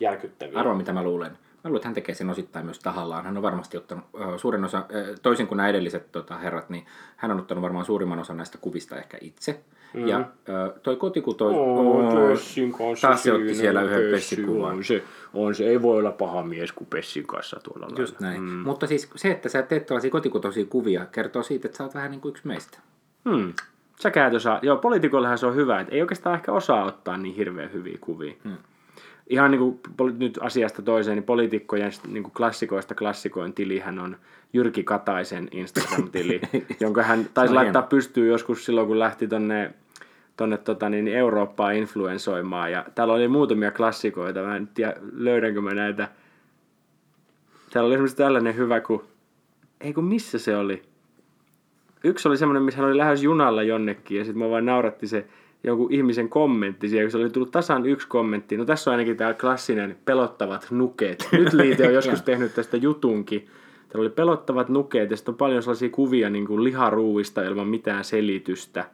järkyttäviä. 0.00 0.58
Arvo, 0.58 0.74
mitä 0.74 0.92
mä 0.92 1.02
luulen. 1.02 1.30
Mä 1.30 1.70
luulen, 1.70 1.76
että 1.76 1.88
hän 1.88 1.94
tekee 1.94 2.14
sen 2.14 2.30
osittain 2.30 2.64
myös 2.64 2.78
tahallaan. 2.78 3.24
Hän 3.24 3.36
on 3.36 3.42
varmasti 3.42 3.76
ottanut 3.76 4.04
äh, 4.20 4.28
suurin 4.36 4.64
osa, 4.64 4.78
äh, 4.78 4.84
toisin 5.22 5.46
kuin 5.46 5.56
nämä 5.56 5.68
edelliset 5.68 6.12
tota, 6.12 6.38
herrat, 6.38 6.70
niin 6.70 6.86
hän 7.16 7.30
on 7.30 7.38
ottanut 7.38 7.62
varmaan 7.62 7.84
suurimman 7.84 8.18
osan 8.18 8.36
näistä 8.36 8.58
kuvista 8.58 8.96
ehkä 8.96 9.18
itse. 9.20 9.60
Mm-hmm. 9.94 10.08
Ja 10.08 10.24
toi 10.82 10.96
kotikuto... 10.96 11.48
Oo, 11.48 12.28
Pessin 12.28 12.72
kanssa 12.72 13.08
Taas 13.08 13.22
se 13.22 13.32
otti 13.32 13.54
siellä 13.54 13.82
yhden 13.82 14.10
Pessi, 14.10 14.36
Pessikuvan. 14.36 14.76
On 14.76 14.84
se, 14.84 15.04
on 15.34 15.54
se, 15.54 15.64
ei 15.64 15.82
voi 15.82 15.98
olla 15.98 16.12
paha 16.12 16.42
mies 16.42 16.72
kuin 16.72 16.88
Pessin 16.88 17.26
kanssa 17.26 17.60
tuolla 17.64 17.88
Just 17.98 18.20
näin. 18.20 18.42
Mm. 18.42 18.48
Mutta 18.48 18.86
siis 18.86 19.10
se, 19.16 19.30
että 19.30 19.48
sä 19.48 19.62
teet 19.62 19.86
tällaisia 19.86 20.10
kotikutoisia 20.10 20.64
kuvia, 20.64 21.06
kertoo 21.06 21.42
siitä, 21.42 21.68
että 21.68 21.78
sä 21.78 21.84
oot 21.84 21.94
vähän 21.94 22.10
niin 22.10 22.20
kuin 22.20 22.30
yksi 22.30 22.46
meistä. 22.46 22.78
Hmm. 23.30 23.52
Säkään 24.00 24.28
et 24.28 24.34
osaa. 24.34 24.58
Joo, 24.62 24.76
poliitikollehan 24.76 25.38
se 25.38 25.46
on 25.46 25.54
hyvä, 25.54 25.80
että 25.80 25.94
ei 25.94 26.00
oikeastaan 26.00 26.34
ehkä 26.34 26.52
osaa 26.52 26.84
ottaa 26.84 27.16
niin 27.16 27.34
hirveän 27.34 27.72
hyviä 27.72 27.98
kuvia. 28.00 28.34
Hmm. 28.44 28.56
Ihan 29.30 29.50
niin 29.50 29.60
kuin 29.96 30.18
nyt 30.18 30.38
asiasta 30.42 30.82
toiseen, 30.82 31.16
niin 31.16 31.24
poliitikkojen 31.24 31.92
niin 32.08 32.22
kuin 32.22 32.32
klassikoista 32.32 32.94
klassikoin 32.94 33.52
tilihän 33.52 33.98
on 33.98 34.16
Jyrki 34.52 34.84
Kataisen 34.84 35.48
Instagram-tili, 35.50 36.40
jonka 36.80 37.02
hän 37.02 37.26
taisi 37.34 37.54
laittaa 37.54 37.82
hieno. 37.82 37.88
pystyyn 37.88 38.28
joskus 38.28 38.64
silloin, 38.64 38.86
kun 38.86 38.98
lähti 38.98 39.28
tonne, 39.28 39.74
tonne 40.36 40.58
tota, 40.58 40.88
niin 40.88 41.08
Eurooppaan 41.08 41.74
influensoimaan. 41.74 42.72
Ja 42.72 42.84
täällä 42.94 43.14
oli 43.14 43.28
muutamia 43.28 43.70
klassikoita, 43.70 44.42
mä 44.42 44.56
en 44.56 44.68
tiedä 44.68 44.94
löydänkö 45.12 45.60
mä 45.60 45.74
näitä. 45.74 46.08
Täällä 47.70 47.86
oli 47.86 47.94
esimerkiksi 47.94 48.16
tällainen 48.16 48.56
hyvä, 48.56 48.80
kun, 48.80 49.04
ei 49.80 49.92
kun 49.92 50.04
missä 50.04 50.38
se 50.38 50.56
oli? 50.56 50.82
Yksi 52.04 52.28
oli 52.28 52.36
semmoinen, 52.36 52.62
missä 52.62 52.80
hän 52.80 52.88
oli 52.88 52.98
lähes 52.98 53.22
junalla 53.22 53.62
jonnekin 53.62 54.18
ja 54.18 54.24
sitten 54.24 54.38
mä 54.38 54.50
vaan 54.50 54.66
nauratti 54.66 55.06
se 55.06 55.26
jonkun 55.64 55.92
ihmisen 55.92 56.28
kommentti 56.28 56.88
siellä, 56.88 57.04
kun 57.04 57.10
se 57.10 57.18
oli 57.18 57.30
tullut 57.30 57.50
tasan 57.50 57.86
yksi 57.86 58.08
kommentti. 58.08 58.56
No 58.56 58.64
tässä 58.64 58.90
on 58.90 58.92
ainakin 58.92 59.16
tämä 59.16 59.34
klassinen 59.34 59.96
pelottavat 60.04 60.66
nuket. 60.70 61.28
Nyt 61.32 61.52
Liite 61.52 61.86
on 61.86 61.94
joskus 61.94 62.22
tehnyt 62.30 62.54
tästä 62.54 62.76
jutunkin. 62.76 63.48
Täällä 63.88 64.02
oli 64.02 64.10
pelottavat 64.10 64.68
nukeet 64.68 65.10
ja 65.10 65.16
sitten 65.16 65.32
on 65.32 65.38
paljon 65.38 65.62
sellaisia 65.62 65.88
kuvia 65.88 66.30
niin 66.30 66.46
kuin 66.46 66.64
liharuuista 66.64 67.42
ilman 67.42 67.68
mitään 67.68 68.04
selitystä. 68.04 68.84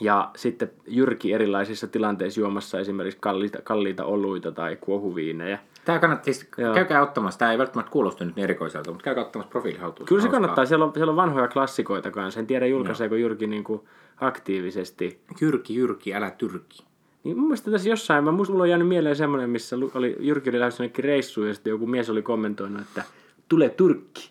Ja 0.00 0.30
sitten 0.36 0.70
Jyrki 0.86 1.32
erilaisissa 1.32 1.86
tilanteissa 1.86 2.40
juomassa 2.40 2.80
esimerkiksi 2.80 3.18
kalliita, 3.20 3.58
kalliita 3.62 4.04
oluita 4.04 4.52
tai 4.52 4.76
kuohuviinejä. 4.76 5.58
Tämä 5.84 5.98
kannattaa, 5.98 6.24
siis 6.24 6.48
Joo. 6.58 6.74
käykää 6.74 7.02
ottamassa, 7.02 7.38
tämä 7.38 7.52
ei 7.52 7.58
välttämättä 7.58 7.92
kuulosta 7.92 8.24
nyt 8.24 8.36
niin 8.36 8.44
erikoiselta, 8.44 8.90
mutta 8.90 9.04
käykää 9.04 9.24
ottamassa 9.24 9.50
profiilihaltuun. 9.50 10.06
Kyllä 10.06 10.22
se 10.22 10.28
kannattaa, 10.28 10.66
siellä 10.66 10.84
on, 10.84 10.92
siellä 10.94 11.10
on 11.10 11.16
vanhoja 11.16 11.48
klassikoita 11.48 12.10
kanssa. 12.10 12.40
En 12.40 12.46
tiedä 12.46 12.66
julkaiseeko 12.66 13.14
Jyrki 13.14 13.46
niin 13.46 13.64
kuin 13.64 13.80
aktiivisesti. 14.20 15.20
Jyrki, 15.40 15.74
Jyrki, 15.74 16.14
älä 16.14 16.30
tyrki. 16.30 16.84
Niin 17.24 17.36
mun 17.36 17.46
mielestä 17.46 17.70
tässä 17.70 17.88
jossain, 17.88 18.24
mä, 18.24 18.32
mulla 18.32 18.62
on 18.62 18.68
jäänyt 18.68 18.88
mieleen 18.88 19.16
semmoinen, 19.16 19.50
missä 19.50 19.76
oli, 19.94 20.16
Jyrki 20.20 20.50
oli 20.50 20.60
lähdössä 20.60 20.84
reissuun 20.98 21.48
ja 21.48 21.54
sitten 21.54 21.70
joku 21.70 21.86
mies 21.86 22.10
oli 22.10 22.22
kommentoinut, 22.22 22.82
että 22.82 23.04
tule 23.48 23.68
Turkki. 23.68 24.30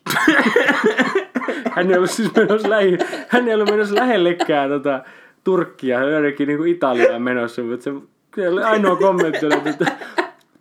hän 1.71 1.91
ei 1.91 1.97
ollut 1.97 2.12
siis 2.12 2.36
menossa, 2.36 2.69
lähi, 2.69 2.97
hän 3.27 3.47
ei 3.47 3.53
ollut 3.53 3.69
menossa 3.69 3.95
lähellekään 3.95 4.69
tota, 4.69 5.03
Turkkia, 5.43 5.97
hän 5.97 6.06
oli 6.06 6.13
jonnekin 6.13 6.47
niin 6.47 6.67
Italiaan 6.67 7.21
menossa, 7.21 7.62
mutta 7.62 7.84
se, 7.84 7.91
se 8.36 8.49
oli 8.49 8.63
ainoa 8.63 8.95
kommentti, 8.95 9.45
oli, 9.45 9.69
että 9.69 9.91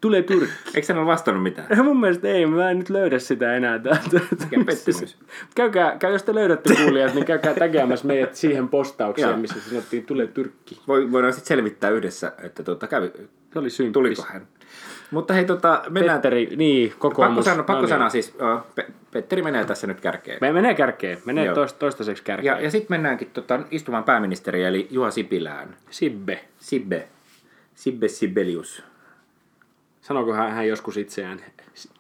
tule 0.01 0.23
Turkki. 0.23 0.53
Eikö 0.75 0.87
hän 0.93 0.99
ole 0.99 1.07
vastannut 1.07 1.43
mitään? 1.43 1.67
Ja 1.71 1.83
mun 1.83 2.01
mielestä 2.01 2.29
ei, 2.29 2.47
mä 2.47 2.71
en 2.71 2.79
nyt 2.79 2.91
löydä 2.91 3.19
sitä 3.19 3.57
enää 3.57 3.79
täältä. 3.79 4.21
Mikä 4.31 4.65
pettymys. 4.67 5.17
Käykää, 5.55 5.97
käy, 5.99 6.13
jos 6.13 6.23
te 6.23 6.35
löydätte 6.35 6.75
kuulijat, 6.77 7.15
niin 7.15 7.25
käykää 7.25 7.55
tägäämässä 7.55 8.07
meidät 8.07 8.35
siihen 8.35 8.69
postaukseen, 8.69 9.29
Joo. 9.29 9.39
missä 9.39 9.61
sanottiin, 9.61 10.07
tule 10.07 10.27
Turkki. 10.27 10.81
Voi, 10.89 11.13
voidaan 11.13 11.33
sitten 11.33 11.49
selvittää 11.49 11.91
yhdessä, 11.91 12.33
että 12.43 12.63
tuota, 12.63 12.87
kävi, 12.87 13.13
Se 13.53 13.59
oli 13.59 13.71
symppis. 13.71 13.93
tuliko 13.93 14.23
hän. 14.29 14.47
Mutta 15.11 15.35
hei, 15.35 15.45
tota, 15.45 15.83
mennään... 15.91 16.17
Petteri, 16.17 16.57
niin, 16.57 16.95
kokoomus. 16.99 17.35
Pakko 17.35 17.43
sanoa, 17.43 17.65
pakko 17.65 17.83
No 17.83 17.89
sanoa 17.89 18.05
niin. 18.05 18.11
siis, 18.23 18.37
Pe- 18.75 18.87
Petteri 19.11 19.43
menee 19.43 19.65
tässä 19.65 19.87
nyt 19.87 20.01
kärkeen. 20.01 20.39
Me 20.41 20.53
menee 20.53 20.75
kärkeen, 20.75 21.19
menee 21.25 21.55
toist, 21.55 21.79
toistaiseksi 21.79 22.23
kärkeen. 22.23 22.57
Ja, 22.57 22.61
ja 22.61 22.71
sitten 22.71 22.95
mennäänkin 22.95 23.31
tota, 23.31 23.61
istumaan 23.71 24.05
pääministeriä, 24.05 24.69
eli 24.69 24.89
Juha 24.91 25.11
Sipilään. 25.11 25.77
Sibbe. 25.91 26.45
Sibbe. 26.59 27.09
Sibbe 27.75 28.09
Sibelius. 28.09 28.83
Sanoiko 30.01 30.33
hän, 30.33 30.53
hän 30.53 30.69
joskus 30.69 30.97
itseään 30.97 31.41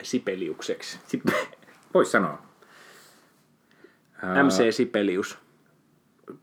Sipeliukseksi? 0.02 0.98
Sibbe. 1.06 1.32
Voisi 1.94 2.10
sanoa. 2.10 2.42
MC 4.42 4.74
Sipelius. 4.74 5.38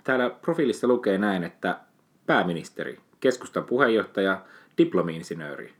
Täällä 0.03 0.29
profiilissa 0.29 0.87
lukee 0.87 1.17
näin, 1.17 1.43
että 1.43 1.79
pääministeri, 2.25 2.99
keskustan 3.19 3.63
puheenjohtaja, 3.63 4.41
diplomi-insinööri, 4.77 5.73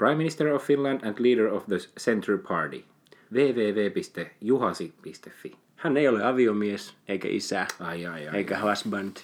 Prime 0.00 0.16
Minister 0.16 0.48
of 0.54 0.62
Finland 0.64 1.04
and 1.04 1.18
leader 1.18 1.52
of 1.52 1.66
the 1.66 1.78
Center 1.98 2.38
Party, 2.38 2.84
www.juhasi.fi. 3.32 5.56
Hän 5.76 5.96
ei 5.96 6.08
ole 6.08 6.24
aviomies, 6.24 6.94
eikä 7.08 7.28
isä, 7.28 7.66
Ai, 7.80 8.06
ai, 8.06 8.28
ai. 8.28 8.36
eikä 8.36 8.60
husband. 8.60 9.16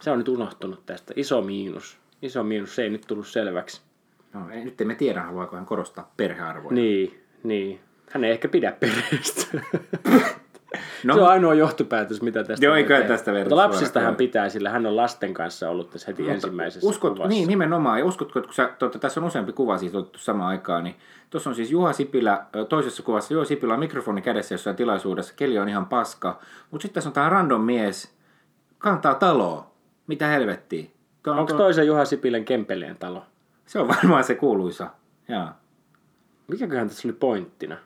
Se 0.00 0.10
on 0.10 0.18
nyt 0.18 0.28
unohtunut 0.28 0.86
tästä. 0.86 1.12
Iso 1.16 1.42
miinus. 1.42 1.98
Iso 2.22 2.44
miinus, 2.44 2.74
se 2.74 2.82
ei 2.82 2.90
nyt 2.90 3.04
tullut 3.06 3.26
selväksi. 3.26 3.80
No, 4.32 4.50
ei, 4.50 4.64
nyt 4.64 4.80
emme 4.80 4.94
tiedä, 4.94 5.22
haluaako 5.22 5.56
hän 5.56 5.66
korostaa 5.66 6.12
perhearvoja. 6.16 6.74
Niin, 6.74 7.20
niin. 7.42 7.80
Hän 8.10 8.24
ei 8.24 8.30
ehkä 8.30 8.48
pidä 8.48 8.72
perheestä. 8.72 9.46
No. 11.04 11.14
Se 11.14 11.20
on 11.20 11.28
ainoa 11.28 11.54
johtopäätös, 11.54 12.22
mitä 12.22 12.44
tästä 12.44 12.66
Joo, 12.66 12.74
tehdä. 12.74 13.02
tästä 13.02 13.32
Mutta 13.32 13.56
lapsista 13.56 14.00
hän 14.00 14.16
pitää, 14.16 14.48
sillä 14.48 14.70
hän 14.70 14.86
on 14.86 14.96
lasten 14.96 15.34
kanssa 15.34 15.70
ollut 15.70 15.90
tässä 15.90 16.06
heti 16.06 16.30
ensimmäisessä 16.30 16.88
Uskot, 16.88 17.12
kuvassa. 17.12 17.28
niin, 17.28 17.48
nimenomaan. 17.48 17.98
Ja 17.98 18.04
uskotko, 18.04 18.38
että 18.38 18.46
kun 18.46 18.54
sä, 18.54 18.70
tuota, 18.78 18.98
tässä 18.98 19.20
on 19.20 19.26
useampi 19.26 19.52
kuva 19.52 19.78
siitä 19.78 19.98
otettu 19.98 20.18
samaan 20.18 20.48
aikaan, 20.48 20.84
niin 20.84 20.96
tuossa 21.30 21.50
on 21.50 21.56
siis 21.56 21.70
Juha 21.70 21.92
Sipilä, 21.92 22.44
toisessa 22.68 23.02
kuvassa 23.02 23.34
Juha 23.34 23.44
Sipilä 23.44 23.74
on 23.74 23.80
mikrofoni 23.80 24.22
kädessä 24.22 24.54
jossain 24.54 24.76
tilaisuudessa, 24.76 25.34
keli 25.36 25.58
on 25.58 25.68
ihan 25.68 25.86
paska, 25.86 26.38
mutta 26.70 26.82
sitten 26.82 26.94
tässä 26.94 27.10
on 27.10 27.14
tämä 27.14 27.28
random 27.28 27.60
mies, 27.60 28.14
kantaa 28.78 29.14
taloa. 29.14 29.70
Mitä 30.06 30.26
helvettiä? 30.26 30.84
Onko 31.26 31.44
tuo, 31.44 31.58
toisen 31.58 31.86
Juha 31.86 32.04
Sipilän 32.04 32.44
Kempeleen 32.44 32.96
talo? 32.96 33.22
Se 33.66 33.78
on 33.78 33.88
varmaan 33.88 34.24
se 34.24 34.34
kuuluisa. 34.34 34.90
Jaa. 35.28 35.60
Mikäköhän 36.48 36.88
tässä 36.88 37.08
oli 37.08 37.12
pointtina? 37.12 37.76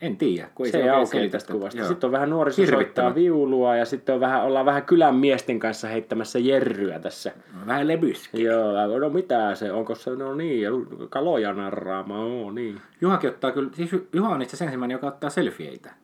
En 0.00 0.16
tiedä, 0.16 0.48
kun 0.54 0.66
ei 0.66 0.72
Se 0.72 0.78
ei 0.78 0.82
oikein 0.82 1.00
aukea 1.00 1.30
tästä 1.30 1.52
kuvasta. 1.52 1.80
Joo. 1.80 1.88
Sitten 1.88 2.08
on 2.08 2.12
vähän 2.12 2.30
nuoriso 2.30 2.66
soittaa 2.66 3.14
viulua 3.14 3.76
ja 3.76 3.84
sitten 3.84 4.14
on 4.14 4.20
vähän, 4.20 4.44
ollaan 4.44 4.66
vähän 4.66 4.82
kylän 4.82 5.14
miesten 5.14 5.58
kanssa 5.58 5.88
heittämässä 5.88 6.38
jerryä 6.38 6.98
tässä. 6.98 7.32
Vähän 7.66 7.88
lebys. 7.88 8.30
Joo, 8.32 8.98
no 8.98 9.10
mitä 9.10 9.54
se, 9.54 9.72
onko 9.72 9.94
se, 9.94 10.10
no 10.10 10.34
niin, 10.34 10.62
ja 10.62 10.70
kaloja 11.10 11.52
narraama, 11.52 12.18
oo 12.18 12.50
niin. 12.50 12.80
Juhakin 13.00 13.30
ottaa 13.30 13.52
kyllä, 13.52 13.70
siis 13.72 13.90
Juha 14.12 14.28
on 14.28 14.42
itse 14.42 14.50
asiassa 14.50 14.64
ensimmäinen, 14.64 14.94
joka 14.94 15.06
ottaa 15.06 15.30
selfieitä. 15.30 15.94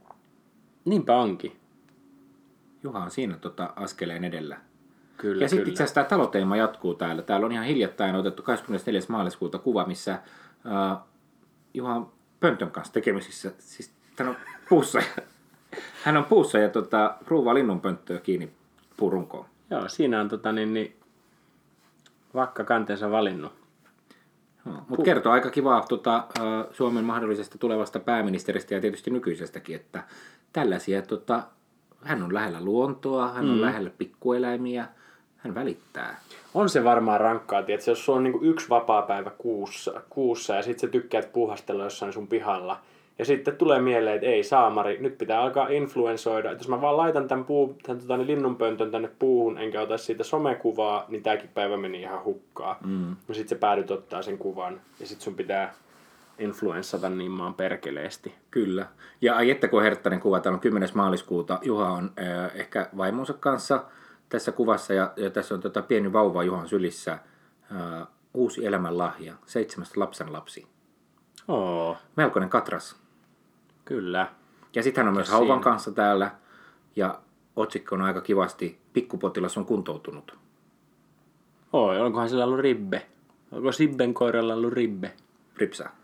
Niinpä 0.84 1.16
onkin. 1.16 1.52
Juha 2.82 2.98
on 2.98 3.10
siinä 3.10 3.36
tota, 3.36 3.72
askeleen 3.76 4.24
edellä. 4.24 4.56
Kyllä, 5.16 5.44
Ja 5.44 5.48
sitten 5.48 5.68
itse 5.68 5.82
asiassa 5.82 5.94
tämä 5.94 6.04
taloteema 6.04 6.56
jatkuu 6.56 6.94
täällä. 6.94 7.22
Täällä 7.22 7.46
on 7.46 7.52
ihan 7.52 7.64
hiljattain 7.64 8.14
otettu 8.14 8.42
24. 8.42 9.00
maaliskuuta 9.08 9.58
kuva, 9.58 9.84
missä 9.86 10.18
uh, 10.64 10.98
Juha 11.74 12.10
pöntön 12.40 12.70
kanssa 12.70 12.92
tekemisissä. 12.92 13.52
Siis 13.58 13.92
hän 14.18 14.28
on 14.28 14.36
puussa. 14.68 15.02
hän 16.04 16.16
on 16.16 16.24
puussa 16.24 16.58
ja 16.58 16.68
tota, 16.68 17.14
ruuvaa 17.26 17.54
linnun 17.54 17.80
pönttöä 17.80 18.18
kiinni 18.18 18.52
puurunkoon. 18.96 19.46
Joo, 19.70 19.88
siinä 19.88 20.20
on 20.20 20.28
tota 20.28 20.52
niin, 20.52 20.74
niin 20.74 20.96
vakka 22.34 22.64
kanteensa 22.64 23.10
valinnut. 23.10 23.52
Mutta 24.88 25.04
kertoo 25.04 25.32
aika 25.32 25.50
kivaa 25.50 25.80
tota, 25.80 26.26
Suomen 26.72 27.04
mahdollisesta 27.04 27.58
tulevasta 27.58 28.00
pääministeristä 28.00 28.74
ja 28.74 28.80
tietysti 28.80 29.10
nykyisestäkin, 29.10 29.76
että 29.76 30.02
tällaisia, 30.52 31.02
tota, 31.02 31.42
hän 32.02 32.22
on 32.22 32.34
lähellä 32.34 32.60
luontoa, 32.60 33.32
hän 33.32 33.50
on 33.50 33.56
mm. 33.56 33.60
lähellä 33.60 33.90
pikkueläimiä, 33.90 34.88
hän 35.44 35.54
välittää. 35.54 36.20
On 36.54 36.68
se 36.68 36.84
varmaan 36.84 37.20
rankkaa, 37.20 37.64
että 37.68 37.90
jos 37.90 38.04
sulla 38.04 38.16
on 38.16 38.24
niinku 38.24 38.40
yksi 38.42 38.68
vapaa 38.68 39.02
päivä 39.02 39.30
kuussa, 39.38 40.00
kuussa 40.10 40.54
ja 40.54 40.62
sitten 40.62 40.88
sä 40.88 40.92
tykkäät 40.92 41.32
puuhastella 41.32 41.84
jossain 41.84 42.12
sun 42.12 42.26
pihalla. 42.26 42.80
Ja 43.18 43.24
sitten 43.24 43.56
tulee 43.56 43.80
mieleen, 43.80 44.14
että 44.14 44.26
ei 44.26 44.44
saamari, 44.44 44.98
nyt 45.00 45.18
pitää 45.18 45.40
alkaa 45.40 45.68
influensoida. 45.68 46.50
Että 46.50 46.62
jos 46.62 46.68
mä 46.68 46.80
vaan 46.80 46.96
laitan 46.96 47.28
tämän, 47.28 47.44
puu, 47.44 47.76
tämän 47.82 48.00
tota, 48.00 48.16
niin 48.16 48.26
linnunpöntön 48.26 48.90
tänne 48.90 49.10
puuhun, 49.18 49.58
enkä 49.58 49.80
ota 49.80 49.98
siitä 49.98 50.24
somekuvaa, 50.24 51.04
niin 51.08 51.22
tääkin 51.22 51.50
päivä 51.54 51.76
meni 51.76 52.00
ihan 52.00 52.24
hukkaan. 52.24 52.76
Mm. 52.84 53.16
No 53.28 53.34
sit 53.34 53.48
sä 53.48 53.56
päädyt 53.56 53.90
ottaa 53.90 54.22
sen 54.22 54.38
kuvan. 54.38 54.80
Ja 55.00 55.06
sit 55.06 55.20
sun 55.20 55.34
pitää 55.34 55.74
influenssata 56.38 57.10
niin 57.10 57.30
maan 57.30 57.54
perkeleesti. 57.54 58.34
Kyllä. 58.50 58.86
Ja 59.20 59.34
kun 59.70 59.82
herttainen 59.82 60.20
kuva, 60.20 60.40
täällä 60.40 60.56
on 60.56 60.60
10. 60.60 60.88
maaliskuuta. 60.94 61.58
Juha 61.62 61.90
on 61.90 62.10
äh, 62.18 62.50
ehkä 62.54 62.88
vaimonsa 62.96 63.32
kanssa 63.32 63.84
tässä 64.34 64.52
kuvassa 64.52 64.92
ja, 64.94 65.12
ja 65.16 65.30
tässä 65.30 65.54
on 65.54 65.60
tota 65.60 65.82
pieni 65.82 66.12
vauva 66.12 66.42
Juhan 66.42 66.68
sylissä. 66.68 67.12
Äh, 67.12 68.06
uusi 68.34 68.66
elämänlahja, 68.66 69.34
seitsemästä 69.46 70.00
lapsen 70.00 70.32
lapsi. 70.32 70.66
Oo, 71.48 71.96
Melkoinen 72.16 72.50
katras. 72.50 72.96
kyllä. 73.84 74.26
Ja 74.74 74.82
sitten 74.82 75.02
hän 75.04 75.08
on 75.08 75.14
myös 75.14 75.26
siinä? 75.26 75.38
hauvan 75.38 75.60
kanssa 75.60 75.92
täällä. 75.92 76.30
Ja 76.96 77.20
otsikko 77.56 77.94
on 77.94 78.02
aika 78.02 78.20
kivasti, 78.20 78.80
pikkupotilas 78.92 79.58
on 79.58 79.66
kuntoutunut. 79.66 80.38
Oi, 81.72 82.00
onkohan 82.00 82.28
sillä 82.28 82.44
ollut 82.44 82.60
ribbe? 82.60 83.06
Onko 83.52 83.72
Sibben 83.72 84.14
koiralla 84.14 84.54
ollut 84.54 84.72
ribbe? 84.72 85.12
Ripsää. 85.56 85.96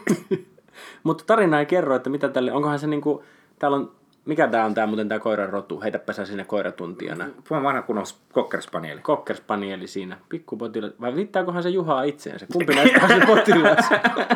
Mutta 1.02 1.24
tarina 1.26 1.60
ei 1.60 1.66
kerro, 1.66 1.96
että 1.96 2.10
mitä 2.10 2.28
tälle, 2.28 2.52
onkohan 2.52 2.78
se 2.78 2.86
niinku, 2.86 3.24
täällä 3.58 3.76
on, 3.76 3.97
mikä 4.28 4.48
tää 4.48 4.64
on 4.64 4.74
tää 4.74 4.86
muuten 4.86 5.08
tää 5.08 5.18
koiran 5.18 5.48
rotu? 5.48 5.80
Heitäpä 5.80 6.12
sä 6.12 6.24
sinne 6.24 6.44
koiratuntijana. 6.44 7.26
Mä 7.50 7.62
vanha 7.62 7.82
kunnon 7.82 8.04
kokkerspanieli. 8.32 9.00
Kokkerspanieli 9.00 9.86
siinä, 9.86 10.16
pikkupotilas. 10.28 10.92
Vai 11.00 11.14
viittaakohan 11.14 11.62
se 11.62 11.68
Juhaa 11.68 12.02
itseensä? 12.02 12.46
Kumpi 12.52 12.74
näistä 12.76 13.00
on 13.02 13.08
se 13.08 13.26
potilas? 13.26 13.88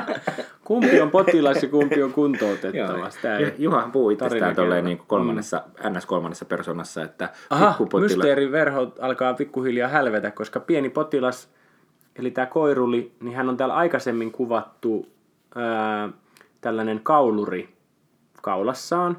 kumpi 0.65 1.01
on 1.01 1.11
potilas 1.11 1.63
ja 1.63 1.69
kumpi 1.69 2.03
on 2.03 2.13
kuntoutettava? 2.13 3.11
Sitä 3.11 3.39
ei... 3.39 3.55
Juhahan 3.59 3.93
puhuu 3.93 4.11
itsestään 4.11 4.55
tolleen 4.57 4.85
niin 4.85 4.99
kolmannessa, 5.07 5.63
ns-kolmannessa 5.91 6.45
persoonassa, 6.45 7.03
että 7.03 7.29
Aha, 7.51 7.75
pikkupotila- 7.79 8.01
mysteeriverho 8.01 8.93
alkaa 9.01 9.35
pikkuhiljaa 9.35 9.89
hälvetä, 9.89 10.31
koska 10.31 10.61
pieni 10.61 10.91
potilas, 10.91 11.49
eli 12.17 12.31
tämä 12.31 12.47
koiruli, 12.47 13.13
niin 13.21 13.37
hän 13.37 13.49
on 13.49 13.57
täällä 13.57 13.75
aikaisemmin 13.75 14.33
kuvattu 14.33 15.09
ää, 15.55 16.09
tällainen 16.61 17.01
kauluri 17.03 17.69
kaulassaan, 18.43 19.17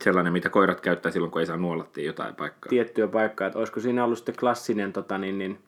sellainen, 0.00 0.32
mitä 0.32 0.48
koirat 0.48 0.80
käyttää 0.80 1.12
silloin, 1.12 1.32
kun 1.32 1.40
ei 1.40 1.46
saa 1.46 1.56
nuolattia 1.56 2.06
jotain 2.06 2.34
paikkaa. 2.34 2.70
tiettyä 2.70 3.08
paikkaa, 3.08 3.46
että 3.46 3.58
olisiko 3.58 3.80
siinä 3.80 4.04
ollut 4.04 4.18
sitten 4.18 4.36
klassinen 4.40 4.92
tota, 4.92 5.18
niin, 5.18 5.38
niin, 5.38 5.58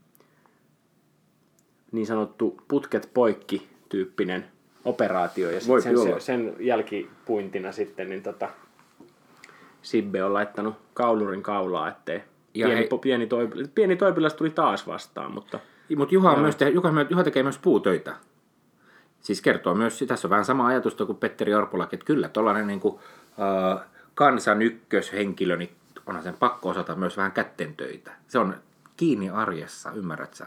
niin 1.93 2.07
sanottu 2.07 2.57
putket 2.69 3.11
poikki 3.15 3.69
tyyppinen 3.89 4.45
operaatio 4.85 5.51
ja 5.51 5.61
sit 5.61 5.83
sen, 5.83 5.99
sen, 5.99 6.21
sen 6.21 6.57
jälkipuintina 6.59 7.73
sitten 7.73 8.11
niin 8.11 8.23
tota, 8.23 8.49
Sibbe 9.83 10.25
on 10.25 10.35
laittanut 10.35 10.75
kaulurin 10.95 11.43
kaulaa, 11.43 11.89
ettei 11.89 12.23
Ja 12.55 12.67
pieni, 12.67 12.89
po- 12.95 12.99
pieni, 12.99 13.27
toipilas, 13.27 13.69
pieni 13.75 13.97
toipilas 13.97 14.35
tuli 14.35 14.51
taas 14.51 14.87
vastaan, 14.87 15.33
mutta 15.35 15.61
Mutta 15.97 16.15
Juha, 16.15 16.33
on 16.33 16.41
myös 16.41 16.57
te, 16.57 16.69
Juha, 16.69 16.91
Juha 17.11 17.25
tekee 17.25 17.43
myös 17.43 17.59
puutöitä. 17.59 18.15
Siis 19.21 19.43
kertoo 19.43 19.75
myös, 19.75 20.05
tässä 20.09 20.29
on 20.29 20.31
vähän 20.31 20.45
sama 20.45 20.67
ajatusta 20.67 21.07
kuin 21.07 21.19
Petteri 21.19 21.55
Orpolakin, 21.55 21.97
että 21.97 22.07
kyllä 22.07 22.29
tuollainen 22.29 22.67
niin 22.67 22.81
kuin, 22.81 22.99
äh, 23.41 23.87
kansan 24.19 24.63
ykköshenkilö, 24.63 25.57
niin 25.57 25.71
onhan 26.07 26.25
sen 26.25 26.35
pakko 26.39 26.69
osata 26.69 26.95
myös 26.95 27.17
vähän 27.17 27.33
kätten 27.33 27.75
töitä. 27.77 28.13
Se 28.27 28.39
on 28.39 28.55
kiinni 28.97 29.31
arjessa, 29.31 29.91
ymmärrät 29.93 30.35
sä? 30.35 30.47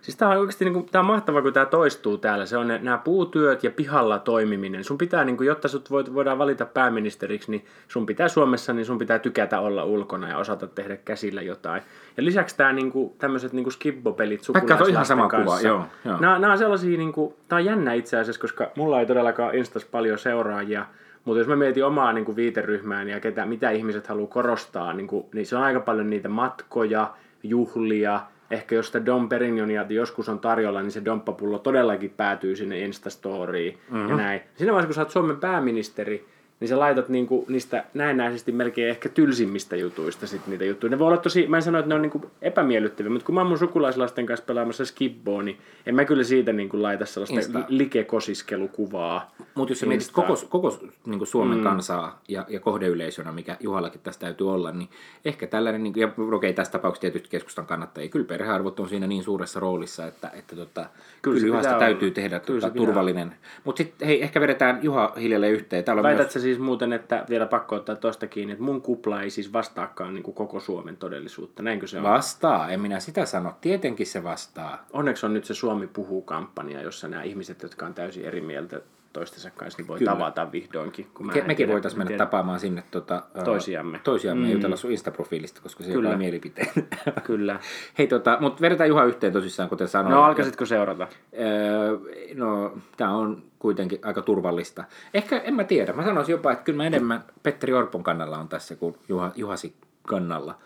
Siis 0.00 0.16
tää 0.16 0.28
on 0.28 0.36
oikeasti 0.36 0.64
niinku, 0.64 0.88
tää 0.92 1.00
on 1.00 1.06
mahtavaa, 1.06 1.42
kun 1.42 1.52
tämä 1.52 1.66
toistuu 1.66 2.18
täällä. 2.18 2.46
Se 2.46 2.56
on 2.56 2.68
ne, 2.68 2.78
nämä 2.78 2.98
puutyöt 2.98 3.64
ja 3.64 3.70
pihalla 3.70 4.18
toimiminen. 4.18 4.84
Sun 4.84 4.98
pitää, 4.98 5.24
niinku, 5.24 5.42
jotta 5.42 5.68
sut 5.68 5.90
voit, 5.90 6.14
voidaan 6.14 6.38
valita 6.38 6.66
pääministeriksi, 6.66 7.50
niin 7.50 7.64
sun 7.88 8.06
pitää 8.06 8.28
Suomessa, 8.28 8.72
niin 8.72 8.86
sun 8.86 8.98
pitää 8.98 9.18
tykätä 9.18 9.60
olla 9.60 9.84
ulkona 9.84 10.28
ja 10.28 10.38
osata 10.38 10.66
tehdä 10.66 10.96
käsillä 10.96 11.42
jotain. 11.42 11.82
Ja 12.16 12.24
lisäksi 12.24 12.56
tää 12.56 12.72
niinku, 12.72 13.16
tämmöiset 13.18 13.52
niinku 13.52 13.70
skibbopelit 13.70 14.42
on 14.84 14.90
ihan 14.90 15.06
sama 15.06 15.28
kanssa. 15.28 15.56
kuva, 15.56 15.68
joo, 15.68 15.84
joo. 16.04 16.20
Nämä, 16.20 16.38
nämä 16.38 16.52
on 16.52 16.58
sellaisia, 16.58 16.98
niinku, 16.98 17.36
tää 17.48 17.56
on 17.56 17.64
jännä 17.64 17.92
itse 17.92 18.16
asiassa, 18.18 18.40
koska 18.40 18.70
mulla 18.76 19.00
ei 19.00 19.06
todellakaan 19.06 19.54
Instas 19.54 19.84
paljon 19.84 20.18
seuraajia, 20.18 20.86
mutta 21.26 21.38
jos 21.38 21.48
mä 21.48 21.56
mietin 21.56 21.84
omaa 21.84 22.12
niin 22.12 22.24
kuin 22.24 22.36
viiteryhmääni 22.36 23.10
ja 23.10 23.20
ketä, 23.20 23.46
mitä 23.46 23.70
ihmiset 23.70 24.06
haluaa 24.06 24.26
korostaa, 24.26 24.92
niin, 24.92 25.06
kuin, 25.06 25.26
niin 25.34 25.46
se 25.46 25.56
on 25.56 25.62
aika 25.62 25.80
paljon 25.80 26.10
niitä 26.10 26.28
matkoja, 26.28 27.14
juhlia, 27.42 28.20
ehkä 28.50 28.74
jos 28.74 28.86
sitä 28.86 29.06
Dom 29.06 29.28
Perignonia 29.28 29.86
joskus 29.88 30.28
on 30.28 30.38
tarjolla, 30.38 30.82
niin 30.82 30.92
se 30.92 31.04
domppapullo 31.04 31.58
todellakin 31.58 32.14
päätyy 32.16 32.56
sinne 32.56 32.78
Instastoriin 32.78 33.78
mm-hmm. 33.90 34.08
ja 34.08 34.16
näin. 34.16 34.40
Siinä 34.54 34.72
vaiheessa, 34.72 34.88
kun 34.88 34.94
sä 34.94 35.00
oot 35.00 35.10
Suomen 35.10 35.36
pääministeri, 35.36 36.26
niin 36.60 36.68
sä 36.68 36.78
laitat 36.78 37.08
niinku 37.08 37.44
niistä 37.48 37.84
näennäisesti 37.94 38.52
melkein 38.52 38.88
ehkä 38.88 39.08
tylsimmistä 39.08 39.76
jutuista 39.76 40.26
sit 40.26 40.46
niitä 40.46 40.64
juttuja. 40.64 40.90
Ne 40.90 40.98
voi 40.98 41.08
olla 41.08 41.16
tosi, 41.16 41.46
mä 41.46 41.56
en 41.56 41.62
sano, 41.62 41.78
että 41.78 41.88
ne 41.88 41.94
on 41.94 42.02
niinku 42.02 42.30
epämiellyttäviä, 42.42 43.10
mutta 43.10 43.26
kun 43.26 43.34
mä 43.34 43.40
oon 43.40 43.48
mun 43.48 43.58
sukulaislasten 43.58 44.26
kanssa 44.26 44.46
pelaamassa 44.46 44.84
skibboa, 44.84 45.42
niin 45.42 45.58
en 45.86 45.94
mä 45.94 46.04
kyllä 46.04 46.24
siitä 46.24 46.52
niinku 46.52 46.82
laita 46.82 47.06
sellaista 47.06 47.36
Insta. 47.36 47.60
likekosiskelukuvaa. 47.68 49.34
Mutta 49.54 49.72
jos 49.72 49.80
sä 49.80 49.86
mietit 49.86 50.10
koko, 50.12 50.36
koko 50.48 50.78
niin 51.06 51.18
kuin 51.18 51.28
Suomen 51.28 51.58
mm. 51.58 51.64
kansaa 51.64 52.20
ja, 52.28 52.44
ja 52.48 52.60
kohdeyleisönä, 52.60 53.32
mikä 53.32 53.56
Juhallakin 53.60 54.00
tässä 54.00 54.20
täytyy 54.20 54.52
olla, 54.52 54.72
niin 54.72 54.88
ehkä 55.24 55.46
tällainen, 55.46 55.82
niin 55.82 55.92
kuin, 55.92 56.00
ja 56.00 56.08
okei, 56.36 56.52
tässä 56.52 56.72
tapauksessa 56.72 57.00
tietysti 57.00 57.28
keskustan 57.28 57.66
kannattajia, 57.66 58.08
kyllä 58.08 58.26
perhearvot 58.26 58.80
on 58.80 58.88
siinä 58.88 59.06
niin 59.06 59.22
suuressa 59.22 59.60
roolissa, 59.60 60.06
että, 60.06 60.30
että 60.34 60.56
tota, 60.56 60.86
kyllä, 61.22 61.34
kyllä 61.34 61.46
Juhasta 61.46 61.78
täytyy 61.78 62.10
tehdä 62.10 62.40
Kyllä 62.40 62.60
tota, 62.60 62.74
turvallinen. 62.74 63.34
Mutta 63.64 63.82
sitten 63.82 64.08
hei, 64.08 64.22
ehkä 64.22 64.40
vedetään 64.40 64.78
Juha 64.82 65.12
hiljalleen 65.20 65.52
yhteen. 65.52 65.84
Täällä 65.84 66.00
on 66.00 66.02
Väität 66.02 66.26
myös, 66.26 66.32
sä 66.32 66.40
siis 66.46 66.58
muuten, 66.58 66.92
että 66.92 67.24
vielä 67.30 67.46
pakko 67.46 67.76
ottaa 67.76 67.96
tosta 67.96 68.26
kiinni, 68.26 68.52
että 68.52 68.64
mun 68.64 68.82
kupla 68.82 69.22
ei 69.22 69.30
siis 69.30 69.52
vastaakaan 69.52 70.14
niin 70.14 70.22
kuin 70.22 70.34
koko 70.34 70.60
Suomen 70.60 70.96
todellisuutta. 70.96 71.62
Näinkö 71.62 71.86
se 71.86 71.96
on? 71.96 72.02
vastaa, 72.02 72.70
en 72.70 72.80
minä 72.80 73.00
sitä 73.00 73.26
sano, 73.26 73.54
tietenkin 73.60 74.06
se 74.06 74.22
vastaa. 74.22 74.86
Onneksi 74.92 75.26
on 75.26 75.34
nyt 75.34 75.44
se 75.44 75.54
Suomi 75.54 75.86
puhuu-kampanja, 75.86 76.82
jossa 76.82 77.08
nämä 77.08 77.22
ihmiset, 77.22 77.62
jotka 77.62 77.86
on 77.86 77.94
täysin 77.94 78.24
eri 78.24 78.40
mieltä 78.40 78.80
toistensa 79.18 79.50
kanssa, 79.50 79.78
niin 79.78 79.88
voi 79.88 79.98
Kyllä. 79.98 80.12
tavata 80.12 80.52
vihdoinkin. 80.52 81.06
Kun 81.14 81.26
mä 81.26 81.32
Ke, 81.32 81.42
mekin 81.42 81.68
voitaisiin 81.68 81.98
mennä 81.98 82.08
tiedä- 82.08 82.24
tapaamaan 82.24 82.60
sinne 82.60 82.82
tota, 82.90 83.22
ää, 83.34 83.44
Toisiamme. 83.44 84.00
toisiamme 84.04 84.46
mm. 84.46 84.52
jutella 84.52 84.76
sun 84.76 84.90
Insta-profiilista, 84.90 85.62
koska 85.62 85.84
se 85.84 85.92
Kyllä. 85.92 86.10
on 86.10 86.18
mielipiteen. 86.18 86.68
Kyllä. 87.26 87.60
Hei, 87.98 88.06
tota, 88.06 88.38
mutta 88.40 88.60
vedetään 88.60 88.88
Juha 88.88 89.04
yhteen 89.04 89.32
tosissaan, 89.32 89.68
kuten 89.68 89.88
sanoin. 89.88 90.14
No 90.14 90.22
alkaisitko 90.22 90.66
seurata? 90.66 91.08
Öö, 91.40 91.98
no, 92.34 92.72
tämä 92.96 93.10
on 93.16 93.42
kuitenkin 93.58 93.98
aika 94.02 94.22
turvallista. 94.22 94.84
Ehkä, 95.14 95.38
en 95.38 95.54
mä 95.54 95.64
tiedä, 95.64 95.92
mä 95.92 96.04
sanoisin 96.04 96.32
jopa, 96.32 96.52
että 96.52 96.64
kyllä 96.64 96.76
mä 96.76 96.86
enemmän 96.86 97.24
Petteri 97.42 97.72
Orpon 97.72 98.02
kannalla 98.02 98.38
on 98.38 98.48
tässä 98.48 98.76
kuin 98.76 98.96
Juha, 99.08 99.32
Juhasi 99.36 99.74
kannalla. 100.02 100.58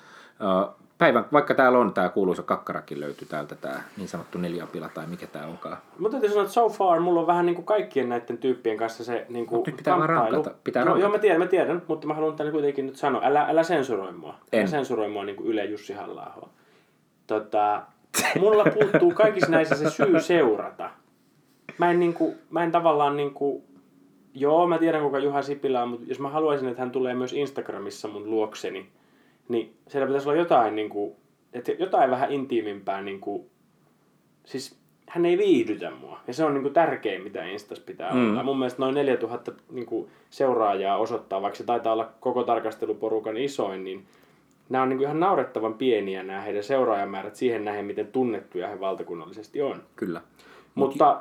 Päivän, 1.00 1.24
vaikka 1.32 1.54
täällä 1.54 1.78
on 1.78 1.94
tämä 1.94 2.08
kuuluisa 2.08 2.42
kakkarakin 2.42 3.00
löytyy 3.00 3.28
täältä 3.28 3.54
tämä 3.54 3.82
niin 3.96 4.08
sanottu 4.08 4.38
neljäpila 4.38 4.88
tai 4.88 5.06
mikä 5.06 5.26
tämä 5.26 5.46
onkaan. 5.46 5.76
Mutta 5.98 6.10
täytyy 6.10 6.30
sanoa, 6.30 6.42
että 6.42 6.54
so 6.54 6.68
far 6.68 7.00
mulla 7.00 7.20
on 7.20 7.26
vähän 7.26 7.46
niin 7.46 7.54
kuin 7.54 7.66
kaikkien 7.66 8.08
näiden 8.08 8.38
tyyppien 8.38 8.76
kanssa 8.76 9.04
se 9.04 9.26
niin 9.28 9.46
kuin 9.46 9.62
nyt 9.66 9.76
pitää 9.76 9.96
vaan 9.96 10.08
rankata, 10.08 10.50
pitää 10.64 10.80
joo, 10.80 10.84
rankata. 10.84 11.02
joo, 11.02 11.12
mä 11.12 11.18
tiedän, 11.18 11.38
mä 11.38 11.46
tiedän, 11.46 11.82
mutta 11.88 12.06
mä 12.06 12.14
haluan 12.14 12.36
tänne 12.36 12.52
kuitenkin 12.52 12.86
nyt 12.86 12.96
sanoa, 12.96 13.20
älä, 13.24 13.46
älä 13.48 13.62
sensuroi 13.62 14.12
mua. 14.12 14.34
En. 14.52 14.60
Älä 14.60 14.66
sensuroi 14.66 15.08
mua 15.08 15.24
niin 15.24 15.36
kuin 15.36 15.48
Yle 15.48 15.64
Jussi 15.64 15.92
halla 15.92 16.48
tota, 17.26 17.82
Mulla 18.40 18.64
puuttuu 18.64 19.12
kaikissa 19.14 19.50
näissä 19.50 19.76
se 19.76 19.90
syy 19.90 20.20
seurata. 20.20 20.90
Mä 21.78 21.90
en, 21.90 22.00
niin 22.00 22.14
kuin, 22.14 22.34
mä 22.50 22.64
en 22.64 22.72
tavallaan 22.72 23.16
niin 23.16 23.34
kuin, 23.34 23.62
joo 24.34 24.66
mä 24.66 24.78
tiedän 24.78 25.02
kuka 25.02 25.18
Juha 25.18 25.42
Sipilä 25.42 25.82
on, 25.82 25.88
mutta 25.88 26.06
jos 26.08 26.20
mä 26.20 26.28
haluaisin, 26.28 26.68
että 26.68 26.82
hän 26.82 26.90
tulee 26.90 27.14
myös 27.14 27.32
Instagramissa 27.32 28.08
mun 28.08 28.30
luokseni, 28.30 28.88
niin 29.50 29.76
siellä 29.88 30.06
pitäisi 30.06 30.28
olla 30.28 30.38
jotain, 30.38 30.76
niin 30.76 30.88
kuin, 30.88 31.12
että 31.52 31.72
jotain 31.72 32.10
vähän 32.10 32.32
intiimimpää, 32.32 33.02
niin 33.02 33.20
kuin, 33.20 33.50
siis 34.44 34.80
hän 35.08 35.26
ei 35.26 35.38
viihdytä 35.38 35.90
mua. 35.90 36.20
Ja 36.26 36.34
se 36.34 36.44
on 36.44 36.54
niin 36.54 36.62
kuin 36.62 36.74
tärkein, 36.74 37.22
mitä 37.22 37.44
Instas 37.44 37.80
pitää 37.80 38.14
mm. 38.14 38.30
olla. 38.30 38.42
Mun 38.42 38.58
mielestä 38.58 38.82
noin 38.82 38.94
4000 38.94 39.52
niin 39.70 39.86
kuin 39.86 40.08
seuraajaa 40.30 40.96
osoittaa, 40.96 41.42
vaikka 41.42 41.56
se 41.56 41.64
taitaa 41.64 41.92
olla 41.92 42.10
koko 42.20 42.42
tarkasteluporukan 42.42 43.36
isoin, 43.36 43.84
niin 43.84 44.06
nämä 44.68 44.82
on 44.82 44.88
niin 44.88 44.98
kuin 44.98 45.04
ihan 45.04 45.20
naurettavan 45.20 45.74
pieniä 45.74 46.22
nämä 46.22 46.40
heidän 46.40 46.64
seuraajamäärät 46.64 47.36
siihen 47.36 47.64
nähden, 47.64 47.84
miten 47.84 48.06
tunnettuja 48.06 48.68
he 48.68 48.80
valtakunnallisesti 48.80 49.62
on. 49.62 49.82
Kyllä. 49.96 50.20
Mutta 50.74 51.20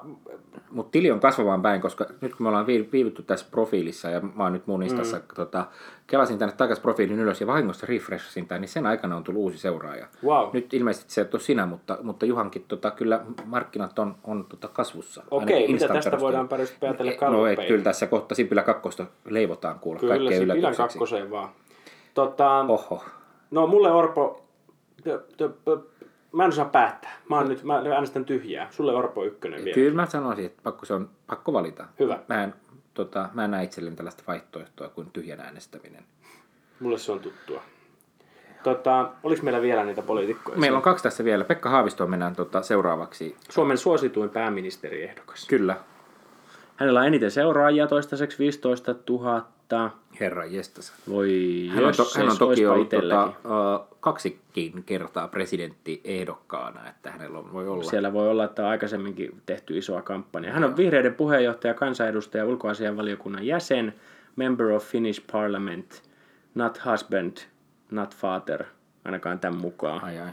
Mutta 0.72 0.92
tili 0.92 1.12
on 1.12 1.20
kasvavaan 1.20 1.62
päin, 1.62 1.82
koska 1.82 2.06
nyt 2.22 2.36
kun 2.36 2.44
me 2.46 2.48
ollaan 2.48 2.68
vii- 2.68 2.90
viivytty 2.92 3.24
tässä 3.24 3.46
profiilissa 3.52 4.10
ja 4.10 4.20
mä 4.20 4.44
oon 4.44 4.54
nyt 4.54 4.68
mun 4.68 4.84
Instassa, 4.84 5.18
mm. 5.18 5.24
tota, 5.36 5.66
kelasin 6.08 6.38
tänne 6.38 6.56
takaisin 6.58 6.82
profiilin 6.82 7.20
ylös 7.20 7.42
ja 7.42 7.48
vahingossa 7.48 7.86
refreshasin 7.90 8.48
tämän, 8.48 8.62
niin 8.62 8.70
sen 8.70 8.86
aikana 8.86 9.16
on 9.16 9.24
tullut 9.24 9.42
uusi 9.42 9.58
seuraaja. 9.58 10.08
Wow. 10.26 10.50
Nyt 10.54 10.74
ilmeisesti 10.74 11.14
se 11.14 11.22
et 11.22 11.34
ole 11.34 11.42
sinä, 11.42 11.66
mutta, 11.66 11.98
mutta 12.04 12.26
Juhankin 12.26 12.66
tota, 12.68 12.92
kyllä 12.92 13.22
markkinat 13.46 14.00
on, 14.00 14.16
on 14.24 14.46
tota, 14.50 14.68
kasvussa. 14.68 15.24
Okei, 15.32 15.68
mitä 15.68 15.88
tästä 15.88 15.94
perusteella. 15.94 16.20
voidaan 16.20 16.48
päätellä 16.80 17.30
No 17.30 17.48
ei, 17.48 17.56
kyllä 17.68 17.84
tässä 17.84 18.08
kohta 18.08 18.36
Sipilä 18.36 18.62
kakkosta 18.62 19.06
leivotaan 19.30 19.80
kuulla 19.80 20.00
Kyllä, 20.00 20.18
kaikkea 20.18 20.40
Sipilän 20.40 20.76
kakkoseen 20.76 21.32
vaan. 21.32 21.50
Tota, 22.14 22.66
Oho. 22.68 23.04
no 23.52 23.68
mulle 23.68 23.92
Orpo, 23.92 24.46
tö, 25.04 25.24
tö, 25.38 25.50
pö, 25.66 25.78
mä 26.32 26.44
en 26.44 26.50
osaa 26.50 26.66
päättää. 26.66 27.12
Mä, 27.30 27.38
oon 27.38 27.50
nyt, 27.50 27.64
mä 27.64 27.76
äänestän 27.96 28.26
tyhjää. 28.26 28.68
Sulle 28.72 28.94
Orpo 28.94 29.26
ykkönen 29.26 29.66
vielä. 29.66 29.76
Kyllä 29.76 29.96
mä 29.96 30.06
sanoisin, 30.06 30.46
että 30.46 30.62
pakko, 30.64 30.86
se 30.86 30.94
on 30.94 31.10
pakko 31.28 31.54
valita. 31.54 31.86
Hyvä. 32.00 32.20
Mä 32.30 32.44
en, 32.44 32.54
tota, 32.94 33.30
mä 33.34 33.46
en 33.46 33.52
näe 33.52 33.64
itselleni 33.64 33.96
tällaista 33.96 34.24
vaihtoehtoa 34.28 34.90
kuin 34.90 35.12
tyhjän 35.12 35.40
äänestäminen. 35.40 36.04
Mulle 36.80 36.98
se 36.98 37.12
on 37.12 37.20
tuttua. 37.20 37.62
Tota, 38.64 39.12
oliko 39.24 39.44
meillä 39.44 39.62
vielä 39.62 39.84
niitä 39.84 40.02
poliitikkoja? 40.02 40.58
Meillä 40.58 40.76
on 40.76 40.82
kaksi 40.82 41.04
tässä 41.04 41.24
vielä. 41.24 41.44
Pekka 41.44 41.70
Haavisto 41.70 42.08
mennään 42.08 42.36
tota, 42.36 42.62
seuraavaksi. 42.62 43.36
Suomen 43.50 43.78
suosituin 43.78 44.30
pääministeriehdokas. 44.30 45.48
Kyllä. 45.48 45.78
Hänellä 46.76 47.00
on 47.00 47.08
eniten 47.08 47.32
seuraajia 47.32 47.88
toistaiseksi 47.88 48.40
15 48.40 48.96
000. 49.10 49.48
Herra 50.20 50.46
jestas. 50.46 50.94
Voi 51.10 51.70
Hän 51.76 51.86
on, 51.86 51.94
to, 51.98 52.06
hän 52.18 52.30
on 52.30 52.38
toki 52.38 52.66
ollut 52.66 52.90
tota, 52.90 53.26
uh, 53.26 53.98
kaksikin 54.00 54.84
kertaa 54.86 55.28
presidentti 55.28 56.02
ehdokkaana, 56.04 56.90
että 56.90 57.12
hänellä 57.12 57.40
on, 57.40 57.54
voi 57.54 57.68
olla. 57.68 57.84
Siellä 57.84 58.14
voi 58.14 58.30
olla, 58.30 58.44
että 58.44 58.64
on 58.64 58.70
aikaisemminkin 58.70 59.42
tehty 59.46 59.78
isoa 59.78 60.02
kampanjaa. 60.02 60.54
Hän 60.54 60.64
on 60.64 60.78
vihreiden 60.78 61.16
puheenjohtaja, 61.16 61.74
kansanedustaja, 61.74 62.46
ulkoasianvaliokunnan 62.46 63.46
jäsen, 63.46 63.94
member 64.36 64.72
of 64.72 64.84
Finnish 64.84 65.24
Parliament, 65.32 66.04
not 66.56 66.82
husband, 66.86 67.38
not 67.92 68.16
father, 68.16 68.64
ainakaan 69.06 69.40
tämän 69.40 69.60
mukaan. 69.60 70.04
Ai 70.04 70.20
ai. 70.20 70.32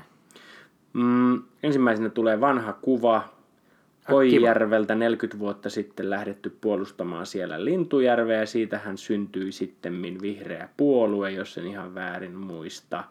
Mm, 0.93 1.43
ensimmäisenä 1.62 2.09
tulee 2.09 2.41
vanha 2.41 2.72
kuva 2.72 3.36
Koijärveltä 4.11 4.94
40 4.94 5.38
vuotta 5.38 5.70
sitten 5.70 6.11
lähdetty 6.11 6.57
puolustamaan 6.61 7.26
siellä 7.26 7.64
Lintujärveä 7.64 8.40
ja 8.40 8.46
siitä 8.46 8.78
hän 8.78 8.98
syntyi 8.98 9.52
sitten 9.52 10.02
vihreä 10.22 10.68
puolue, 10.76 11.30
jos 11.30 11.59
en 11.59 11.66
ihan 11.66 11.94
väärin 11.94 12.34
muista. 12.34 13.04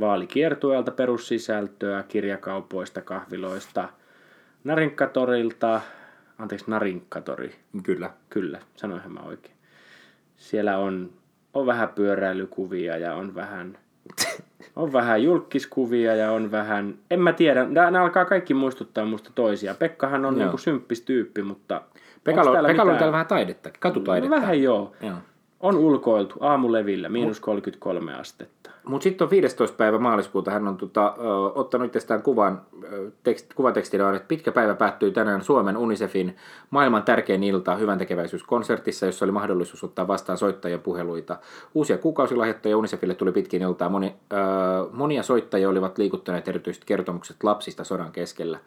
Vaalikiertueelta 0.00 0.90
perussisältöä, 0.90 2.02
kirjakaupoista, 2.08 3.02
kahviloista, 3.02 3.88
Narinkatorilta, 4.64 5.80
anteeksi 6.38 6.70
Narinkatori, 6.70 7.54
Kyllä. 7.82 8.10
kyllä, 8.30 8.60
sanoinhan 8.76 9.12
mä 9.12 9.20
oikein. 9.20 9.56
Siellä 10.36 10.78
on, 10.78 11.10
on 11.54 11.66
vähän 11.66 11.88
pyöräilykuvia 11.88 12.96
ja 12.96 13.14
on 13.14 13.34
vähän, 13.34 13.78
on 14.76 14.92
vähän 14.92 15.22
julkiskuvia 15.22 16.14
ja 16.16 16.32
on 16.32 16.50
vähän, 16.50 16.94
en 17.10 17.20
mä 17.20 17.32
tiedä, 17.32 17.64
nämä, 17.64 18.02
alkaa 18.02 18.24
kaikki 18.24 18.54
muistuttaa 18.54 19.04
musta 19.04 19.30
toisia. 19.34 19.74
Pekkahan 19.74 20.24
on 20.24 20.34
Joo. 20.34 20.42
niinku 20.42 20.58
symppis 20.58 21.00
tyyppi, 21.00 21.42
mutta 21.42 21.82
Pekalla, 22.24 22.50
onks 22.50 22.60
on- 22.60 22.66
Pekalla 22.66 22.92
on 22.92 22.98
täällä 22.98 23.12
vähän 23.12 23.26
taidetta, 23.26 23.70
katutaidetta. 23.80 24.34
No 24.36 24.40
vähän 24.42 24.62
joo. 24.62 24.92
Joo. 25.02 25.14
On 25.60 25.76
ulkoiltu 25.76 26.34
aamulevillä, 26.40 27.08
miinus 27.08 27.40
33 27.40 28.14
astetta. 28.14 28.55
Mutta 28.88 29.02
sitten 29.04 29.24
on 29.24 29.30
15. 29.30 29.76
päivä 29.76 29.98
maaliskuuta 29.98 30.50
hän 30.50 30.68
on 30.68 30.76
tota, 30.76 31.14
ottanut 31.54 31.86
itsestään 31.86 32.22
kuvan, 32.22 32.62
ö, 32.92 33.10
tekst, 33.22 33.54
kuvatekstinä 33.54 34.14
että 34.16 34.28
pitkä 34.28 34.52
päivä 34.52 34.74
päättyi 34.74 35.10
tänään 35.10 35.42
Suomen 35.42 35.76
Unicefin 35.76 36.36
maailman 36.70 37.02
tärkein 37.02 37.42
ilta 37.42 37.76
hyvän 37.76 37.98
tekeväisyyskonsertissa, 37.98 39.06
jossa 39.06 39.24
oli 39.24 39.32
mahdollisuus 39.32 39.84
ottaa 39.84 40.08
vastaan 40.08 40.38
soittajien 40.38 40.80
puheluita. 40.80 41.36
Uusia 41.74 41.98
kuukausilahjoittajia 41.98 42.76
Unicefille 42.76 43.14
tuli 43.14 43.32
pitkin 43.32 43.62
iltaa. 43.62 43.88
Moni, 43.88 44.14
ö, 44.32 44.36
monia 44.92 45.22
soittajia 45.22 45.68
olivat 45.68 45.98
liikuttaneet 45.98 46.48
erityisesti 46.48 46.86
kertomukset 46.86 47.44
lapsista 47.44 47.84
sodan 47.84 48.12
keskellä. 48.12 48.58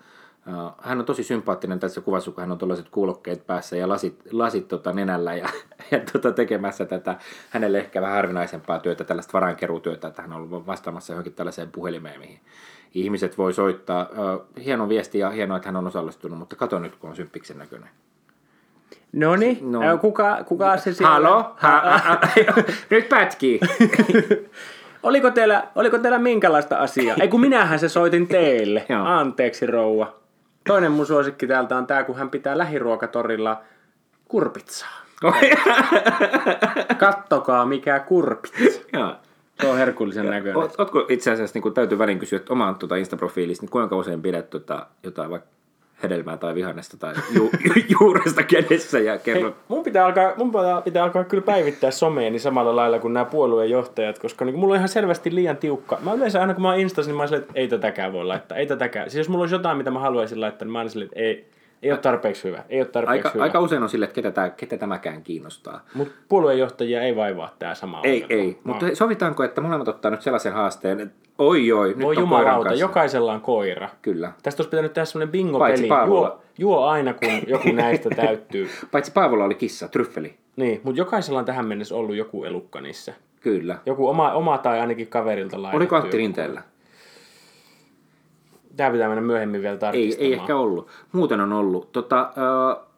Ö, 0.48 0.52
Hän 0.82 1.00
on 1.00 1.06
tosi 1.06 1.24
sympaattinen 1.24 1.80
tässä 1.80 2.02
kuvassa, 2.02 2.32
kun 2.32 2.42
hän 2.42 2.52
on 2.52 2.58
tuollaiset 2.58 2.90
kuulokkeet 2.90 3.48
päässä 3.48 3.76
ja 3.78 3.90
lasit, 3.90 4.20
lasit 4.32 4.68
tota 4.68 4.94
nenällä 4.94 5.36
ja, 5.36 5.50
ja 5.92 6.00
tota 6.12 6.32
tekemässä 6.32 6.86
tätä 6.86 7.16
hänelle 7.50 7.78
ehkä 7.78 8.02
vähän 8.02 8.16
harvinaisempaa 8.16 8.80
työtä, 8.80 9.04
tällaista 9.04 9.34
varainkeruutyötä, 9.34 10.08
että 10.08 10.22
hän 10.22 10.34
on 10.34 10.42
ollut 10.42 10.68
vastaamassa 10.68 11.14
johonkin 11.14 11.34
tällaiseen 11.34 11.72
puhelimeen, 11.72 12.20
mihin 12.20 12.40
ihmiset 12.94 13.38
voi 13.38 13.54
soittaa. 13.54 14.10
Ö, 14.12 14.40
Hieno 14.64 14.90
viesti 14.90 15.20
ja 15.20 15.30
hienoa, 15.30 15.58
että 15.58 15.68
hän 15.70 15.76
on 15.76 15.88
osallistunut, 15.88 16.40
mutta 16.40 16.56
kato 16.56 16.80
nyt, 16.80 16.96
kun 16.96 17.10
on 17.10 17.16
symppiksen 17.16 17.58
näköinen. 17.58 17.90
Noni, 19.14 19.60
No. 19.62 19.84
no. 19.84 19.98
kuka, 19.98 20.44
kuka 20.44 20.78
se 20.78 20.94
siellä? 20.94 21.14
Halo? 21.14 21.54
Ha, 21.58 21.82
ha, 21.82 21.98
ha. 21.98 22.20
nyt 22.90 23.10
pätkii. 23.10 23.60
Oliko 25.04 25.32
teillä, 25.32 25.68
oliko 25.76 25.98
teillä 25.98 26.20
minkälaista 26.20 26.78
asiaa? 26.78 27.18
Ei 27.22 27.28
kun 27.28 27.42
minähän 27.42 27.80
se 27.80 27.90
soitin 27.90 28.28
teille. 28.28 28.86
Anteeksi 29.06 29.66
rouva. 29.66 30.19
Toinen 30.70 30.92
mun 30.92 31.06
suosikki 31.06 31.48
täältä 31.48 31.78
on 31.78 31.88
tää, 31.88 32.04
kun 32.04 32.16
hän 32.16 32.30
pitää 32.30 32.58
lähiruokatorilla 32.58 33.62
kurpitsaa. 34.26 35.02
Kattokaa 36.98 37.66
mikä 37.66 38.00
kurpitsa. 38.00 38.82
Joo. 38.94 39.16
Se 39.62 39.68
on 39.68 39.78
herkullisen 39.78 40.26
näköinen. 40.26 40.58
Oot, 40.58 40.80
ootko 40.80 41.06
itse 41.10 41.32
asiassa, 41.32 41.60
niin 41.60 41.74
täytyy 41.74 41.98
väliin 41.98 42.20
kysyä, 42.20 42.38
että 42.38 42.54
omaan 42.54 42.76
tuota 42.76 42.96
Insta-profiilista, 42.96 43.62
niin 43.62 43.70
kuinka 43.70 43.96
usein 43.96 44.22
pidät 44.22 44.50
tota, 44.50 44.86
jotain 45.04 45.30
vaikka 45.30 45.50
hedelmää 46.04 46.38
tai 46.38 46.56
vihannesta 46.56 46.98
tai 46.98 47.14
ju, 47.36 47.50
ju, 47.66 47.74
juuresta 48.00 48.44
kädessä 48.44 49.00
ja 49.00 49.18
kerro. 49.18 49.50
Hei, 49.50 49.54
mun 49.68 49.84
pitää, 49.84 50.06
alkaa, 50.06 50.34
mun 50.38 50.52
pitää, 50.52 50.82
pitää 50.82 51.04
alkaa 51.04 51.24
kyllä 51.24 51.44
päivittää 51.44 51.92
someeni 51.92 52.40
samalla 52.40 52.76
lailla 52.76 53.00
kuin 53.00 53.14
nämä 53.14 53.26
puolueen 53.26 53.70
johtajat, 53.70 54.20
koska 54.20 54.46
niin 54.46 54.60
mulla 54.60 54.74
on 54.74 54.78
ihan 54.78 54.90
selvästi 54.90 55.36
liian 55.36 55.58
tiukka. 55.58 55.98
Mä 56.02 56.14
yleensä 56.14 56.42
aina 56.42 56.54
kun 56.54 56.62
mä 56.62 56.70
oon 56.70 56.78
niin 56.78 57.16
mä 57.16 57.24
oon 57.24 57.34
että 57.34 57.54
ei 57.56 57.68
tätäkään 57.68 58.14
voi 58.14 58.26
laittaa, 58.26 58.58
ei 58.58 58.68
tätäkään. 58.68 59.10
Siis 59.10 59.18
jos 59.18 59.30
mulla 59.30 59.44
olisi 59.44 59.56
jotain, 59.56 59.78
mitä 59.78 59.92
mä 59.92 60.00
haluaisin 60.00 60.42
laittaa, 60.42 60.66
niin 60.66 60.72
mä 60.72 60.80
oon 60.80 60.88
että 60.88 61.20
ei, 61.20 61.48
ei 61.84 61.92
ole 61.92 62.00
tarpeeksi 62.00 62.44
hyvä, 62.44 62.64
ei 62.70 62.80
ole 62.82 62.88
tarpeeksi 62.88 63.28
Aika, 63.28 63.30
hyvä. 63.34 63.44
aika 63.44 63.60
usein 63.60 63.84
on 63.84 63.90
sille, 63.90 64.06
että 64.06 64.16
ketä, 64.16 64.32
tää, 64.32 64.50
ketä 64.50 64.78
tämäkään 64.78 65.24
kiinnostaa. 65.24 65.86
Mutta 65.94 66.14
puolueenjohtajia 66.30 67.02
ei 67.02 67.16
vaivaa 67.16 67.56
tää 67.60 67.76
sama 67.76 68.02
Ei, 68.04 68.24
ongelma. 68.24 68.44
ei. 68.44 68.60
Mutta 68.64 68.86
hei, 68.86 68.96
sovitaanko, 68.96 69.44
että 69.44 69.62
molemmat 69.62 69.88
ottaa 69.88 70.12
nyt 70.12 70.22
sellaisen 70.22 70.54
haasteen, 70.54 71.00
että 71.00 71.30
oi 71.38 71.72
oi, 71.72 71.88
nyt 71.88 72.00
Voi 72.02 72.16
on 72.16 72.22
jumalauta, 72.22 72.74
jokaisella 72.74 73.34
on 73.34 73.42
koira. 73.42 73.90
Kyllä. 74.02 74.32
Tästä 74.44 74.62
olisi 74.62 74.70
pitänyt 74.70 74.94
tehdä 74.94 75.06
Paitsi 75.14 75.32
bingo-peli. 75.32 75.88
Juo, 76.08 76.42
juo 76.58 76.86
aina, 76.86 77.14
kun 77.14 77.30
joku 77.48 77.72
näistä 77.72 78.10
täyttyy. 78.10 78.70
Paitsi 78.92 79.12
Paavola 79.12 79.44
oli 79.44 79.56
kissa, 79.56 79.88
tryffeli. 79.88 80.36
Niin, 80.56 80.82
mutta 80.84 81.00
jokaisella 81.02 81.40
on 81.40 81.46
tähän 81.46 81.66
mennessä 81.66 81.96
ollut 81.96 82.16
joku 82.16 82.44
elukka 82.44 82.82
niissä. 82.82 83.14
Kyllä. 83.42 83.78
Joku 83.86 84.08
oma, 84.08 84.34
oma 84.34 84.58
tai 84.58 84.80
ainakin 84.80 85.08
kaverilta 85.08 85.58
lainattu. 85.58 85.78
Oliko 85.78 85.96
Antti. 85.96 86.18
Rinteellä? 86.18 86.62
Tää 88.78 88.92
pitää 88.92 89.08
mennä 89.08 89.22
myöhemmin 89.22 89.62
vielä 89.62 89.74
Ei, 89.74 89.80
tarkistamaan. 89.80 90.26
ei 90.26 90.34
ehkä 90.34 90.56
ollut. 90.56 90.88
Muuten 91.12 91.42
on 91.42 91.54
ollut. 91.54 91.92
Tota, 91.92 92.32
uh, 92.82 92.90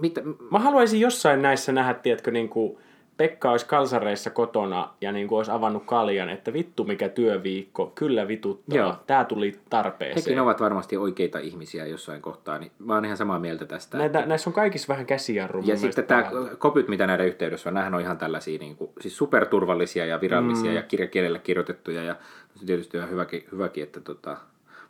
mitä, 0.00 0.22
Mä 0.50 0.58
haluaisin 0.58 1.00
jossain 1.00 1.42
näissä 1.42 1.72
nähdä, 1.72 1.94
tiedätkö, 1.94 2.30
niin 2.30 2.48
kuin 2.48 2.78
Pekka 3.18 3.50
olisi 3.50 3.66
kalsareissa 3.66 4.30
kotona 4.30 4.88
ja 5.00 5.12
niin 5.12 5.28
kuin 5.28 5.36
olisi 5.36 5.50
avannut 5.50 5.82
kaljan, 5.86 6.28
että 6.28 6.52
vittu 6.52 6.84
mikä 6.84 7.08
työviikko, 7.08 7.92
kyllä 7.94 8.28
vituttaa. 8.28 8.78
Joo. 8.78 8.94
Tää 9.06 9.24
tuli 9.24 9.58
tarpeeseen. 9.70 10.24
hekin 10.24 10.40
ovat 10.40 10.60
varmasti 10.60 10.96
oikeita 10.96 11.38
ihmisiä 11.38 11.86
jossain 11.86 12.22
kohtaa, 12.22 12.58
niin 12.58 12.72
mä 12.78 12.94
oon 12.94 13.04
ihan 13.04 13.16
samaa 13.16 13.38
mieltä 13.38 13.66
tästä. 13.66 13.98
Näitä, 13.98 14.26
näissä 14.26 14.50
on 14.50 14.54
kaikissa 14.54 14.88
vähän 14.88 15.06
käsijarru. 15.06 15.62
Ja 15.66 15.76
sitten 15.76 16.04
tämä 16.04 16.30
kopyt, 16.58 16.88
mitä 16.88 17.06
näiden 17.06 17.26
yhteydessä 17.26 17.70
on, 17.70 17.74
nämähän 17.74 17.94
on 17.94 18.00
ihan 18.00 18.18
tällaisia 18.18 18.58
niin 18.58 18.76
kuin, 18.76 18.90
siis 19.00 19.16
superturvallisia 19.16 20.06
ja 20.06 20.20
virallisia 20.20 20.70
mm. 20.70 20.76
ja 20.76 20.82
kirjakielellä 20.82 21.38
kirjoitettuja 21.38 22.02
ja 22.02 22.16
se 22.54 22.66
tietysti 22.66 22.96
ihan 22.96 23.10
hyväkin, 23.10 23.44
hyväkin 23.52 23.82
että 23.82 24.00
tota, 24.00 24.36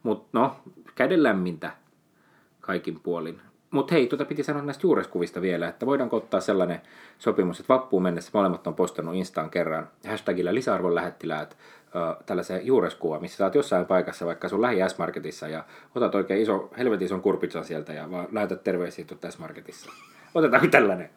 mutta 0.02 0.28
no, 0.32 0.56
käden 0.94 1.22
lämmintä 1.22 1.70
kaikin 2.60 3.00
puolin. 3.00 3.40
Mutta 3.70 3.94
hei, 3.94 4.06
tuota 4.06 4.24
piti 4.24 4.42
sanoa 4.42 4.62
näistä 4.62 4.86
juureskuvista 4.86 5.40
vielä, 5.42 5.68
että 5.68 5.86
voidaanko 5.86 6.16
ottaa 6.16 6.40
sellainen 6.40 6.80
sopimus, 7.18 7.60
että 7.60 7.74
vappuun 7.74 8.02
mennessä 8.02 8.30
molemmat 8.34 8.66
on 8.66 8.74
postannut 8.74 9.14
Instaan 9.14 9.50
kerran 9.50 9.88
hashtagillä 10.06 10.54
lisäarvon 10.54 10.94
lähettiläät 10.94 11.56
ö, 11.94 12.24
tällaisen 12.26 12.66
juureskuva, 12.66 13.20
missä 13.20 13.36
sä 13.36 13.44
oot 13.44 13.54
jossain 13.54 13.86
paikassa 13.86 14.26
vaikka 14.26 14.48
sun 14.48 14.62
lähi 14.62 14.88
S-Marketissa 14.88 15.48
ja 15.48 15.64
otat 15.94 16.14
oikein 16.14 16.42
iso, 16.42 16.70
helvetin 16.78 17.06
ison 17.06 17.22
kurpitsan 17.22 17.64
sieltä 17.64 17.92
ja 17.92 18.10
vaan 18.10 18.28
lähetät 18.32 18.64
terveisiä 18.64 19.04
tuota 19.04 19.30
S-Marketissa. 19.30 19.90
Otetaanko 20.34 20.66
tällainen? 20.66 21.10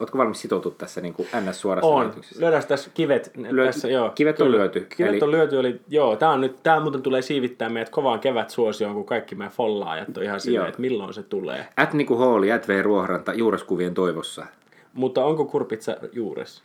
Ootko 0.00 0.18
valmis 0.18 0.40
sitoutua 0.40 0.74
tässä 0.78 1.00
niin 1.00 1.14
kuin 1.14 1.28
NS-suorassa 1.28 1.86
On. 1.86 2.00
lähetyksessä? 2.00 2.40
Lyödään 2.40 2.62
tässä 2.68 2.90
kivet. 2.94 3.30
Lyö- 3.50 3.66
tässä, 3.66 3.88
joo. 3.88 4.10
kivet 4.14 4.40
on 4.40 4.46
Kyllä. 4.46 4.58
lyöty, 4.58 4.86
Kivet 4.96 5.10
eli- 5.10 5.20
on 5.22 5.30
lyöty. 5.30 5.56
Oli, 5.56 5.80
joo, 5.88 6.16
tää, 6.16 6.30
on 6.30 6.40
nyt, 6.40 6.56
tää 6.62 6.80
muuten 6.80 7.02
tulee 7.02 7.22
siivittää 7.22 7.68
meidät 7.68 7.88
kovaan 7.90 8.20
kevätsuosioon, 8.20 8.94
kun 8.94 9.06
kaikki 9.06 9.34
meidän 9.34 9.52
follaajat 9.52 10.16
on 10.16 10.22
ihan 10.22 10.40
silleen, 10.40 10.68
että 10.68 10.80
milloin 10.80 11.14
se 11.14 11.22
tulee. 11.22 11.66
At 11.76 11.92
Niku 11.92 12.16
Hooli, 12.16 12.52
at 12.52 12.68
V 12.68 12.82
Ruohranta, 12.82 13.34
juureskuvien 13.34 13.94
toivossa. 13.94 14.46
Mutta 14.92 15.24
onko 15.24 15.44
kurpitsa 15.44 15.96
juures? 16.12 16.62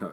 No, 0.00 0.10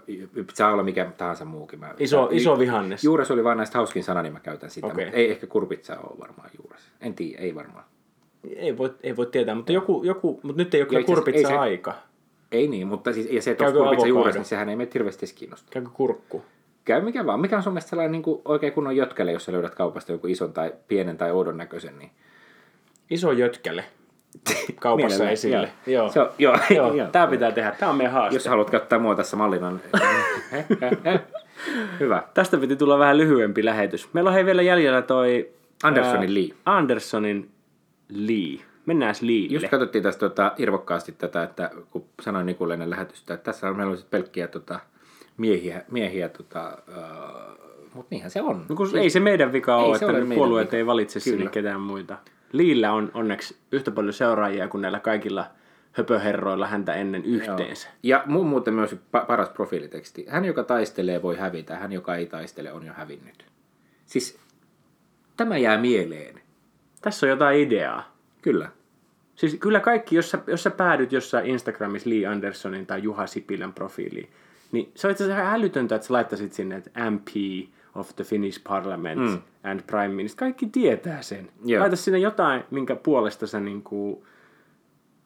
saa 0.53 0.73
olla 0.73 0.83
mikä 0.83 1.11
tahansa 1.17 1.45
muukin. 1.45 1.79
Mä, 1.79 1.93
Iso, 1.99 2.17
Tää- 2.27 2.37
iso 2.37 2.59
vihannes. 2.59 3.03
Juures 3.03 3.31
oli 3.31 3.43
vaan 3.43 3.57
näistä 3.57 3.77
hauskin 3.77 4.03
sana, 4.03 4.21
niin 4.21 4.33
mä 4.33 4.39
käytän 4.39 4.69
sitä. 4.69 4.87
Okay. 4.87 5.03
Ei 5.13 5.31
ehkä 5.31 5.47
kurpitsa 5.47 5.97
ole 5.99 6.19
varmaan 6.19 6.49
juures. 6.61 6.81
En 7.01 7.13
tiedä, 7.13 7.41
ei 7.41 7.55
varmaan. 7.55 7.85
Ei 8.55 8.77
voi, 8.77 8.93
ei 9.03 9.17
voi 9.17 9.25
tietää, 9.25 9.55
mutta, 9.55 9.71
joku, 9.71 10.03
joku, 10.03 10.39
mutta 10.43 10.61
nyt 10.61 10.73
ei 10.73 10.81
ole 10.81 10.85
Ja 10.85 10.89
kyllä 10.89 10.99
itse 10.99 11.11
asiassa 11.13 11.55
kurpitsa 11.57 11.93
ei 12.53 12.67
niin, 12.67 12.87
mutta 12.87 13.13
siis, 13.13 13.27
ja 13.31 13.41
se, 13.41 13.51
että 13.51 13.63
Käykö 13.63 13.77
kurpitsa 13.77 13.95
avokado? 13.95 14.09
juures, 14.09 14.35
niin 14.35 14.45
sehän 14.45 14.69
ei 14.69 14.75
meitä 14.75 14.91
hirveästi 14.93 15.25
edes 15.25 15.33
kiinnosta. 15.33 15.67
Käykö 15.71 15.89
kurkku? 15.93 16.43
Käy 16.85 17.01
mikä 17.01 17.25
vaan. 17.25 17.39
Mikä 17.39 17.57
on 17.57 17.63
sun 17.63 17.73
mielestä 17.73 17.89
sellainen 17.89 18.11
niin 18.11 18.23
kuin 18.23 18.41
oikein 18.45 18.73
kunnon 18.73 18.95
jötkele, 18.95 19.31
jos 19.31 19.45
sä 19.45 19.51
löydät 19.51 19.75
kaupasta 19.75 20.11
joku 20.11 20.27
ison 20.27 20.53
tai 20.53 20.73
pienen 20.87 21.17
tai 21.17 21.31
oudon 21.31 21.57
näköisen, 21.57 21.99
niin 21.99 22.11
Iso 23.09 23.31
jötkäle 23.31 23.83
kaupassa 24.79 25.29
esille. 25.29 25.69
joo. 25.87 26.11
Joo. 26.15 26.29
Joo, 26.37 26.57
joo. 26.75 26.93
joo. 26.93 27.07
Tää 27.07 27.27
pitää 27.27 27.51
tehdä. 27.51 27.71
Tää 27.79 27.89
on 27.89 27.95
meidän 27.95 28.13
haaste. 28.13 28.35
jos 28.35 28.45
haluat 28.47 28.69
käyttää 28.69 28.99
mua 28.99 29.15
tässä 29.15 29.37
mallina, 29.37 29.71
niin 29.71 29.81
hyvä. 31.99 32.23
Tästä 32.33 32.57
piti 32.57 32.75
tulla 32.75 32.99
vähän 32.99 33.17
lyhyempi 33.17 33.65
lähetys. 33.65 34.13
Meillä 34.13 34.27
on 34.27 34.33
hei 34.33 34.45
vielä 34.45 34.61
jäljellä 34.61 35.01
toi... 35.01 35.51
Andersonin 35.83 36.29
ää, 36.29 36.33
Lee. 36.33 36.49
Andersonin 36.65 37.51
Lee. 38.09 38.65
Mennään 38.85 39.15
Leelle. 39.21 39.53
Just 39.53 39.67
katsottiin 39.69 40.03
tästä 40.03 40.19
tota, 40.19 40.51
irvokkaasti 40.57 41.11
tätä, 41.11 41.43
että 41.43 41.71
kun 41.91 42.05
sanoin 42.21 42.45
Nikulle 42.45 42.73
ennen 42.73 42.89
lähetystä, 42.89 43.33
että 43.33 43.43
tässä 43.43 43.69
on 43.69 43.77
meillä 43.77 43.91
on 43.91 43.97
sit 43.97 44.09
pelkkiä 44.09 44.47
tota, 44.47 44.79
miehiä, 45.37 45.85
miehiä 45.91 46.29
tota, 46.29 46.77
uh, 46.87 47.63
mutta 47.93 48.07
niinhän 48.09 48.31
se 48.31 48.41
on. 48.41 48.65
No 48.69 48.75
kun 48.75 48.97
ei 48.97 49.09
se 49.09 49.19
meidän 49.19 49.53
vika 49.53 49.75
ole, 49.75 49.95
että 49.95 50.07
ole 50.07 50.35
puolueet 50.35 50.67
vika. 50.67 50.77
ei 50.77 50.85
valitse 50.85 51.19
sinne 51.19 51.37
Kyllä. 51.37 51.51
ketään 51.51 51.81
muita. 51.81 52.17
Liillä 52.51 52.93
on 52.93 53.11
onneksi 53.13 53.57
yhtä 53.71 53.91
paljon 53.91 54.13
seuraajia 54.13 54.67
kuin 54.67 54.81
näillä 54.81 54.99
kaikilla 54.99 55.45
höpöherroilla 55.91 56.67
häntä 56.67 56.93
ennen 56.93 57.25
yhteensä. 57.25 57.89
Joo. 58.03 58.19
Ja 58.19 58.23
mu- 58.27 58.43
muuten 58.43 58.73
myös 58.73 58.93
pa- 58.93 59.25
paras 59.25 59.49
profiiliteksti. 59.49 60.25
Hän, 60.29 60.45
joka 60.45 60.63
taistelee, 60.63 61.21
voi 61.21 61.37
hävitä. 61.37 61.75
Hän, 61.75 61.91
joka 61.91 62.15
ei 62.15 62.25
taistele, 62.25 62.71
on 62.71 62.85
jo 62.85 62.93
hävinnyt. 62.93 63.45
Siis 64.05 64.39
tämä 65.37 65.57
jää 65.57 65.77
mieleen. 65.77 66.41
Tässä 67.01 67.25
on 67.25 67.29
jotain 67.29 67.59
ideaa. 67.59 68.12
Kyllä. 68.43 68.69
Siis 69.35 69.57
kyllä 69.59 69.79
kaikki, 69.79 70.15
jos 70.15 70.31
sä, 70.31 70.39
jos 70.47 70.63
sä 70.63 70.71
päädyt 70.71 71.11
jossain 71.11 71.45
Instagramissa 71.45 72.09
Lee 72.09 72.25
Andersonin 72.25 72.85
tai 72.85 73.03
Juha 73.03 73.27
Sipilän 73.27 73.73
profiiliin, 73.73 74.29
niin 74.71 74.91
se 74.95 75.07
on 75.07 75.11
itse 75.11 75.23
asiassa 75.23 75.53
älytöntä, 75.53 75.95
että 75.95 76.07
sä 76.07 76.13
laittaisit 76.13 76.53
sinne, 76.53 76.75
että 76.75 77.09
MP 77.11 77.27
of 77.95 78.15
the 78.15 78.23
Finnish 78.23 78.63
Parliament 78.67 79.21
mm. 79.21 79.41
and 79.63 79.81
Prime 79.87 80.07
Minister. 80.07 80.39
Kaikki 80.39 80.65
tietää 80.65 81.21
sen. 81.21 81.49
Joo. 81.65 81.81
Laita 81.81 81.95
sinne 81.95 82.19
jotain, 82.19 82.63
minkä 82.71 82.95
puolesta 82.95 83.47
sä 83.47 83.59
niin 83.59 83.81
kuin 83.81 84.23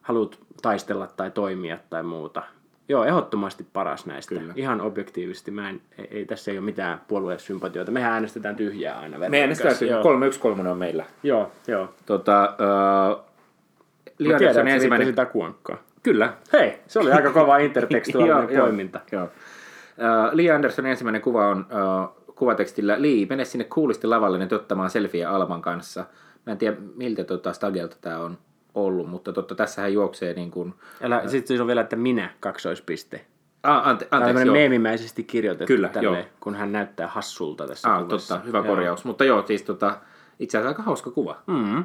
haluat 0.02 0.38
taistella 0.62 1.06
tai 1.06 1.30
toimia 1.30 1.78
tai 1.90 2.02
muuta. 2.02 2.42
Joo, 2.88 3.04
ehdottomasti 3.04 3.66
paras 3.72 4.06
näistä. 4.06 4.34
Kyllä. 4.34 4.52
Ihan 4.56 4.80
objektiivisesti. 4.80 5.50
Mä 5.50 5.68
en, 5.68 5.80
ei, 5.98 6.08
ei, 6.10 6.24
tässä 6.24 6.50
ei 6.50 6.58
ole 6.58 6.64
mitään 6.64 7.00
puoluesympatioita. 7.08 7.92
Mehän 7.92 8.12
äänestetään 8.12 8.56
tyhjää 8.56 8.98
aina. 8.98 9.18
Me 9.28 9.40
äänestetään 9.40 9.76
tyhjää. 9.78 10.02
3-1-3 10.02 10.66
on 10.68 10.78
meillä. 10.78 11.04
Joo, 11.22 11.52
joo. 11.66 11.94
Tota, 12.06 12.56
Mä 14.32 14.38
tiedän, 14.38 14.68
ensimmäinen... 14.68 15.08
sitä 15.08 15.26
kuankkaa. 15.26 15.76
Kyllä. 16.02 16.32
Hei, 16.52 16.78
se 16.86 16.98
oli 16.98 17.12
aika 17.12 17.32
kova 17.32 17.58
intertekstuaalinen 17.68 18.60
poiminta. 18.60 19.00
Joo, 19.12 19.22
joo. 19.22 19.30
Uh, 19.98 20.36
Lee 20.36 20.50
Andersonin 20.50 20.90
ensimmäinen 20.90 21.22
kuva 21.22 21.48
on 21.48 21.58
uh, 21.58 22.34
kuvatekstillä 22.34 23.02
Lee, 23.02 23.26
mene 23.28 23.44
sinne 23.44 23.64
kuulisti 23.64 24.06
lavalle 24.06 24.38
nyt 24.38 24.52
ottamaan 24.52 24.90
selfieä 24.90 25.30
Alman 25.30 25.62
kanssa. 25.62 26.04
Mä 26.46 26.52
en 26.52 26.58
tiedä, 26.58 26.76
miltä 26.96 27.24
tota 27.24 27.52
Stagelta 27.52 27.96
tämä 28.00 28.18
on 28.18 28.38
ollut, 28.86 29.10
mutta 29.10 29.32
totta, 29.32 29.54
tässä 29.54 29.82
hän 29.82 29.92
juoksee 29.92 30.34
niin 30.34 30.50
kuin... 30.50 30.74
Älä, 31.02 31.28
sitten 31.28 31.48
siis 31.48 31.60
on 31.60 31.66
vielä, 31.66 31.80
että 31.80 31.96
minä, 31.96 32.30
kaksoispiste. 32.40 33.26
Ah, 33.62 33.88
ante, 33.88 34.08
anteeksi, 34.10 34.46
joo. 34.46 34.52
meemimäisesti 34.52 35.24
kirjoitettu 35.24 35.66
Kyllä, 35.66 35.88
tälle, 35.88 36.18
joo. 36.18 36.28
kun 36.40 36.54
hän 36.54 36.72
näyttää 36.72 37.06
hassulta 37.06 37.66
tässä 37.66 37.94
ah, 37.94 38.04
kuvassa. 38.04 38.34
totta, 38.34 38.46
hyvä 38.46 38.58
joo. 38.58 38.66
korjaus. 38.66 39.04
Mutta 39.04 39.24
joo, 39.24 39.46
siis 39.46 39.62
tota, 39.62 40.00
itse 40.38 40.58
asiassa 40.58 40.68
aika 40.68 40.82
hauska 40.82 41.10
kuva. 41.10 41.42
Mm, 41.46 41.84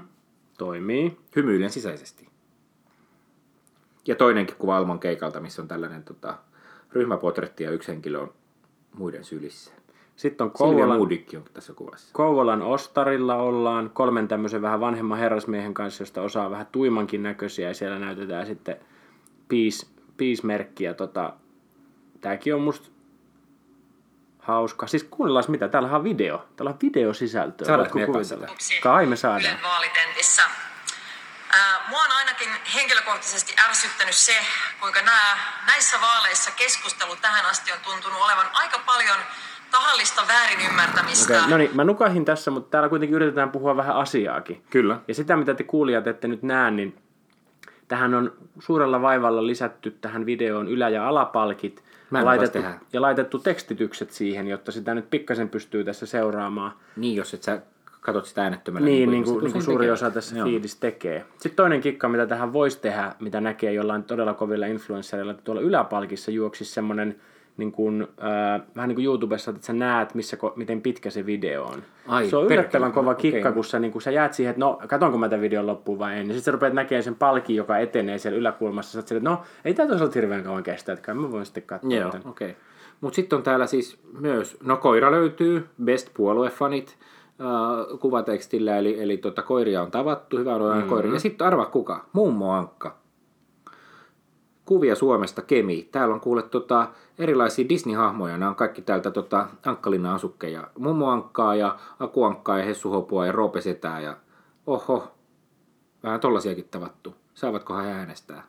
toimii. 0.57 1.17
Hymyilen 1.35 1.69
sisäisesti. 1.69 2.27
Ja 4.07 4.15
toinenkin 4.15 4.55
kuva 4.55 4.77
Alman 4.77 4.99
keikalta, 4.99 5.39
missä 5.39 5.61
on 5.61 5.67
tällainen 5.67 6.03
tota, 6.03 6.37
ryhmäpotretti 6.91 7.63
ja 7.63 7.71
yksi 7.71 7.91
henkilö 7.91 8.19
on 8.19 8.33
muiden 8.97 9.23
sylissä. 9.23 9.71
Sitten 10.15 10.45
on 10.45 10.51
Kouvolan, 10.51 11.01
on 11.01 11.43
tässä 11.53 11.73
kuvassa. 11.73 12.09
Kouvolan 12.13 12.61
Ostarilla 12.61 13.35
ollaan 13.35 13.89
kolmen 13.89 14.27
tämmöisen 14.27 14.61
vähän 14.61 14.79
vanhemman 14.79 15.17
herrasmiehen 15.17 15.73
kanssa, 15.73 16.01
josta 16.01 16.21
osaa 16.21 16.51
vähän 16.51 16.67
tuimankin 16.71 17.23
näköisiä 17.23 17.67
ja 17.67 17.73
siellä 17.73 17.99
näytetään 17.99 18.45
sitten 18.45 18.77
peace, 19.47 19.87
peace-merkkiä. 20.17 20.93
Tota, 20.93 21.33
tääkin 22.21 22.55
on 22.55 22.61
musta 22.61 22.89
hauska. 24.39 24.87
Siis 24.87 25.03
kuunnellaan 25.03 25.45
mitä, 25.47 25.67
täällä 25.67 25.95
on 25.95 26.03
video. 26.03 26.45
Täällä 26.55 26.69
on 26.69 26.77
videosisältöä. 26.81 27.67
Saadaanko 27.67 27.99
kuvitella? 28.05 28.47
Kai 28.81 29.05
me 29.05 29.15
saadaan. 29.15 29.57
vaalitentissä. 29.63 30.43
Mua 31.89 31.99
on 31.99 32.11
ainakin 32.11 32.49
henkilökohtaisesti 32.75 33.55
ärsyttänyt 33.67 34.15
se, 34.15 34.37
kuinka 34.79 35.01
nämä, 35.01 35.37
näissä 35.65 36.01
vaaleissa 36.01 36.51
keskustelu 36.51 37.15
tähän 37.15 37.45
asti 37.45 37.71
on 37.71 37.79
tuntunut 37.83 38.21
olevan 38.21 38.45
aika 38.53 38.79
paljon 38.85 39.17
tahallista 39.73 40.21
väärinymmärtämistä. 40.27 41.33
Okay, 41.37 41.49
no 41.49 41.57
niin, 41.57 41.69
mä 41.73 41.83
nukahin 41.83 42.25
tässä, 42.25 42.51
mutta 42.51 42.71
täällä 42.71 42.89
kuitenkin 42.89 43.15
yritetään 43.15 43.51
puhua 43.51 43.77
vähän 43.77 43.95
asiaakin. 43.95 44.63
Kyllä. 44.69 44.99
Ja 45.07 45.13
sitä, 45.13 45.37
mitä 45.37 45.53
te 45.53 45.63
kuulijat 45.63 46.07
ette 46.07 46.27
nyt 46.27 46.43
näe, 46.43 46.71
niin 46.71 46.95
tähän 47.87 48.13
on 48.13 48.33
suurella 48.59 49.01
vaivalla 49.01 49.47
lisätty 49.47 49.97
tähän 50.01 50.25
videoon 50.25 50.67
ylä- 50.67 50.89
ja 50.89 51.07
alapalkit. 51.07 51.83
Mä 52.09 52.25
laitettu, 52.25 52.59
ja 52.93 53.01
laitettu 53.01 53.39
tekstitykset 53.39 54.11
siihen, 54.11 54.47
jotta 54.47 54.71
sitä 54.71 54.93
nyt 54.93 55.09
pikkasen 55.09 55.49
pystyy 55.49 55.83
tässä 55.83 56.05
seuraamaan. 56.05 56.71
Niin, 56.95 57.15
jos 57.15 57.33
et 57.33 57.43
sä 57.43 57.61
katsot 58.01 58.25
sitä 58.25 58.43
äänettömällä. 58.43 58.85
Niin, 58.85 59.11
niin, 59.11 59.23
kuin, 59.23 59.43
niin 59.43 59.51
kuin 59.51 59.63
suuri 59.63 59.83
tekee. 59.83 59.93
osa 59.93 60.11
tässä 60.11 60.35
Joo. 60.35 60.47
fiidissä 60.47 60.77
tekee. 60.79 61.25
Sitten 61.31 61.55
toinen 61.55 61.81
kikka, 61.81 62.09
mitä 62.09 62.25
tähän 62.27 62.53
voisi 62.53 62.81
tehdä, 62.81 63.15
mitä 63.19 63.41
näkee 63.41 63.73
jollain 63.73 64.03
todella 64.03 64.33
kovilla 64.33 64.65
influenssereilla, 64.65 65.31
että 65.31 65.43
tuolla 65.43 65.61
yläpalkissa 65.61 66.31
juoksisi 66.31 66.71
semmoinen 66.71 67.21
niin 67.57 67.71
kuin, 67.71 68.01
äh, 68.01 68.61
vähän 68.75 68.87
niin 68.87 68.95
kuin 68.95 69.05
YouTubessa, 69.05 69.51
että 69.51 69.65
sä 69.65 69.73
näet, 69.73 70.13
missä, 70.15 70.37
miten 70.55 70.81
pitkä 70.81 71.09
se 71.09 71.25
video 71.25 71.63
on. 71.63 71.83
Ai, 72.07 72.29
se 72.29 72.37
on 72.37 72.45
yllättävän 72.45 72.91
perkele. 72.91 73.03
kova 73.03 73.15
kikka, 73.15 73.39
okay. 73.39 73.51
kun 73.51 73.63
sä, 73.63 73.79
niin 73.79 73.91
kun 73.91 74.01
sä 74.01 74.11
jäät 74.11 74.33
siihen, 74.33 74.49
että 74.49 74.59
no, 74.59 74.79
katonko 74.87 75.17
mä 75.17 75.29
tämän 75.29 75.41
videon 75.41 75.67
loppuun 75.67 75.99
vai 75.99 76.19
en. 76.19 76.25
Sitten 76.25 76.41
sä 76.41 76.51
rupeat 76.51 76.73
näkemään 76.73 77.03
sen 77.03 77.15
palkin, 77.15 77.55
joka 77.55 77.77
etenee 77.77 78.17
siellä 78.17 78.39
yläkulmassa. 78.39 78.91
Sä 78.91 78.99
että 78.99 79.29
no, 79.29 79.41
ei 79.65 79.73
tämä 79.73 79.89
tosiaan 79.89 80.11
hirveän 80.15 80.43
kauan 80.43 80.63
kestä, 80.63 80.93
että 80.93 81.13
mä 81.13 81.31
voin 81.31 81.45
sitten 81.45 81.63
katsoa. 81.63 81.93
Joo, 81.93 82.07
okei. 82.07 82.49
Okay. 82.49 82.61
Mutta 83.01 83.15
sitten 83.15 83.37
on 83.37 83.43
täällä 83.43 83.67
siis 83.67 83.99
myös, 84.19 84.57
no 84.63 84.77
koira 84.77 85.11
löytyy, 85.11 85.67
best 85.83 86.09
puoluefanit 86.13 86.97
äh, 87.41 87.99
kuvatekstillä, 87.99 88.77
eli, 88.77 89.01
eli 89.01 89.17
tota, 89.17 89.41
koiria 89.41 89.81
on 89.81 89.91
tavattu, 89.91 90.37
hyvä 90.37 90.55
on 90.55 90.75
mm-hmm. 90.75 90.89
koiria. 90.89 91.13
Ja 91.13 91.19
sitten 91.19 91.47
arva 91.47 91.65
kuka? 91.65 92.05
Mummo 92.13 92.51
Ankka 92.51 93.03
kuvia 94.65 94.95
Suomesta 94.95 95.41
Kemi. 95.41 95.89
Täällä 95.91 96.13
on 96.13 96.21
kuule 96.21 96.43
tota, 96.43 96.87
erilaisia 97.19 97.69
Disney-hahmoja. 97.69 98.37
Nämä 98.37 98.49
on 98.49 98.55
kaikki 98.55 98.81
täältä 98.81 99.11
tota, 99.11 99.47
Ankkalinnan 99.65 100.15
asukkeja. 100.15 100.67
Mummo 100.79 101.09
Ankkaa 101.09 101.55
ja 101.55 101.77
Aku 101.99 102.23
Ankkaa 102.23 102.59
ja 102.59 102.65
Hessu 102.65 102.89
Hopua 102.89 103.25
ja 103.25 103.31
Roope 103.31 103.61
Setää 103.61 103.99
ja 103.99 104.17
oho, 104.67 105.11
vähän 106.03 106.19
tollasiakin 106.19 106.67
tavattu. 106.71 107.15
Saavatkohan 107.33 107.85
he 107.85 107.91
äänestää? 107.91 108.43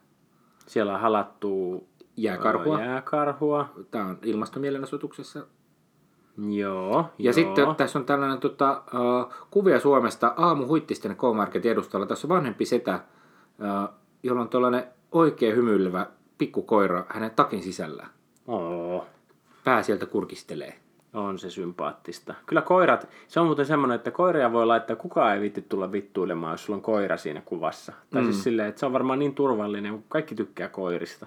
Siellä 0.67 0.95
on 0.95 1.01
halattu 1.01 1.85
jääkarhua. 2.17 2.81
jääkarhua. 2.81 3.69
Tämä 3.91 4.05
on 4.05 4.19
ilmastomielenosoituksessa. 4.23 5.47
Joo, 6.49 7.05
Ja 7.19 7.25
joo. 7.25 7.33
sitten 7.33 7.75
tässä 7.77 7.99
on 7.99 8.05
tällainen 8.05 8.39
tota, 8.39 8.83
uh, 8.95 9.33
kuvia 9.51 9.81
Suomesta 9.81 10.35
aamu 10.37 10.67
huittisten 10.67 11.17
K-Market 11.17 11.67
edustalla. 11.67 12.07
Tässä 12.07 12.27
on 12.27 12.29
vanhempi 12.29 12.65
setä, 12.65 12.95
uh, 12.95 13.95
jolla 14.23 14.41
on 14.41 14.49
tällainen 14.49 14.85
oikein 15.13 15.57
hymyilevä 15.57 16.07
pikkukoira 16.39 17.05
hänen 17.09 17.31
takin 17.31 17.63
sisällä. 17.63 18.07
Oo. 18.47 19.07
Pää 19.65 19.83
sieltä 19.83 20.07
kurkistelee. 20.07 20.75
On 21.15 21.39
se 21.39 21.51
sympaattista. 21.51 22.35
Kyllä 22.47 22.63
koirat, 22.63 23.09
se 23.29 23.41
on 23.41 23.47
muuten 23.47 23.67
semmoinen, 23.67 23.95
että 23.95 24.11
koiria 24.11 24.53
voi 24.53 24.67
laittaa, 24.67 24.97
kukaan 24.97 25.35
ei 25.35 25.41
viitti 25.41 25.63
tulla 25.63 25.93
vittuilemaan, 25.93 26.53
jos 26.53 26.65
sulla 26.65 26.77
on 26.77 26.83
koira 26.83 27.17
siinä 27.17 27.43
kuvassa. 27.45 27.93
Tai 27.93 28.01
siis 28.11 28.27
mm. 28.27 28.33
siis 28.33 28.45
silleen, 28.45 28.69
että 28.69 28.79
se 28.79 28.87
on 28.87 28.93
varmaan 28.93 29.19
niin 29.19 29.35
turvallinen, 29.35 29.93
kun 29.93 30.05
kaikki 30.09 30.35
tykkää 30.35 30.69
koirista. 30.69 31.27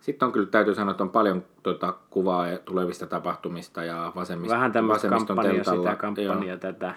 Sitten 0.00 0.26
on 0.26 0.32
kyllä, 0.32 0.46
täytyy 0.46 0.74
sanoa, 0.74 0.90
että 0.90 1.02
on 1.02 1.10
paljon 1.10 1.44
tuota, 1.62 1.94
kuvaa 2.10 2.46
tulevista 2.64 3.06
tapahtumista 3.06 3.84
ja 3.84 4.12
vasemmista. 4.14 4.54
Vähän 4.54 4.72
tämmöistä 4.72 5.08
kampanjaa 5.08 5.64
sitä, 5.64 5.96
kampanjaa 5.96 6.56
tätä. 6.56 6.94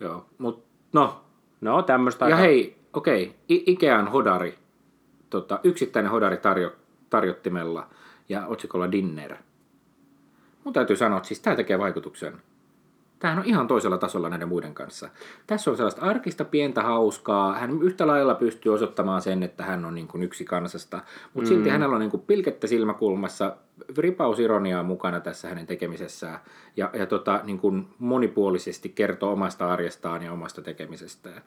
Joo, 0.00 0.26
mutta 0.38 0.66
no. 0.92 1.20
No, 1.60 1.82
tämmöistä. 1.82 2.24
Ja 2.24 2.36
aika... 2.36 2.46
hei, 2.46 2.76
okei, 2.92 3.22
okay. 3.24 3.36
Ikean 3.48 4.08
hodari 4.08 4.58
tota, 5.30 5.60
yksittäinen 5.64 6.10
hodari 6.10 6.36
tarjo, 6.36 6.72
tarjottimella 7.10 7.86
ja 8.28 8.46
otsikolla 8.46 8.92
Dinner. 8.92 9.36
Mun 10.64 10.72
täytyy 10.72 10.96
sanoa, 10.96 11.16
että 11.16 11.28
siis 11.28 11.40
tämä 11.40 11.56
tekee 11.56 11.78
vaikutuksen. 11.78 12.32
Tämähän 13.18 13.38
on 13.38 13.44
ihan 13.44 13.66
toisella 13.66 13.98
tasolla 13.98 14.28
näiden 14.28 14.48
muiden 14.48 14.74
kanssa. 14.74 15.08
Tässä 15.46 15.70
on 15.70 15.76
sellaista 15.76 16.02
arkista, 16.02 16.44
pientä, 16.44 16.82
hauskaa. 16.82 17.54
Hän 17.58 17.82
yhtä 17.82 18.06
lailla 18.06 18.34
pystyy 18.34 18.74
osoittamaan 18.74 19.22
sen, 19.22 19.42
että 19.42 19.64
hän 19.64 19.84
on 19.84 19.94
niin 19.94 20.08
kuin 20.08 20.22
yksi 20.22 20.44
kansasta. 20.44 21.00
Mutta 21.34 21.50
mm. 21.50 21.56
silti 21.56 21.68
hänellä 21.68 21.94
on 21.94 22.00
niin 22.00 22.10
kuin 22.10 22.22
pilkettä 22.26 22.66
silmäkulmassa, 22.66 23.56
ripaus 23.98 24.38
ironiaa 24.38 24.82
mukana 24.82 25.20
tässä 25.20 25.48
hänen 25.48 25.66
tekemisessään. 25.66 26.38
Ja, 26.76 26.90
ja 26.92 27.06
tota, 27.06 27.40
niin 27.44 27.58
kuin 27.58 27.88
monipuolisesti 27.98 28.88
kertoo 28.88 29.32
omasta 29.32 29.72
arjestaan 29.72 30.22
ja 30.22 30.32
omasta 30.32 30.62
tekemisestään. 30.62 31.42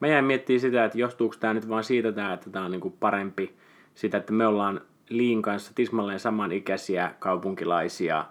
Mä 0.00 0.08
jäin 0.08 0.24
miettimään 0.24 0.60
sitä, 0.60 0.84
että 0.84 0.98
johtuuko 0.98 1.36
tämä 1.40 1.54
nyt 1.54 1.68
vaan 1.68 1.84
siitä, 1.84 2.08
että 2.08 2.50
tämä 2.50 2.64
on 2.64 2.70
niin 2.70 2.80
kuin 2.80 2.94
parempi 3.00 3.56
sitä, 3.94 4.16
että 4.16 4.32
me 4.32 4.46
ollaan 4.46 4.80
Liin 5.08 5.42
kanssa 5.42 5.72
tismalleen 5.74 6.20
samanikäisiä 6.20 7.14
kaupunkilaisia, 7.18 8.24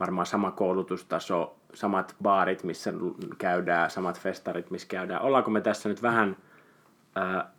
varmaan 0.00 0.26
sama 0.26 0.50
koulutustaso, 0.50 1.56
samat 1.74 2.16
baarit, 2.22 2.64
missä 2.64 2.92
käydään, 3.38 3.90
samat 3.90 4.20
festarit, 4.20 4.70
missä 4.70 4.88
käydään. 4.88 5.22
Ollaanko 5.22 5.50
me 5.50 5.60
tässä 5.60 5.88
nyt 5.88 6.02
vähän, 6.02 6.36
ää, 7.14 7.50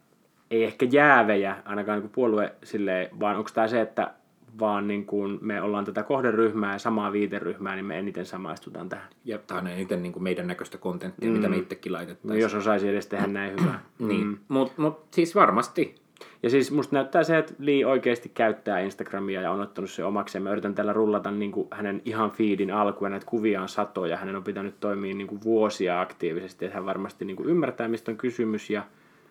ei 0.51 0.63
ehkä 0.63 0.87
jäävejä, 0.91 1.55
ainakaan 1.65 1.99
niin 1.99 2.09
puolue 2.09 2.55
silleen, 2.63 3.19
vaan 3.19 3.37
onko 3.37 3.49
tämä 3.53 3.67
se, 3.67 3.81
että 3.81 4.13
vaan 4.59 4.87
niin 4.87 5.05
kuin 5.05 5.39
me 5.41 5.61
ollaan 5.61 5.85
tätä 5.85 6.03
kohderyhmää 6.03 6.73
ja 6.73 6.79
samaa 6.79 7.11
viiteryhmää, 7.11 7.75
niin 7.75 7.85
me 7.85 7.99
eniten 7.99 8.25
samaistutaan 8.25 8.89
tähän. 8.89 9.07
Ja 9.25 9.37
tämä 9.37 9.59
on 9.59 9.67
eniten 9.67 10.01
niin 10.03 10.13
kuin 10.13 10.23
meidän 10.23 10.47
näköistä 10.47 10.77
kontenttia, 10.77 11.29
mm. 11.29 11.35
mitä 11.35 11.49
me 11.49 11.57
itsekin 11.57 11.93
laitettaisiin. 11.93 12.39
No, 12.39 12.41
jos 12.41 12.53
osaisi 12.53 12.89
edes 12.89 13.07
tehdä 13.07 13.27
näin 13.27 13.51
hyvää. 13.51 13.83
niin, 13.99 14.27
mm. 14.27 14.37
mutta 14.47 14.81
mut, 14.81 15.07
siis 15.11 15.35
varmasti. 15.35 15.95
Ja 16.43 16.49
siis 16.49 16.71
musta 16.71 16.95
näyttää 16.95 17.23
se, 17.23 17.37
että 17.37 17.53
Lee 17.59 17.85
oikeasti 17.85 18.29
käyttää 18.29 18.79
Instagramia 18.79 19.41
ja 19.41 19.51
on 19.51 19.61
ottanut 19.61 19.89
se 19.91 20.03
omakseen. 20.03 20.43
Mä 20.43 20.51
yritän 20.51 20.75
tällä 20.75 20.93
rullata 20.93 21.31
niin 21.31 21.51
kuin 21.51 21.67
hänen 21.71 22.01
ihan 22.05 22.31
feedin 22.31 22.71
alkuun, 22.71 23.11
näitä 23.11 23.25
kuvia 23.25 23.61
on 23.61 23.69
satoja. 23.69 24.17
Hänen 24.17 24.35
on 24.35 24.43
pitänyt 24.43 24.79
toimia 24.79 25.15
niin 25.15 25.27
kuin 25.27 25.43
vuosia 25.43 26.01
aktiivisesti, 26.01 26.65
että 26.65 26.75
hän 26.75 26.85
varmasti 26.85 27.25
niin 27.25 27.35
kuin 27.37 27.49
ymmärtää, 27.49 27.87
mistä 27.87 28.11
on 28.11 28.17
kysymys. 28.17 28.69
Ja 28.69 28.83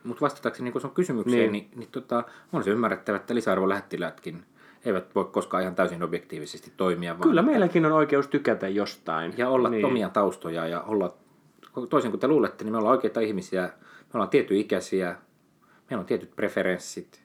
Mutta 0.05 0.21
vastatakseni 0.21 0.71
niin 0.71 0.81
sun 0.81 0.91
kysymykseen, 0.91 1.53
niin, 1.53 1.53
Niin. 1.53 1.71
niin, 1.77 1.89
tota, 1.93 2.25
on 2.53 2.65
se 2.65 2.71
ymmärrettävä, 2.71 3.17
että 3.17 3.35
lisäarvolähettilätkin 3.35 4.43
eivät 4.85 5.15
voi 5.15 5.25
koskaan 5.25 5.63
ihan 5.63 5.75
täysin 5.75 6.03
objektiivisesti 6.03 6.73
toimia. 6.77 7.13
Vaan 7.13 7.29
kyllä 7.29 7.43
meilläkin 7.43 7.87
on 7.87 7.93
oikeus 7.93 8.29
tykätä 8.29 8.69
jostain. 8.69 9.35
Ja 9.37 9.49
olla 9.49 9.69
niin. 9.69 9.85
omia 9.85 10.09
taustoja 10.09 10.67
ja 10.67 10.81
olla, 10.81 11.15
toisin 11.89 12.11
kuin 12.11 12.21
te 12.21 12.29
luulette, 12.29 12.65
niin 12.65 12.73
me 12.73 12.79
ollaan 12.79 12.95
oikeita 12.95 13.21
ihmisiä. 13.21 13.63
Me 13.63 14.11
ollaan 14.15 14.31
tietyn 14.31 14.57
ikäisiä, 14.57 15.17
meillä 15.91 16.01
on 16.01 16.07
tietyt 16.07 16.37
preferenssit. 16.37 17.23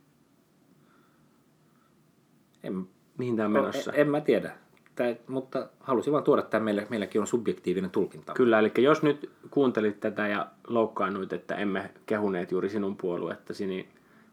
En, 2.64 2.88
Mihin 3.18 3.36
tämä 3.36 3.46
on 3.46 3.52
menossa? 3.52 3.92
en, 3.92 4.00
en 4.00 4.10
mä 4.10 4.22
tiedä, 4.22 4.52
Tää, 4.96 5.16
mutta 5.28 5.68
halusin 5.80 6.14
vaan 6.14 6.24
tuoda 6.24 6.42
tämän 6.42 6.64
meille. 6.64 6.88
Meilläkin 6.90 7.22
on 7.22 7.28
subjektiivinen 7.28 7.92
tulkinta. 7.92 8.34
Kyllä, 8.34 8.60
eli 8.60 8.72
jos 8.78 9.04
nyt 9.04 9.32
kuuntelit 9.52 10.00
tätä 10.00 10.28
ja 10.28 10.48
loukkaannuit, 10.68 11.34
että 11.34 11.56
emme 11.56 11.90
kehuneet 12.06 12.52
juuri 12.52 12.70
sinun 12.70 12.98
puoluettasi, 12.98 13.68
niin 13.68 13.88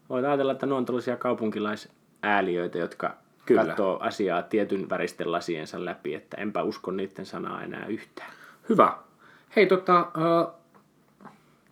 voit 0.09 0.25
ajatella, 0.25 0.51
että 0.51 0.65
ne 0.65 0.73
on 0.73 0.85
tällaisia 0.85 1.17
kaupunkilaisääliöitä, 1.17 2.77
jotka 2.77 3.17
Kyllä. 3.45 3.65
katsoo 3.65 3.99
asiaa 3.99 4.41
tietyn 4.41 4.89
väristen 4.89 5.31
lasiensa 5.31 5.85
läpi, 5.85 6.13
että 6.13 6.37
enpä 6.37 6.63
usko 6.63 6.91
niiden 6.91 7.25
sanaa 7.25 7.63
enää 7.63 7.85
yhtään. 7.85 8.31
Hyvä. 8.69 8.97
Hei, 9.55 9.65
tota, 9.67 10.11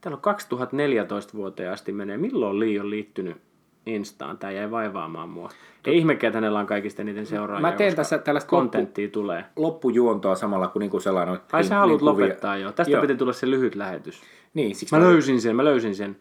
Täällä 0.02 0.16
on 0.16 0.22
2014 0.22 1.34
vuoteen 1.38 1.72
asti 1.72 1.91
menee. 1.91 2.18
Milloin 2.18 2.60
Lee 2.60 2.80
on 2.80 2.89
liittynyt 2.89 3.38
Instaan? 3.86 4.38
Tämä 4.38 4.52
jäi 4.52 4.72
vaivaamaan 4.72 5.30
mua. 5.30 5.50
Ei 5.86 5.97
ihmekään, 5.97 6.30
että 6.30 6.38
hänellä 6.38 6.60
on 6.60 6.66
kaikista 6.68 7.04
niiden 7.04 7.26
seuraajia, 7.26 7.62
Mä 7.70 7.72
teen 7.72 7.95
tässä 7.95 8.18
tällaista 8.18 8.50
kontenttia 8.50 9.08
tulee. 9.10 9.45
loppujuontoa 9.56 10.36
samalla 10.36 10.68
kuin 10.68 10.80
niinku 10.80 11.00
sellainen... 11.00 11.39
Ai 11.52 11.64
sä 11.64 11.70
niin- 11.76 11.80
haluat 11.80 12.02
niin 12.02 12.12
kuvia- 12.12 12.24
lopettaa 12.26 12.58
jo. 12.58 12.72
Tästä 12.72 12.91
Joo. 12.91 13.02
piti 13.02 13.16
tulla 13.16 13.34
se 13.34 13.50
lyhyt 13.50 13.76
lähetys. 13.76 14.22
Niin, 14.54 14.76
siksi 14.76 14.95
Mä 14.95 15.02
löysin 15.02 15.41
sen, 15.41 15.56
mä 15.56 15.64
löysin 15.66 15.95
sen. 15.95 16.16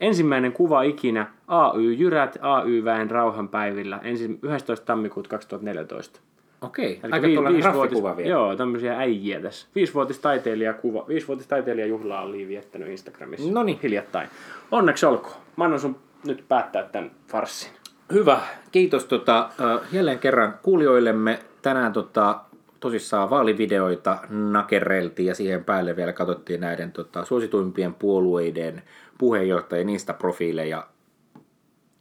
Ensimmäinen 0.00 0.52
kuva 0.52 0.82
ikinä 0.82 1.26
AY 1.48 1.92
Jyrät 1.92 2.38
AY-väen 2.40 3.10
rauhanpäivillä 3.10 4.00
ensi 4.02 4.38
11. 4.42 4.86
tammikuuta 4.86 5.28
2014. 5.30 6.20
Okei, 6.64 7.00
Eli 7.02 7.12
aika 7.12 7.26
vi- 7.26 7.36
viisivuotis- 7.36 8.16
vielä. 8.16 8.30
Joo, 8.30 8.56
tämmöisiä 8.56 8.98
äijiä 8.98 9.40
tässä. 9.40 9.66
Viisivuotis 9.74 10.18
taiteilijakuva, 10.18 11.04
viisivuotis 11.08 11.46
taiteilijajuhlaa 11.46 12.22
on 12.22 12.32
Lii 12.32 12.48
viettänyt 12.48 12.88
Instagramissa. 12.88 13.52
Noniin. 13.52 13.78
Hiljattain. 13.82 14.28
Onneksi 14.70 15.06
olkoon. 15.06 15.36
Mä 15.56 15.64
annan 15.64 15.80
sun 15.80 15.96
nyt 16.26 16.44
päättää 16.48 16.82
tämän 16.82 17.10
farssin. 17.28 17.70
Hyvä. 18.12 18.40
Kiitos 18.72 19.04
tota, 19.04 19.50
jälleen 19.92 20.18
kerran 20.18 20.54
kuulijoillemme. 20.62 21.38
Tänään 21.62 21.92
tota, 21.92 22.40
tosissaan 22.80 23.30
vaalivideoita 23.30 24.18
nakerreltiin 24.30 25.26
ja 25.26 25.34
siihen 25.34 25.64
päälle 25.64 25.96
vielä 25.96 26.12
katsottiin 26.12 26.60
näiden 26.60 26.92
tota, 26.92 27.24
suosituimpien 27.24 27.94
puolueiden 27.94 28.82
puheenjohtajien 29.18 29.88
Insta-profiileja. 29.88 30.86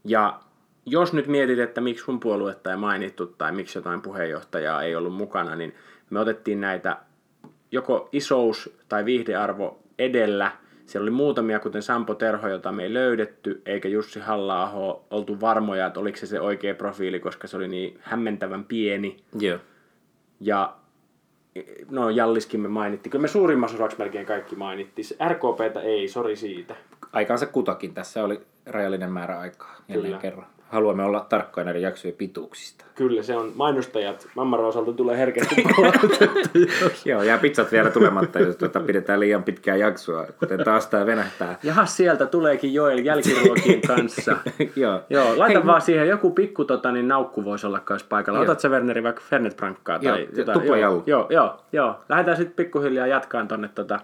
Ja 0.06 0.40
jos 0.86 1.14
nyt 1.14 1.28
mietit, 1.28 1.60
että 1.60 1.82
miksi 1.82 2.04
sun 2.04 2.20
puoluetta 2.20 2.72
ei 2.72 2.78
mainittu 2.78 3.28
tai 3.28 3.52
miksi 3.52 3.78
jotain 3.78 4.02
puheenjohtajaa 4.02 4.84
ei 4.84 4.96
ollut 4.96 5.16
mukana, 5.16 5.56
niin 5.56 5.76
me 6.10 6.20
otettiin 6.20 6.62
näitä 6.62 6.98
joko 7.72 8.10
isous 8.12 8.78
tai 8.90 9.06
viihdearvo 9.06 9.80
edellä. 10.00 10.52
Siellä 10.86 11.04
oli 11.04 11.12
muutamia, 11.12 11.60
kuten 11.60 11.82
Sampo 11.82 12.16
Terho, 12.16 12.48
jota 12.48 12.72
me 12.72 12.84
ei 12.84 12.94
löydetty, 12.94 13.62
eikä 13.66 13.90
Jussi 13.90 14.20
halla 14.20 14.72
oltu 15.10 15.42
varmoja, 15.42 15.88
että 15.88 16.00
oliko 16.00 16.18
se 16.18 16.26
se 16.26 16.40
oikea 16.40 16.76
profiili, 16.76 17.20
koska 17.20 17.48
se 17.48 17.58
oli 17.58 17.68
niin 17.68 18.00
hämmentävän 18.02 18.64
pieni. 18.64 19.18
Joo. 19.40 19.60
Ja 20.40 20.76
no 21.90 22.10
Jalliskin 22.10 22.60
me 22.60 22.68
mainittiin. 22.68 23.12
Kyllä 23.12 23.22
me 23.22 23.28
suurimmassa 23.28 23.78
osaksi 23.78 23.98
melkein 23.98 24.26
kaikki 24.26 24.56
mainittiin. 24.56 25.06
RKPtä 25.30 25.82
ei, 25.82 26.08
sori 26.08 26.36
siitä. 26.36 26.76
Aikansa 27.14 27.46
kutakin. 27.46 27.94
Tässä 27.94 28.24
oli 28.24 28.42
rajallinen 28.66 29.12
määrä 29.12 29.40
aikaa 29.40 29.76
jälleen 29.88 30.04
Kyllä. 30.04 30.22
kerran. 30.22 30.48
Haluamme 30.74 31.04
olla 31.04 31.26
tarkkoja 31.30 31.64
näiden 31.66 31.82
jaksojen 31.82 32.18
pituuksista. 32.18 32.86
Kyllä 32.96 33.24
se 33.24 33.36
on 33.38 33.52
mainostajat. 33.56 34.28
Mammaron 34.36 34.68
osalta 34.68 34.94
tulee 34.94 35.18
herkästi. 35.18 35.56
Joo, 37.06 37.24
ja 37.24 37.38
pizzat 37.38 37.72
vielä 37.72 37.90
tulematta, 37.90 38.40
jos 38.40 38.56
tuota, 38.56 38.80
pidetään 38.80 39.20
liian 39.20 39.44
pitkää 39.44 39.76
jaksoa, 39.76 40.26
kuten 40.40 40.64
taas 40.64 40.88
tämä 40.88 41.06
venähtää. 41.06 41.60
Jaha, 41.64 41.86
sieltä 41.86 42.26
tuleekin 42.26 42.74
Joel 42.74 42.98
jälkiruokien 42.98 43.82
kanssa. 43.88 44.38
Joo. 44.76 45.02
Joo, 45.10 45.38
laita 45.40 45.60
Hei, 45.60 45.68
vaan 45.68 45.82
siihen 45.82 46.08
joku 46.08 46.32
pikku 46.32 46.66
tota, 46.66 46.92
niin 46.92 47.08
naukku 47.08 47.46
voisi 47.46 47.68
olla 47.68 47.82
myös 47.90 48.04
paikalla. 48.04 48.40
Otat 48.40 48.60
se 48.60 48.70
Werneri 48.70 49.04
vaikka 49.04 49.22
Fernet 49.30 49.58
Brankkaa 49.58 50.00
tai 50.00 50.22
Joo, 50.22 50.28
jotain. 50.38 50.60
tuplajallu. 50.60 51.04
Joo, 51.06 51.28
joo, 51.30 51.58
joo. 51.72 51.96
Lähdetään 52.10 52.38
sitten 52.38 52.56
pikkuhiljaa 52.56 53.08
jatkaan 53.08 53.48
tonne, 53.48 53.70
tota, 53.76 54.00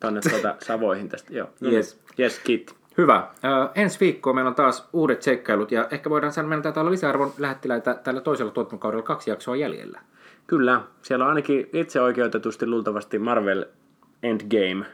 tonne 0.00 0.20
tota, 0.30 0.54
Savoihin 0.66 1.08
tästä. 1.08 1.34
Joo. 1.34 1.48
No 1.60 1.70
Yes. 1.70 1.94
Niin. 1.96 2.24
Yes, 2.24 2.38
kit. 2.38 2.74
Hyvä. 2.98 3.28
Ö, 3.44 3.68
ensi 3.74 4.00
viikkoa 4.00 4.32
meillä 4.32 4.48
on 4.48 4.54
taas 4.54 4.88
uudet 4.92 5.22
seikkailut 5.22 5.72
ja 5.72 5.88
ehkä 5.90 6.10
voidaan 6.10 6.32
sanoa, 6.32 6.44
että 6.44 6.48
meillä 6.48 6.62
taitaa 6.62 6.80
olla 6.80 6.90
lisäarvon 6.90 7.32
lähettiläitä 7.38 7.94
tällä 7.94 8.20
toisella 8.20 8.52
tuotantokaudella 8.52 9.02
kaksi 9.02 9.30
jaksoa 9.30 9.56
jäljellä. 9.56 10.00
Kyllä, 10.46 10.80
siellä 11.02 11.24
on 11.24 11.28
ainakin 11.28 11.68
itse 11.72 12.00
oikeutetusti 12.00 12.66
luultavasti 12.66 13.18
Marvel 13.18 13.64
Endgame. 14.22 14.86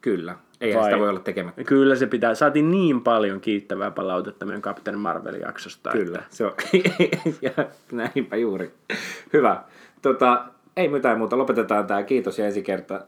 Kyllä. 0.00 0.36
Eihän 0.60 0.80
Vai- 0.80 0.90
sitä 0.90 0.98
voi 1.00 1.08
olla 1.08 1.20
tekemättä. 1.20 1.64
Kyllä 1.64 1.96
se 1.96 2.06
pitää. 2.06 2.34
Saatiin 2.34 2.70
niin 2.70 3.00
paljon 3.00 3.40
kiittävää 3.40 3.90
palautetta 3.90 4.46
meidän 4.46 4.62
Captain 4.62 4.98
Marvel-jaksosta. 4.98 5.90
Kyllä, 5.90 6.22
se 6.28 6.44
on. 6.44 6.52
ja 7.42 7.50
näinpä 7.92 8.36
juuri. 8.36 8.72
Hyvä. 9.32 9.62
Tota, 10.02 10.44
ei 10.76 10.88
mitään 10.88 11.18
muuta, 11.18 11.38
lopetetaan 11.38 11.86
tämä. 11.86 12.02
Kiitos 12.02 12.38
ja 12.38 12.46
ensi 12.46 12.62
kerta 12.62 13.00